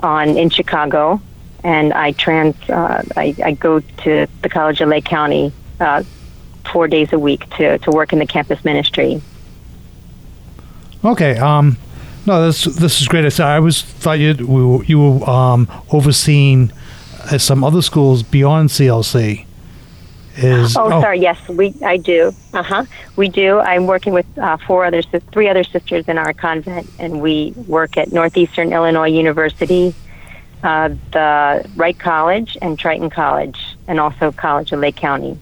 on 0.00 0.36
in 0.36 0.50
Chicago. 0.50 1.20
And 1.64 1.92
I 1.92 2.12
trans, 2.12 2.56
uh, 2.68 3.02
I, 3.16 3.34
I 3.42 3.52
go 3.52 3.80
to 3.80 4.26
the 4.42 4.48
College 4.48 4.80
of 4.80 4.88
Lake 4.88 5.06
County 5.06 5.52
uh, 5.80 6.04
four 6.70 6.88
days 6.88 7.12
a 7.12 7.18
week 7.18 7.48
to, 7.56 7.78
to 7.78 7.90
work 7.90 8.12
in 8.12 8.18
the 8.18 8.26
campus 8.26 8.64
ministry. 8.64 9.20
Okay. 11.04 11.36
Um, 11.38 11.76
no, 12.26 12.46
this 12.46 12.64
this 12.64 13.02
is 13.02 13.08
great. 13.08 13.38
I 13.38 13.56
always 13.56 13.82
thought 13.82 14.18
you 14.18 14.82
you 14.86 14.98
were 14.98 15.28
um, 15.28 15.68
overseeing 15.92 16.72
uh, 17.30 17.36
some 17.36 17.62
other 17.62 17.82
schools 17.82 18.22
beyond 18.22 18.70
CLC, 18.70 19.44
is. 20.36 20.76
Oh, 20.76 20.88
sorry. 20.88 21.20
Yes, 21.20 21.48
we. 21.48 21.74
I 21.84 21.96
do. 21.96 22.32
Uh 22.52 22.62
huh. 22.62 22.84
We 23.16 23.28
do. 23.28 23.58
I'm 23.60 23.86
working 23.86 24.12
with 24.12 24.26
uh, 24.38 24.56
four 24.56 24.84
other, 24.84 25.02
three 25.02 25.48
other 25.48 25.64
sisters 25.64 26.08
in 26.08 26.18
our 26.18 26.32
convent, 26.32 26.88
and 26.98 27.20
we 27.20 27.52
work 27.66 27.96
at 27.96 28.12
Northeastern 28.12 28.72
Illinois 28.72 29.10
University, 29.10 29.94
uh, 30.64 30.88
the 31.12 31.68
Wright 31.76 31.98
College, 31.98 32.56
and 32.60 32.78
Triton 32.78 33.10
College, 33.10 33.76
and 33.86 34.00
also 34.00 34.32
College 34.32 34.72
of 34.72 34.80
Lake 34.80 34.96
County. 34.96 35.38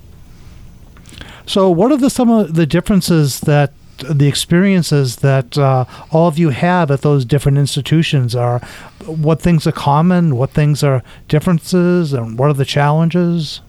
So, 1.47 1.71
what 1.71 1.93
are 1.93 1.97
the 1.97 2.11
some 2.11 2.31
of 2.31 2.55
the 2.55 2.67
differences 2.67 3.41
that 3.41 3.73
the 3.99 4.27
experiences 4.27 5.17
that 5.17 5.57
uh, 5.57 5.85
all 6.11 6.27
of 6.27 6.39
you 6.39 6.51
have 6.51 6.91
at 6.91 7.03
those 7.03 7.25
different 7.25 7.59
institutions 7.59 8.35
are? 8.35 8.59
What 9.07 9.41
things 9.41 9.67
are 9.67 9.73
common? 9.73 10.37
What 10.37 10.51
things 10.51 10.83
are 10.83 11.03
differences? 11.29 12.13
And 12.13 12.39
what 12.39 12.51
are 12.51 12.55
the 12.55 12.65
challenges? 12.65 13.61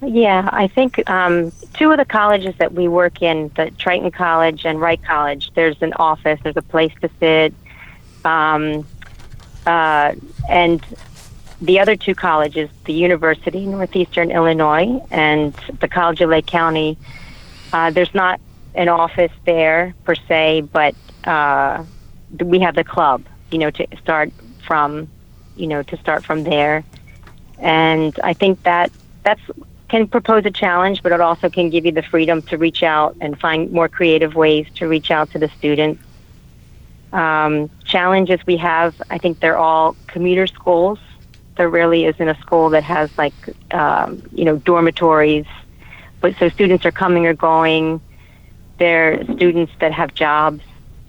Yeah, 0.00 0.48
I 0.52 0.68
think 0.68 1.08
um, 1.10 1.50
two 1.74 1.90
of 1.90 1.98
the 1.98 2.04
colleges 2.04 2.54
that 2.58 2.72
we 2.72 2.86
work 2.86 3.20
in, 3.20 3.50
the 3.56 3.72
Triton 3.78 4.12
College 4.12 4.64
and 4.64 4.80
Wright 4.80 5.02
College, 5.02 5.50
there's 5.54 5.80
an 5.82 5.92
office, 5.94 6.38
there's 6.44 6.56
a 6.56 6.62
place 6.62 6.92
to 7.00 7.10
sit, 7.18 7.52
um, 8.24 8.86
uh, 9.68 10.14
and 10.48 10.82
the 11.60 11.78
other 11.78 11.94
two 11.94 12.14
colleges, 12.14 12.70
the 12.86 12.94
University, 12.94 13.66
Northeastern 13.66 14.30
Illinois, 14.30 14.98
and 15.10 15.52
the 15.80 15.88
College 15.88 16.22
of 16.22 16.30
Lake 16.30 16.46
County, 16.46 16.96
uh, 17.74 17.90
there's 17.90 18.14
not 18.14 18.40
an 18.74 18.88
office 18.88 19.32
there 19.44 19.94
per 20.04 20.14
se, 20.14 20.62
but 20.72 20.94
uh, 21.24 21.84
we 22.40 22.60
have 22.60 22.76
the 22.76 22.84
club, 22.84 23.24
you 23.50 23.58
know, 23.58 23.70
to 23.70 23.86
start 24.00 24.32
from, 24.66 25.06
you 25.54 25.66
know, 25.66 25.82
to 25.82 25.96
start 25.98 26.24
from 26.24 26.44
there, 26.44 26.82
and 27.58 28.18
I 28.24 28.32
think 28.32 28.62
that 28.62 28.90
that's 29.22 29.42
can 29.88 30.06
propose 30.06 30.44
a 30.44 30.50
challenge, 30.50 31.02
but 31.02 31.12
it 31.12 31.20
also 31.20 31.48
can 31.48 31.70
give 31.70 31.86
you 31.86 31.92
the 31.92 32.02
freedom 32.02 32.42
to 32.42 32.58
reach 32.58 32.82
out 32.82 33.16
and 33.20 33.38
find 33.40 33.72
more 33.72 33.88
creative 33.88 34.34
ways 34.34 34.66
to 34.74 34.86
reach 34.86 35.10
out 35.10 35.30
to 35.30 35.38
the 35.38 35.48
students. 35.58 36.02
Um, 37.12 37.70
challenges 37.88 38.38
we 38.46 38.56
have, 38.58 38.94
I 39.10 39.18
think 39.18 39.40
they're 39.40 39.58
all 39.58 39.96
commuter 40.06 40.46
schools. 40.46 41.00
There 41.56 41.68
really 41.68 42.04
isn't 42.04 42.28
a 42.28 42.36
school 42.36 42.70
that 42.70 42.84
has 42.84 43.10
like, 43.18 43.34
um, 43.72 44.22
you 44.30 44.44
know, 44.44 44.58
dormitories. 44.58 45.46
But 46.20 46.36
so 46.38 46.48
students 46.50 46.86
are 46.86 46.92
coming 46.92 47.26
or 47.26 47.34
going. 47.34 48.00
They're 48.78 49.24
students 49.24 49.72
that 49.80 49.92
have 49.92 50.14
jobs, 50.14 50.62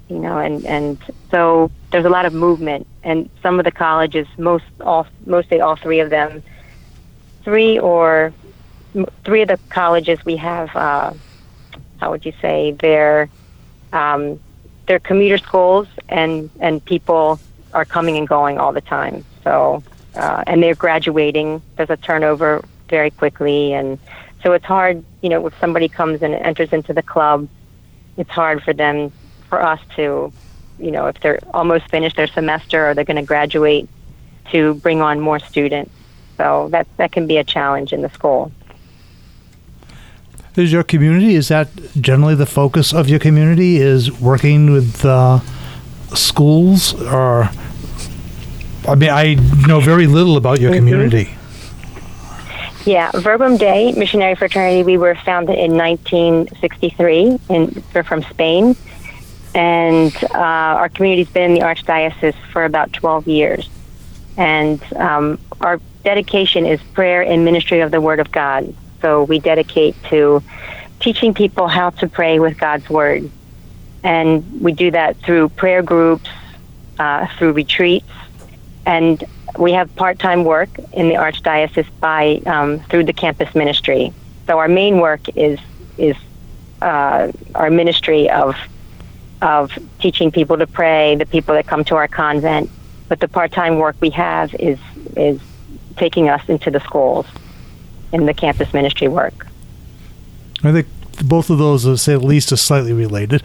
you 0.07 0.17
know, 0.17 0.39
and, 0.39 0.65
and 0.65 0.97
so 1.29 1.71
there's 1.91 2.05
a 2.05 2.09
lot 2.09 2.25
of 2.25 2.33
movement. 2.33 2.87
And 3.03 3.29
some 3.43 3.59
of 3.59 3.65
the 3.65 3.71
colleges, 3.71 4.27
most 4.37 4.65
all, 4.81 5.05
mostly 5.25 5.61
all 5.61 5.75
three 5.75 5.99
of 5.99 6.09
them, 6.09 6.43
three 7.43 7.77
or 7.79 8.33
three 9.23 9.41
of 9.43 9.49
the 9.49 9.59
colleges 9.69 10.17
we 10.25 10.37
have, 10.37 10.75
uh, 10.75 11.13
how 11.99 12.09
would 12.11 12.25
you 12.25 12.33
say, 12.41 12.71
they're 12.79 13.29
um, 13.93 14.39
they're 14.89 14.99
commuter 14.99 15.37
schools, 15.37 15.87
and 16.09 16.49
and 16.59 16.83
people 16.83 17.39
are 17.75 17.85
coming 17.85 18.17
and 18.17 18.27
going 18.27 18.57
all 18.57 18.73
the 18.73 18.81
time. 18.81 19.23
So 19.43 19.83
uh, 20.15 20.43
and 20.47 20.63
they're 20.63 20.73
graduating. 20.73 21.61
There's 21.77 21.91
a 21.91 21.97
turnover 21.97 22.65
very 22.89 23.11
quickly, 23.11 23.73
and 23.73 23.99
so 24.41 24.53
it's 24.53 24.65
hard. 24.65 25.05
You 25.21 25.29
know, 25.29 25.45
if 25.45 25.53
somebody 25.59 25.89
comes 25.89 26.23
and 26.23 26.33
enters 26.33 26.73
into 26.73 26.91
the 26.91 27.03
club, 27.03 27.47
it's 28.17 28.31
hard 28.31 28.63
for 28.63 28.73
them, 28.73 29.11
for 29.47 29.61
us 29.61 29.79
to, 29.95 30.33
you 30.79 30.91
know, 30.91 31.05
if 31.05 31.19
they're 31.19 31.39
almost 31.53 31.87
finished 31.91 32.15
their 32.15 32.25
semester 32.25 32.89
or 32.89 32.95
they're 32.95 33.03
going 33.03 33.23
to 33.23 33.29
graduate, 33.35 33.87
to 34.51 34.73
bring 34.75 35.03
on 35.03 35.19
more 35.19 35.37
students. 35.37 35.91
So 36.37 36.69
that 36.71 36.87
that 36.97 37.11
can 37.11 37.27
be 37.27 37.37
a 37.37 37.43
challenge 37.43 37.93
in 37.93 38.01
the 38.01 38.09
school. 38.09 38.51
Is 40.55 40.71
your 40.73 40.83
community 40.83 41.35
is 41.35 41.47
that 41.49 41.69
generally 42.01 42.35
the 42.35 42.45
focus 42.45 42.93
of 42.93 43.07
your 43.07 43.19
community 43.19 43.77
is 43.77 44.11
working 44.19 44.71
with 44.73 45.05
uh, 45.05 45.39
schools 46.13 46.93
or 47.03 47.49
I 48.87 48.95
mean 48.95 49.09
I 49.09 49.35
know 49.67 49.79
very 49.79 50.07
little 50.07 50.35
about 50.37 50.59
your 50.59 50.71
Mhm. 50.71 50.75
community. 50.77 51.29
Yeah, 52.85 53.11
Verbum 53.13 53.57
Dei 53.57 53.91
Missionary 53.91 54.35
Fraternity. 54.35 54.83
We 54.83 54.97
were 54.97 55.13
founded 55.13 55.59
in 55.59 55.77
1963, 55.77 57.37
and 57.49 57.83
we're 57.93 58.03
from 58.03 58.23
Spain, 58.23 58.75
and 59.53 60.11
uh, 60.33 60.79
our 60.81 60.89
community's 60.89 61.27
been 61.27 61.51
in 61.51 61.53
the 61.53 61.59
Archdiocese 61.61 62.33
for 62.51 62.63
about 62.65 62.91
12 62.93 63.27
years. 63.27 63.69
And 64.37 64.81
um, 64.95 65.37
our 65.61 65.79
dedication 66.03 66.65
is 66.65 66.79
prayer 66.93 67.21
and 67.21 67.43
ministry 67.45 67.81
of 67.81 67.91
the 67.91 67.99
Word 68.01 68.19
of 68.19 68.31
God. 68.31 68.73
So 69.01 69.23
we 69.23 69.39
dedicate 69.39 69.95
to 70.09 70.43
teaching 70.99 71.33
people 71.33 71.67
how 71.67 71.91
to 71.91 72.07
pray 72.07 72.39
with 72.39 72.57
God's 72.57 72.89
Word, 72.89 73.29
and 74.03 74.61
we 74.61 74.73
do 74.73 74.91
that 74.91 75.17
through 75.17 75.49
prayer 75.49 75.81
groups, 75.81 76.29
uh, 76.97 77.27
through 77.37 77.53
retreats, 77.53 78.09
and 78.85 79.23
we 79.57 79.73
have 79.73 79.93
part-time 79.95 80.43
work 80.43 80.69
in 80.93 81.07
the 81.07 81.15
archdiocese 81.15 81.87
by 81.99 82.41
um, 82.45 82.79
through 82.81 83.05
the 83.05 83.13
campus 83.13 83.53
ministry. 83.55 84.13
So 84.47 84.59
our 84.59 84.67
main 84.67 84.99
work 84.99 85.21
is 85.35 85.59
is 85.97 86.15
uh, 86.81 87.31
our 87.55 87.69
ministry 87.69 88.29
of 88.29 88.57
of 89.41 89.71
teaching 89.99 90.31
people 90.31 90.57
to 90.57 90.67
pray, 90.67 91.15
the 91.15 91.25
people 91.25 91.55
that 91.55 91.65
come 91.65 91.85
to 91.85 91.95
our 91.95 92.09
convent. 92.09 92.69
But 93.07 93.21
the 93.21 93.27
part-time 93.27 93.77
work 93.79 93.95
we 94.01 94.09
have 94.11 94.53
is 94.55 94.79
is 95.15 95.39
taking 95.95 96.29
us 96.29 96.47
into 96.49 96.71
the 96.71 96.79
schools 96.81 97.25
in 98.11 98.25
the 98.25 98.33
campus 98.33 98.73
ministry 98.73 99.07
work. 99.07 99.47
I 100.63 100.71
think 100.71 100.87
both 101.23 101.49
of 101.49 101.57
those, 101.57 101.83
to 101.83 101.97
say 101.97 102.13
the 102.13 102.19
least, 102.19 102.51
are 102.51 102.57
slightly 102.57 102.93
related. 102.93 103.43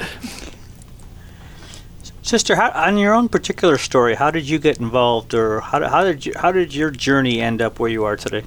Sister, 2.22 2.56
how, 2.56 2.70
on 2.70 2.96
your 2.96 3.12
own 3.12 3.28
particular 3.28 3.76
story, 3.76 4.14
how 4.14 4.30
did 4.30 4.48
you 4.48 4.58
get 4.58 4.78
involved, 4.78 5.34
or 5.34 5.60
how, 5.60 5.86
how 5.88 6.02
did 6.02 6.24
you, 6.24 6.32
how 6.36 6.50
did 6.52 6.74
your 6.74 6.90
journey 6.90 7.40
end 7.40 7.60
up 7.60 7.78
where 7.78 7.90
you 7.90 8.04
are 8.04 8.16
today? 8.16 8.42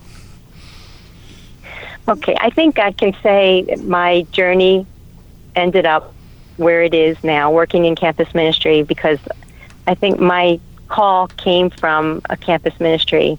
Okay, 2.08 2.36
I 2.40 2.50
think 2.50 2.80
I 2.80 2.92
can 2.92 3.16
say 3.22 3.76
my 3.84 4.24
journey 4.32 4.86
ended 5.56 5.86
up 5.86 6.14
where 6.56 6.82
it 6.82 6.94
is 6.94 7.22
now, 7.24 7.52
working 7.52 7.86
in 7.86 7.96
campus 7.96 8.34
ministry, 8.34 8.82
because 8.82 9.20
I 9.86 9.94
think 9.94 10.20
my 10.20 10.60
call 10.88 11.28
came 11.28 11.70
from 11.70 12.22
a 12.30 12.38
campus 12.38 12.80
ministry. 12.80 13.38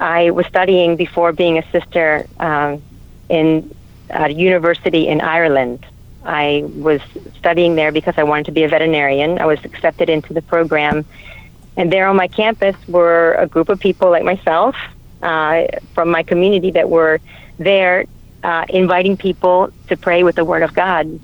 I 0.00 0.30
was 0.30 0.46
studying 0.46 0.96
before 0.96 1.32
being 1.32 1.58
a 1.58 1.70
sister 1.70 2.26
um, 2.38 2.82
in 3.28 3.74
a 4.08 4.32
university 4.32 5.06
in 5.08 5.20
Ireland. 5.20 5.84
I 6.24 6.64
was 6.66 7.00
studying 7.38 7.76
there 7.76 7.92
because 7.92 8.14
I 8.16 8.24
wanted 8.24 8.46
to 8.46 8.52
be 8.52 8.64
a 8.64 8.68
veterinarian. 8.68 9.38
I 9.38 9.46
was 9.46 9.58
accepted 9.64 10.08
into 10.10 10.32
the 10.32 10.42
program. 10.42 11.06
And 11.76 11.92
there 11.92 12.08
on 12.08 12.16
my 12.16 12.28
campus 12.28 12.76
were 12.88 13.34
a 13.34 13.46
group 13.46 13.68
of 13.68 13.78
people 13.78 14.10
like 14.10 14.24
myself 14.24 14.74
uh, 15.22 15.64
from 15.94 16.10
my 16.10 16.22
community 16.22 16.70
that 16.72 16.88
were 16.90 17.20
there 17.58 18.06
uh, 18.42 18.64
inviting 18.70 19.16
people 19.16 19.70
to 19.88 19.96
pray 19.96 20.22
with 20.24 20.36
the 20.36 20.44
Word 20.44 20.62
of 20.62 20.72
God 20.74 21.20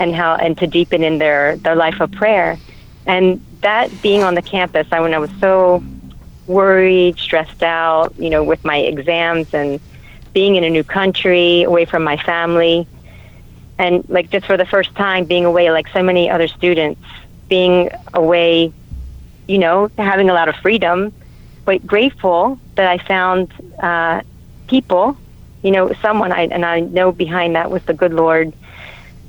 and 0.00 0.14
how 0.14 0.36
and 0.36 0.58
to 0.58 0.66
deepen 0.66 1.02
in 1.02 1.18
their, 1.18 1.56
their 1.58 1.76
life 1.76 2.00
of 2.00 2.10
prayer. 2.10 2.58
And 3.06 3.44
that 3.62 4.00
being 4.00 4.22
on 4.22 4.34
the 4.34 4.42
campus, 4.42 4.86
I 4.90 5.00
when 5.00 5.14
I 5.14 5.18
was 5.18 5.30
so 5.40 5.84
worried, 6.46 7.18
stressed 7.18 7.62
out, 7.62 8.14
you 8.16 8.30
know, 8.30 8.44
with 8.44 8.60
my 8.64 8.78
exams 8.78 9.48
and 9.52 9.80
being 10.34 10.56
in 10.56 10.64
a 10.64 10.70
new 10.70 10.84
country, 10.84 11.62
away 11.62 11.84
from 11.84 12.04
my 12.04 12.16
family, 12.18 12.88
and 13.78 14.04
like 14.08 14.30
just 14.30 14.46
for 14.46 14.56
the 14.56 14.66
first 14.66 14.94
time 14.94 15.24
being 15.26 15.44
away 15.44 15.70
like 15.70 15.86
so 15.88 16.02
many 16.02 16.30
other 16.30 16.48
students, 16.48 17.00
being 17.48 17.90
away, 18.12 18.72
you 19.48 19.58
know, 19.58 19.88
having 19.98 20.30
a 20.30 20.34
lot 20.34 20.48
of 20.48 20.56
freedom, 20.56 21.12
but 21.64 21.84
grateful 21.86 22.58
that 22.76 22.86
I 22.86 22.98
found 23.06 23.52
uh, 23.82 24.20
people, 24.68 25.16
you 25.62 25.70
know, 25.70 25.92
someone 26.02 26.32
I 26.32 26.46
and 26.46 26.64
I 26.64 26.80
know 26.80 27.12
behind 27.12 27.56
that 27.56 27.70
was 27.70 27.82
the 27.86 27.94
good 27.94 28.12
Lord 28.12 28.54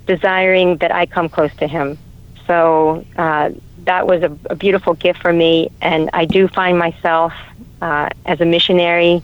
desiring 0.08 0.78
that 0.78 0.94
I 0.94 1.06
come 1.06 1.30
close 1.30 1.56
to 1.58 1.68
Him. 1.68 2.00
So 2.48 3.06
uh, 3.18 3.52
that 3.86 4.08
was 4.08 4.24
a, 4.24 4.38
a 4.50 4.56
beautiful 4.56 4.94
gift 4.94 5.22
for 5.22 5.32
me, 5.32 5.72
and 5.82 6.10
I 6.14 6.26
do 6.26 6.48
find 6.48 6.78
myself 6.78 7.34
uh, 7.82 8.10
as 8.26 8.42
a 8.42 8.46
missionary 8.46 9.24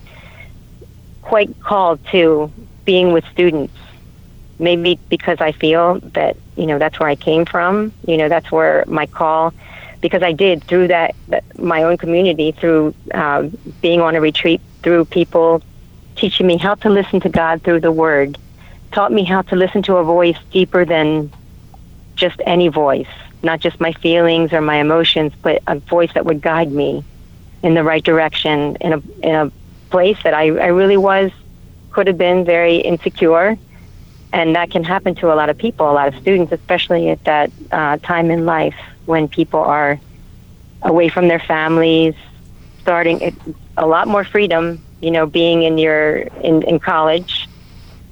quite 1.22 1.59
called 1.62 1.99
to 2.07 2.51
being 2.86 3.14
with 3.14 3.26
students. 3.32 3.74
Maybe 4.59 4.99
because 5.09 5.41
I 5.41 5.51
feel 5.51 5.99
that 6.14 6.38
you 6.55 6.68
know 6.68 6.78
that's 6.78 6.99
where 6.99 7.09
I 7.09 7.16
came 7.16 7.45
from. 7.45 7.91
You 8.05 8.18
know 8.18 8.30
that's 8.30 8.51
where 8.51 8.84
my 8.88 9.07
call, 9.07 9.53
because 10.01 10.22
I 10.22 10.34
did 10.34 10.64
through 10.64 10.89
that, 10.89 11.16
that 11.30 11.43
my 11.59 11.84
own 11.84 11.97
community 11.97 12.51
through 12.51 12.93
uh, 13.14 13.49
being 13.82 14.01
on 14.01 14.16
a 14.16 14.22
retreat, 14.22 14.62
through 14.84 15.05
people 15.05 15.64
teaching 16.16 16.45
me 16.45 16.57
how 16.57 16.76
to 16.76 16.89
listen 16.89 17.20
to 17.22 17.30
God 17.30 17.64
through 17.64 17.80
the 17.80 17.91
Word, 17.91 18.38
taught 18.91 19.12
me 19.12 19.24
how 19.24 19.41
to 19.43 19.55
listen 19.55 19.82
to 19.84 19.95
a 19.95 20.03
voice 20.03 20.38
deeper 20.51 20.86
than 20.86 21.32
just 22.16 22.39
any 22.45 22.68
voice, 22.68 23.07
not 23.44 23.60
just 23.60 23.80
my 23.80 23.94
feelings 23.94 24.54
or 24.54 24.62
my 24.62 24.78
emotions, 24.78 25.34
but 25.42 25.62
a 25.68 25.80
voice 25.80 26.12
that 26.14 26.26
would 26.26 26.42
guide 26.42 26.72
me 26.72 27.04
in 27.64 27.74
the 27.74 27.84
right 27.84 28.04
direction 28.04 28.76
in 28.82 28.94
a 28.94 29.02
in 29.24 29.36
a 29.36 29.52
place 29.89 30.18
that 30.24 30.34
I, 30.34 30.46
I 30.46 30.68
really 30.68 30.98
was 30.98 31.32
could 31.92 32.08
have 32.08 32.18
been 32.18 32.46
very 32.46 32.78
insecure. 32.78 33.58
And 34.34 34.56
that 34.56 34.72
can 34.72 34.84
happen 34.84 35.14
to 35.16 35.34
a 35.34 35.36
lot 35.36 35.50
of 35.50 35.58
people, 35.58 35.92
a 35.92 35.92
lot 35.92 36.08
of 36.08 36.16
students, 36.22 36.54
especially 36.54 37.10
at 37.10 37.22
that 37.26 37.52
uh, 37.72 37.98
time 37.98 38.32
in 38.32 38.46
life 38.46 38.76
when 39.06 39.28
people 39.28 39.60
are 39.60 40.00
away 40.84 41.10
from 41.10 41.28
their 41.28 41.39
families, 41.39 42.16
starting 42.80 43.36
a 43.76 43.86
lot 43.86 44.08
more 44.08 44.24
freedom, 44.24 44.82
you 45.02 45.12
know, 45.12 45.26
being 45.26 45.64
in 45.64 45.78
your 45.78 46.18
in, 46.44 46.64
in 46.64 46.80
college 46.80 47.50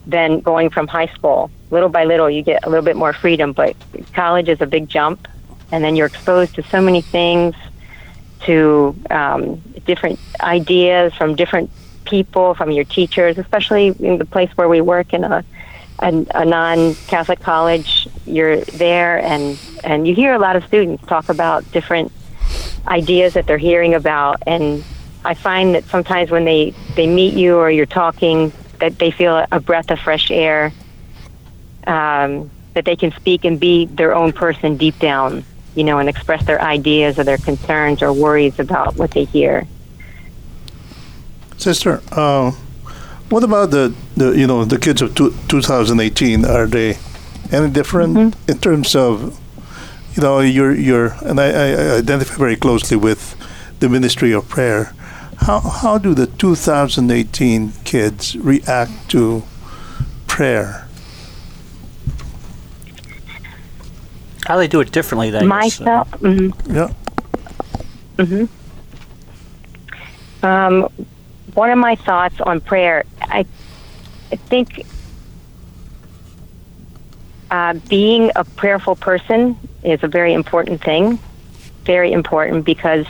than 0.06 0.42
going 0.42 0.70
from 0.70 0.88
high 0.88 1.08
school. 1.08 1.50
Little 1.72 1.89
by 1.89 2.05
little, 2.05 2.30
you 2.30 2.41
get 2.41 2.65
a 2.65 2.70
little 2.70 2.84
bit 2.84 2.95
more 2.95 3.13
freedom, 3.13 3.53
but 3.53 3.76
college 4.13 4.49
is 4.49 4.59
a 4.61 4.65
big 4.65 4.89
jump, 4.89 5.28
and 5.72 5.84
then 5.84 5.95
you're 5.95 6.07
exposed 6.07 6.55
to 6.55 6.63
so 6.63 6.82
many 6.82 7.01
things, 7.01 7.55
to 8.41 8.95
um, 9.11 9.57
different 9.86 10.20
ideas 10.41 11.13
from 11.13 11.36
different 11.36 11.70
people, 12.05 12.53
from 12.55 12.72
your 12.72 12.86
teachers, 12.86 13.38
especially 13.38 13.88
in 13.99 14.17
the 14.17 14.26
place 14.26 14.49
where 14.55 14.70
we 14.70 14.82
work 14.82 15.13
in 15.13 15.24
a 15.24 15.43
a, 16.01 16.26
a 16.34 16.45
non-Catholic 16.45 17.41
college. 17.41 18.07
You're 18.26 18.61
there, 18.61 19.20
and 19.20 19.59
and 19.84 20.07
you 20.07 20.15
hear 20.15 20.34
a 20.34 20.39
lot 20.39 20.55
of 20.55 20.65
students 20.65 21.05
talk 21.05 21.30
about 21.30 21.70
different 21.72 22.11
ideas 22.88 23.34
that 23.34 23.45
they're 23.45 23.57
hearing 23.57 23.93
about, 23.93 24.41
and 24.47 24.84
I 25.26 25.34
find 25.34 25.76
that 25.76 25.84
sometimes 25.86 26.32
when 26.32 26.45
they 26.45 26.74
they 26.95 27.05
meet 27.05 27.34
you 27.34 27.57
or 27.57 27.70
you're 27.70 27.86
talking, 27.86 28.51
that 28.80 28.97
they 28.97 29.11
feel 29.11 29.45
a 29.51 29.59
breath 29.59 29.91
of 29.91 29.99
fresh 29.99 30.32
air. 30.32 30.72
Um, 31.88 32.52
that 32.74 32.86
they 32.86 32.96
can 32.96 33.12
speak 33.12 33.46
and 33.46 33.60
be 33.60 33.86
their 33.88 34.16
own 34.16 34.32
person 34.32 34.78
deep 34.78 34.98
down, 35.00 35.44
you 35.76 35.84
know, 35.84 36.00
and 36.00 36.08
express 36.08 36.46
their 36.46 36.62
ideas 36.62 37.18
or 37.18 37.24
their 37.24 37.38
concerns 37.38 38.02
or 38.02 38.14
worries 38.14 38.60
about 38.60 38.96
what 38.96 39.12
they 39.12 39.26
hear. 39.26 39.68
Sister, 41.58 42.02
uh, 42.12 42.52
what 43.30 43.44
about 43.44 43.72
the, 43.72 43.94
the 44.16 44.32
you 44.32 44.48
know 44.48 44.66
the 44.66 44.78
kids 44.80 45.02
of 45.02 45.14
two, 45.14 45.32
2018? 45.50 46.46
Are 46.46 46.68
they 46.68 46.98
any 47.52 47.70
different 47.70 48.16
Mm-hmm. 48.16 48.52
in 48.52 48.58
terms 48.60 48.96
of 48.96 49.40
you 50.16 50.24
know 50.24 50.40
you're 50.40 50.74
you're 50.74 51.16
and 51.22 51.40
I, 51.40 51.48
I 51.48 51.98
identify 51.98 52.36
very 52.36 52.56
closely 52.56 52.98
with 52.98 53.36
the 53.80 53.90
ministry 53.90 54.32
of 54.32 54.48
prayer. 54.48 54.94
How 55.38 55.60
how 55.60 55.98
do 55.98 56.14
the 56.14 56.28
2018 56.28 57.74
kids 57.84 58.36
react 58.38 59.10
to 59.10 59.44
prayer? 60.28 60.89
How 64.50 64.58
they 64.58 64.68
do 64.68 64.80
it 64.80 64.91
differently, 64.91 65.30
then? 65.30 65.47
Myself, 65.47 66.10
mhm. 66.22 66.52
Yeah. 66.74 66.91
hmm 68.26 68.45
Um, 70.43 70.89
one 71.54 71.70
of 71.70 71.78
my 71.78 71.93
thoughts 71.93 72.41
on 72.41 72.60
prayer, 72.60 73.04
I, 73.22 73.45
I 74.32 74.36
think 74.38 74.88
uh, 77.52 77.74
being 77.88 78.32
a 78.36 78.43
prayerful 78.43 78.95
person 78.95 79.56
is 79.84 80.00
a 80.02 80.08
very 80.08 80.34
important 80.34 80.84
thing. 80.84 81.20
Very 81.86 82.12
important 82.12 82.66
because 82.66 83.06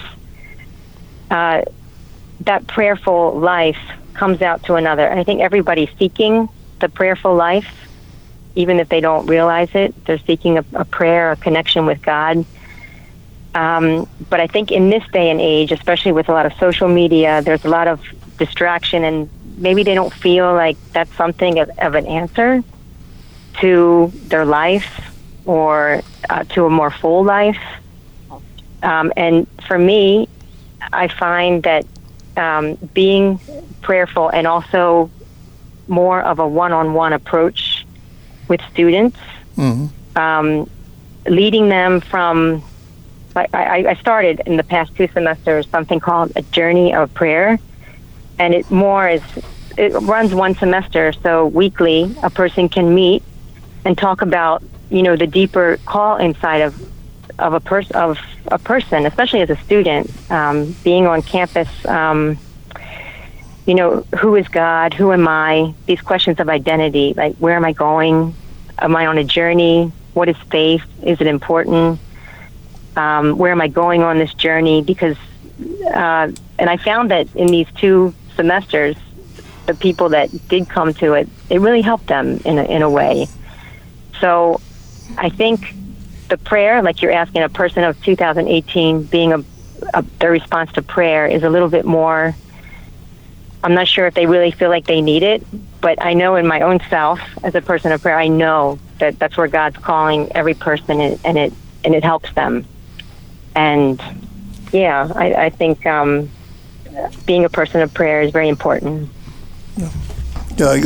uh, 1.31 1.61
that 2.41 2.67
prayerful 2.67 3.39
life 3.39 3.79
comes 4.13 4.41
out 4.41 4.63
to 4.65 4.75
another. 4.75 5.07
And 5.07 5.17
I 5.17 5.23
think 5.23 5.39
everybody 5.39 5.89
seeking 5.97 6.49
the 6.81 6.89
prayerful 6.89 7.33
life, 7.33 7.88
even 8.59 8.79
if 8.79 8.89
they 8.89 8.99
don't 8.99 9.25
realize 9.25 9.69
it. 9.73 9.95
They're 10.05 10.19
seeking 10.19 10.57
a, 10.57 10.65
a 10.73 10.85
prayer, 10.85 11.31
a 11.31 11.37
connection 11.37 11.85
with 11.85 12.01
God. 12.01 12.45
Um, 13.55 14.07
but 14.29 14.39
I 14.39 14.47
think 14.47 14.71
in 14.71 14.89
this 14.89 15.03
day 15.11 15.29
and 15.31 15.39
age, 15.39 15.71
especially 15.71 16.11
with 16.11 16.27
a 16.29 16.33
lot 16.33 16.45
of 16.45 16.53
social 16.55 16.89
media, 16.89 17.41
there's 17.41 17.65
a 17.65 17.69
lot 17.69 17.87
of 17.87 18.01
distraction, 18.37 19.03
and 19.03 19.29
maybe 19.57 19.83
they 19.83 19.95
don't 19.95 20.13
feel 20.13 20.53
like 20.53 20.77
that's 20.91 21.13
something 21.15 21.57
of, 21.59 21.69
of 21.79 21.95
an 21.95 22.05
answer 22.05 22.63
to 23.61 24.11
their 24.27 24.45
life 24.45 25.15
or 25.45 26.01
uh, 26.29 26.43
to 26.43 26.65
a 26.65 26.69
more 26.69 26.91
full 26.91 27.23
life. 27.23 27.61
Um, 28.83 29.11
and 29.17 29.47
for 29.67 29.77
me, 29.77 30.27
I 30.93 31.07
find 31.07 31.63
that 31.63 31.85
um, 32.37 32.75
being 32.93 33.39
prayerful 33.81 34.29
and 34.29 34.45
also 34.45 35.09
more 35.87 36.21
of 36.21 36.39
a 36.39 36.47
one-on-one 36.47 37.13
approach 37.13 37.78
with 38.49 38.61
students, 38.73 39.17
um, 40.15 40.69
leading 41.25 41.69
them 41.69 42.01
from 42.01 42.63
I, 43.35 43.85
I 43.89 43.93
started 43.95 44.41
in 44.45 44.57
the 44.57 44.63
past 44.63 44.93
two 44.95 45.07
semesters 45.13 45.67
something 45.69 45.99
called 45.99 46.33
a 46.35 46.41
journey 46.41 46.93
of 46.93 47.13
prayer, 47.13 47.57
and 48.37 48.53
it 48.53 48.69
more 48.69 49.07
is 49.07 49.21
it 49.77 49.93
runs 49.93 50.33
one 50.33 50.55
semester. 50.55 51.13
So 51.13 51.45
weekly, 51.47 52.13
a 52.21 52.29
person 52.29 52.67
can 52.67 52.93
meet 52.93 53.23
and 53.85 53.97
talk 53.97 54.21
about 54.21 54.61
you 54.89 55.03
know 55.03 55.15
the 55.15 55.27
deeper 55.27 55.77
call 55.85 56.17
inside 56.17 56.61
of 56.61 56.73
of 57.37 57.53
a 57.53 57.59
person 57.59 57.95
of 57.95 58.19
a 58.47 58.59
person, 58.59 59.05
especially 59.05 59.41
as 59.41 59.49
a 59.49 59.55
student, 59.57 60.09
um, 60.31 60.75
being 60.83 61.07
on 61.07 61.21
campus. 61.21 61.69
Um, 61.85 62.37
you 63.69 63.75
know, 63.75 64.05
who 64.19 64.35
is 64.35 64.47
God? 64.47 64.93
Who 64.93 65.13
am 65.13 65.27
I? 65.27 65.73
These 65.85 66.01
questions 66.01 66.39
of 66.39 66.49
identity, 66.49 67.13
like 67.15 67.35
where 67.37 67.55
am 67.55 67.63
I 67.63 67.71
going? 67.71 68.35
Am 68.79 68.95
I 68.95 69.07
on 69.07 69.17
a 69.17 69.23
journey? 69.23 69.93
What 70.13 70.27
is 70.27 70.37
faith? 70.49 70.83
Is 71.03 71.21
it 71.21 71.27
important? 71.27 71.99
um, 72.99 73.37
where 73.37 73.51
am 73.51 73.61
I 73.61 73.67
going 73.67 74.03
on 74.03 74.17
this 74.17 74.33
journey? 74.33 74.81
Because, 74.81 75.17
uh, 75.85 76.31
and 76.57 76.69
I 76.69 76.77
found 76.77 77.11
that 77.11 77.33
in 77.35 77.47
these 77.47 77.67
two 77.75 78.13
semesters, 78.35 78.97
the 79.65 79.73
people 79.73 80.09
that 80.09 80.29
did 80.49 80.67
come 80.67 80.93
to 80.95 81.13
it, 81.13 81.29
it 81.49 81.61
really 81.61 81.81
helped 81.81 82.07
them 82.07 82.41
in 82.43 82.57
a, 82.57 82.63
in 82.63 82.81
a 82.81 82.89
way. 82.89 83.27
So 84.19 84.59
I 85.17 85.29
think 85.29 85.73
the 86.27 86.37
prayer, 86.37 86.81
like 86.81 87.01
you're 87.01 87.11
asking 87.11 87.43
a 87.43 87.49
person 87.49 87.83
of 87.83 88.01
2018 88.03 89.03
being 89.03 89.33
a, 89.33 89.43
a 89.93 90.01
their 90.19 90.31
response 90.31 90.71
to 90.73 90.81
prayer 90.81 91.25
is 91.25 91.43
a 91.43 91.49
little 91.49 91.69
bit 91.69 91.85
more. 91.85 92.35
I'm 93.63 93.73
not 93.73 93.87
sure 93.87 94.07
if 94.07 94.13
they 94.13 94.25
really 94.25 94.51
feel 94.51 94.69
like 94.69 94.85
they 94.85 95.01
need 95.01 95.23
it, 95.23 95.43
but 95.81 96.01
I 96.01 96.13
know 96.13 96.35
in 96.35 96.47
my 96.47 96.61
own 96.61 96.79
self, 96.89 97.19
as 97.43 97.55
a 97.55 97.61
person 97.61 97.91
of 97.91 98.01
prayer, 98.01 98.17
I 98.17 98.27
know 98.27 98.79
that 98.99 99.19
that's 99.19 99.35
where 99.37 99.47
God's 99.47 99.77
calling 99.77 100.31
every 100.33 100.53
person, 100.53 101.01
and, 101.01 101.19
and 101.25 101.37
it 101.37 101.53
and 101.83 101.95
it 101.95 102.03
helps 102.03 102.31
them. 102.33 102.65
And 103.55 104.01
yeah, 104.71 105.11
I, 105.15 105.33
I 105.45 105.49
think 105.49 105.85
um, 105.85 106.29
being 107.25 107.45
a 107.45 107.49
person 107.49 107.81
of 107.81 107.93
prayer 107.93 108.21
is 108.21 108.31
very 108.31 108.49
important. 108.49 109.09
Yeah, 109.77 109.89
I, 110.59 110.79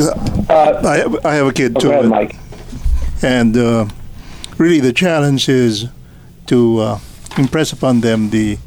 I, 0.48 1.30
I 1.30 1.34
have 1.34 1.46
a 1.46 1.52
kid 1.52 1.78
too. 1.80 1.88
go 1.88 1.98
ahead, 1.98 2.10
Mike. 2.10 2.36
And 3.22 3.56
uh, 3.56 3.86
really, 4.58 4.80
the 4.80 4.92
challenge 4.92 5.48
is 5.48 5.86
to 6.46 6.78
uh, 6.78 6.98
impress 7.38 7.72
upon 7.72 8.00
them 8.00 8.30
the 8.30 8.58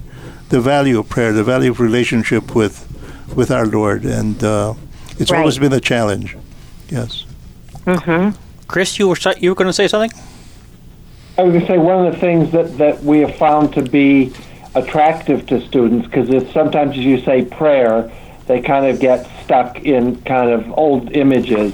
the 0.50 0.62
value 0.62 1.00
of 1.00 1.10
prayer, 1.10 1.34
the 1.34 1.44
value 1.44 1.72
of 1.72 1.80
relationship 1.82 2.56
with 2.56 2.87
with 3.36 3.52
our 3.52 3.66
Lord, 3.66 4.06
and 4.06 4.42
uh, 4.44 4.74
it's 5.20 5.32
Right. 5.32 5.40
always 5.40 5.58
been 5.58 5.74
a 5.74 5.80
challenge. 5.80 6.36
Yes. 6.90 7.26
Mm-hmm. 7.86 8.36
Chris, 8.68 9.00
you 9.00 9.08
were 9.08 9.18
you 9.40 9.52
were 9.52 9.56
going 9.56 9.68
to 9.68 9.74
say 9.74 9.88
something? 9.88 10.12
I 11.38 11.44
was 11.44 11.54
going 11.54 11.62
to 11.62 11.68
say 11.68 11.78
one 11.78 12.06
of 12.06 12.14
the 12.14 12.20
things 12.20 12.52
that, 12.52 12.78
that 12.80 13.04
we 13.04 13.20
have 13.20 13.36
found 13.36 13.74
to 13.74 13.82
be 13.84 14.34
attractive 14.76 15.46
to 15.48 15.66
students 15.66 16.06
because 16.08 16.30
it's 16.30 16.52
sometimes 16.52 16.98
as 16.98 17.06
you 17.06 17.22
say 17.22 17.46
prayer, 17.46 18.12
they 18.48 18.62
kind 18.62 18.86
of 18.86 19.00
get 19.00 19.28
stuck 19.44 19.84
in 19.84 20.22
kind 20.24 20.50
of 20.50 20.70
old 20.78 21.12
images, 21.16 21.74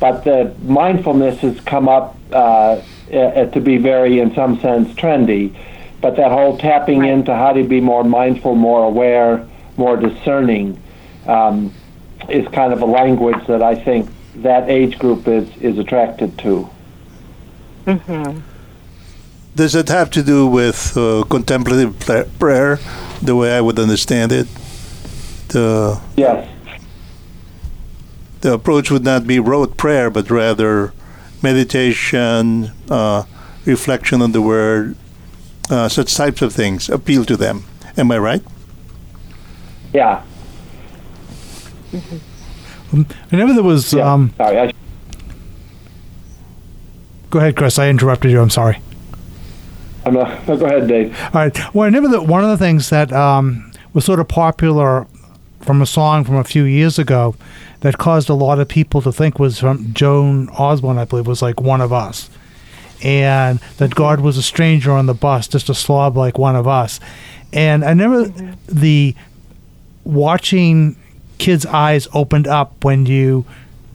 but 0.00 0.24
the 0.24 0.54
mindfulness 0.64 1.38
has 1.40 1.60
come 1.60 1.88
up 1.88 2.16
uh, 2.32 2.80
uh, 3.12 3.46
to 3.46 3.60
be 3.60 3.76
very, 3.76 4.18
in 4.20 4.34
some 4.34 4.58
sense, 4.60 4.88
trendy. 4.94 5.54
But 6.00 6.16
that 6.16 6.32
whole 6.32 6.58
tapping 6.58 7.04
into 7.04 7.34
how 7.34 7.52
to 7.52 7.62
be 7.62 7.80
more 7.80 8.02
mindful, 8.02 8.54
more 8.56 8.84
aware, 8.84 9.46
more 9.76 9.96
discerning 9.96 10.82
um, 11.26 11.72
is 12.28 12.46
kind 12.48 12.72
of 12.72 12.82
a 12.82 12.86
language 12.86 13.46
that 13.46 13.62
I 13.62 13.74
think 13.74 14.08
that 14.36 14.68
age 14.68 14.98
group 14.98 15.28
is, 15.28 15.48
is 15.60 15.78
attracted 15.78 16.38
to. 16.38 16.68
Mm-hmm. 17.86 18.40
Does 19.54 19.74
it 19.74 19.88
have 19.88 20.10
to 20.10 20.22
do 20.22 20.46
with 20.46 20.96
uh, 20.96 21.24
contemplative 21.28 21.98
pla- 22.00 22.24
prayer, 22.38 22.78
the 23.20 23.36
way 23.36 23.56
I 23.56 23.60
would 23.60 23.78
understand 23.78 24.32
it? 24.32 24.46
The 25.48 26.00
Yes. 26.16 26.48
the 28.40 28.54
approach 28.54 28.90
would 28.90 29.04
not 29.04 29.26
be 29.26 29.38
rote 29.38 29.76
prayer, 29.76 30.08
but 30.10 30.30
rather 30.30 30.92
meditation, 31.42 32.72
uh, 32.88 33.24
reflection 33.66 34.22
on 34.22 34.32
the 34.32 34.40
word, 34.40 34.96
uh, 35.70 35.88
such 35.88 36.14
types 36.14 36.40
of 36.40 36.52
things 36.54 36.88
appeal 36.88 37.24
to 37.26 37.36
them. 37.36 37.64
Am 37.96 38.10
I 38.10 38.18
right? 38.18 38.42
Yeah. 39.92 40.22
Whenever 43.30 43.54
there 43.54 43.62
was, 43.62 43.94
um, 43.94 44.32
Sorry, 44.36 44.58
I 44.58 44.72
go 47.30 47.38
ahead, 47.38 47.56
Chris. 47.56 47.78
I 47.78 47.88
interrupted 47.88 48.30
you. 48.30 48.40
I'm 48.40 48.50
sorry. 48.50 48.78
I'm 50.04 50.14
not, 50.14 50.46
no, 50.48 50.56
go 50.56 50.66
ahead, 50.66 50.88
Dave. 50.88 51.18
All 51.26 51.30
right. 51.32 51.74
Well, 51.74 51.84
I 51.84 51.86
remember 51.86 52.10
that 52.10 52.26
one 52.26 52.42
of 52.42 52.50
the 52.50 52.58
things 52.58 52.90
that 52.90 53.12
um, 53.12 53.72
was 53.94 54.04
sort 54.04 54.20
of 54.20 54.28
popular 54.28 55.06
from 55.60 55.80
a 55.80 55.86
song 55.86 56.24
from 56.24 56.36
a 56.36 56.44
few 56.44 56.64
years 56.64 56.98
ago 56.98 57.36
that 57.80 57.98
caused 57.98 58.28
a 58.28 58.34
lot 58.34 58.58
of 58.58 58.68
people 58.68 59.00
to 59.02 59.12
think 59.12 59.38
was 59.38 59.58
from 59.58 59.92
Joan 59.94 60.48
Osborne, 60.50 60.98
I 60.98 61.04
believe, 61.04 61.26
was 61.26 61.42
like 61.42 61.60
one 61.60 61.80
of 61.80 61.92
us. 61.92 62.28
And 63.02 63.58
that 63.78 63.94
God 63.94 64.20
was 64.20 64.36
a 64.36 64.42
stranger 64.42 64.92
on 64.92 65.06
the 65.06 65.14
bus, 65.14 65.48
just 65.48 65.68
a 65.68 65.74
slob 65.74 66.16
like 66.16 66.38
one 66.38 66.56
of 66.56 66.68
us. 66.68 67.00
And 67.52 67.84
I 67.84 67.90
remember 67.90 68.28
the 68.66 69.14
watching 70.04 70.96
kids' 71.42 71.66
eyes 71.66 72.06
opened 72.14 72.46
up 72.46 72.84
when 72.84 73.04
you 73.04 73.44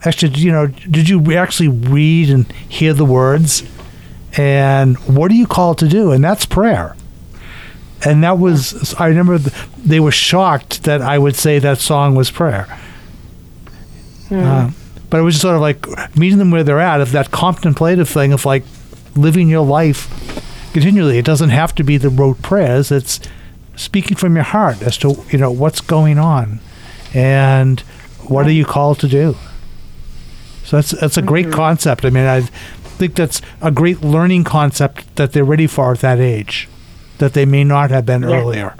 actually, 0.03 0.37
you 0.37 0.51
know, 0.51 0.67
did 0.67 1.07
you 1.07 1.33
actually 1.33 1.69
read 1.69 2.29
and 2.29 2.51
hear 2.51 2.93
the 2.93 3.05
words? 3.05 3.63
And 4.33 4.97
what 5.07 5.29
do 5.29 5.35
you 5.35 5.47
call 5.47 5.71
it 5.71 5.77
to 5.77 5.87
do? 5.87 6.11
And 6.11 6.21
that's 6.21 6.45
prayer. 6.45 6.95
And 8.05 8.21
that 8.23 8.37
was, 8.37 8.93
I 8.95 9.07
remember 9.07 9.37
they 9.37 10.01
were 10.01 10.11
shocked 10.11 10.83
that 10.83 11.01
I 11.01 11.17
would 11.17 11.35
say 11.35 11.57
that 11.59 11.77
song 11.77 12.15
was 12.15 12.29
prayer. 12.29 12.67
Uh, 14.29 14.71
but 15.09 15.19
it 15.19 15.23
was 15.23 15.35
just 15.35 15.41
sort 15.41 15.55
of 15.55 15.61
like 15.61 15.87
meeting 16.17 16.37
them 16.37 16.51
where 16.51 16.63
they're 16.63 16.81
at, 16.81 16.99
of 16.99 17.11
that 17.13 17.31
contemplative 17.31 18.09
thing 18.09 18.33
of 18.33 18.45
like 18.45 18.65
living 19.15 19.47
your 19.47 19.65
life 19.65 20.09
continually. 20.73 21.17
It 21.17 21.25
doesn't 21.25 21.49
have 21.49 21.73
to 21.75 21.83
be 21.83 21.97
the 21.97 22.09
rote 22.09 22.41
prayers. 22.41 22.91
It's 22.91 23.21
speaking 23.77 24.17
from 24.17 24.35
your 24.35 24.43
heart 24.43 24.81
as 24.81 24.97
to 24.97 25.23
you 25.31 25.39
know 25.39 25.49
what's 25.49 25.81
going 25.81 26.19
on, 26.19 26.59
and 27.13 27.79
what 28.27 28.45
are 28.45 28.51
you 28.51 28.65
called 28.65 28.99
to 28.99 29.07
do. 29.07 29.35
So 30.63 30.77
that's 30.77 30.91
that's 30.91 31.17
a 31.17 31.21
great 31.21 31.51
concept. 31.51 32.03
I 32.03 32.09
mean, 32.09 32.25
I 32.25 32.41
think 32.41 33.15
that's 33.15 33.41
a 33.61 33.71
great 33.71 34.01
learning 34.01 34.43
concept 34.43 35.15
that 35.15 35.31
they're 35.31 35.45
ready 35.45 35.67
for 35.67 35.91
at 35.93 35.99
that 35.99 36.19
age, 36.19 36.67
that 37.19 37.33
they 37.33 37.45
may 37.45 37.63
not 37.63 37.89
have 37.91 38.05
been 38.05 38.23
Yeah. 38.23 38.35
earlier. 38.41 38.75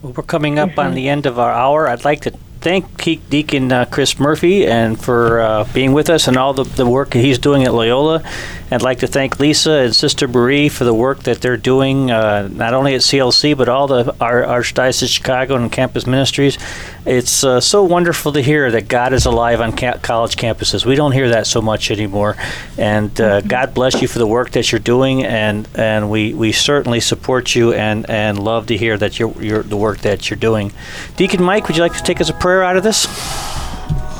Well, 0.00 0.12
we're 0.16 0.22
coming 0.24 0.58
up 0.58 0.78
on 0.78 0.94
the 0.94 1.08
end 1.08 1.26
of 1.26 1.38
our 1.38 1.52
hour. 1.52 1.88
I'd 1.88 2.04
like 2.04 2.20
to 2.22 2.32
thank 2.60 2.96
Deacon 3.28 3.72
uh, 3.72 3.84
Chris 3.86 4.18
Murphy 4.20 4.64
and 4.66 4.98
for 5.00 5.40
uh, 5.40 5.64
being 5.74 5.92
with 5.92 6.08
us 6.08 6.28
and 6.28 6.36
all 6.36 6.52
the, 6.54 6.62
the 6.62 6.86
work 6.86 7.12
he's 7.12 7.38
doing 7.38 7.64
at 7.64 7.74
Loyola. 7.74 8.22
I'd 8.70 8.82
like 8.82 9.00
to 9.00 9.06
thank 9.08 9.38
Lisa 9.40 9.72
and 9.72 9.94
Sister 9.94 10.26
Marie 10.28 10.68
for 10.68 10.84
the 10.84 10.94
work 10.94 11.24
that 11.24 11.40
they're 11.40 11.56
doing, 11.56 12.10
uh, 12.12 12.48
not 12.52 12.72
only 12.72 12.94
at 12.94 13.00
CLC 13.02 13.56
but 13.56 13.68
all 13.68 13.86
the 13.88 14.14
our 14.20 14.42
Archdiocese 14.42 15.02
of 15.02 15.08
Chicago 15.08 15.56
and 15.56 15.70
campus 15.70 16.06
ministries. 16.06 16.56
It's 17.04 17.42
uh, 17.42 17.60
so 17.60 17.82
wonderful 17.82 18.32
to 18.32 18.40
hear 18.40 18.70
that 18.70 18.86
God 18.86 19.12
is 19.12 19.26
alive 19.26 19.60
on 19.60 19.76
ca- 19.76 19.98
college 19.98 20.36
campuses. 20.36 20.86
We 20.86 20.94
don't 20.94 21.12
hear 21.12 21.30
that 21.30 21.46
so 21.46 21.60
much 21.60 21.90
anymore, 21.90 22.36
and 22.78 23.20
uh, 23.20 23.40
God 23.40 23.74
bless 23.74 24.00
you 24.00 24.08
for 24.08 24.18
the 24.18 24.26
work 24.26 24.52
that 24.52 24.70
you're 24.70 24.78
doing, 24.78 25.24
and 25.24 25.68
and 25.74 26.10
we, 26.10 26.32
we 26.32 26.52
certainly 26.52 27.00
support 27.00 27.54
you 27.54 27.72
and, 27.72 28.08
and 28.08 28.38
love 28.38 28.66
to 28.68 28.76
hear 28.76 28.96
that 28.98 29.18
you're, 29.18 29.32
you're 29.42 29.62
the 29.62 29.76
work 29.76 29.98
that 29.98 30.30
you're 30.30 30.38
doing. 30.38 30.72
Deacon 31.16 31.42
Mike, 31.42 31.66
would 31.66 31.76
you 31.76 31.82
like 31.82 31.96
to 31.96 32.02
take 32.02 32.20
us 32.20 32.30
a 32.30 32.34
prayer 32.34 32.62
out 32.62 32.76
of 32.76 32.82
this? 32.82 33.06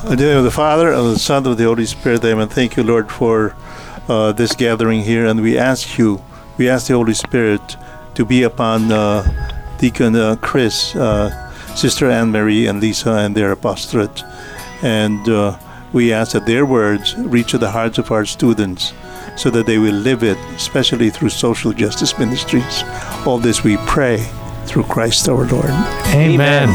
In 0.05 0.17
the 0.17 0.17
name 0.17 0.39
of 0.39 0.45
the 0.45 0.51
Father, 0.51 0.93
and 0.93 1.15
the 1.15 1.19
Son, 1.19 1.39
and 1.39 1.47
of 1.49 1.59
the 1.59 1.65
Holy 1.65 1.87
Spirit, 1.87 2.25
amen. 2.25 2.49
Thank 2.49 2.77
you, 2.77 2.83
Lord, 2.83 3.11
for 3.11 3.55
uh, 4.09 4.33
this 4.33 4.57
gathering 4.57 5.03
here. 5.03 5.27
And 5.27 5.41
we 5.41 5.57
ask 5.57 5.97
you, 5.97 6.21
we 6.59 6.69
ask 6.69 6.89
the 6.89 6.95
Holy 6.95 7.15
Spirit 7.15 7.77
to 8.17 8.25
be 8.25 8.43
upon 8.43 8.91
uh, 8.91 9.23
Deacon 9.79 10.17
uh, 10.17 10.37
Chris, 10.41 10.97
uh, 10.97 11.52
Sister 11.77 12.11
Anne 12.11 12.31
Marie, 12.31 12.67
and 12.67 12.81
Lisa 12.81 13.13
and 13.13 13.35
their 13.35 13.53
apostolate. 13.53 14.23
And 14.83 15.29
uh, 15.29 15.57
we 15.93 16.13
ask 16.13 16.33
that 16.33 16.47
their 16.47 16.67
words 16.67 17.17
reach 17.17 17.53
the 17.53 17.71
hearts 17.71 17.99
of 17.99 18.11
our 18.11 18.25
students 18.25 18.93
so 19.37 19.51
that 19.51 19.67
they 19.67 19.79
will 19.79 19.95
live 19.95 20.23
it, 20.23 20.39
especially 20.57 21.11
through 21.11 21.31
social 21.31 21.73
justice 21.73 22.19
ministries. 22.19 22.83
All 23.27 23.39
this 23.39 23.65
we 23.65 23.77
pray 23.87 24.19
through 24.67 24.85
Christ 24.85 25.29
our 25.29 25.47
Lord. 25.47 25.71
Amen. 26.15 26.69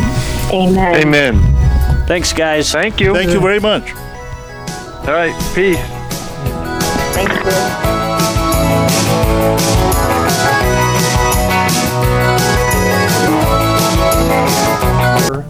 Amen. 0.52 1.08
Amen. 1.08 2.08
Thanks, 2.08 2.34
guys. 2.34 2.72
Thank 2.72 3.00
you. 3.00 3.14
Thank 3.14 3.32
you 3.32 3.40
very 3.40 3.60
much. 3.60 3.94
All 5.08 5.14
right. 5.14 5.36
Peace. 5.54 5.78
Thank 7.14 7.30
you. 7.84 7.87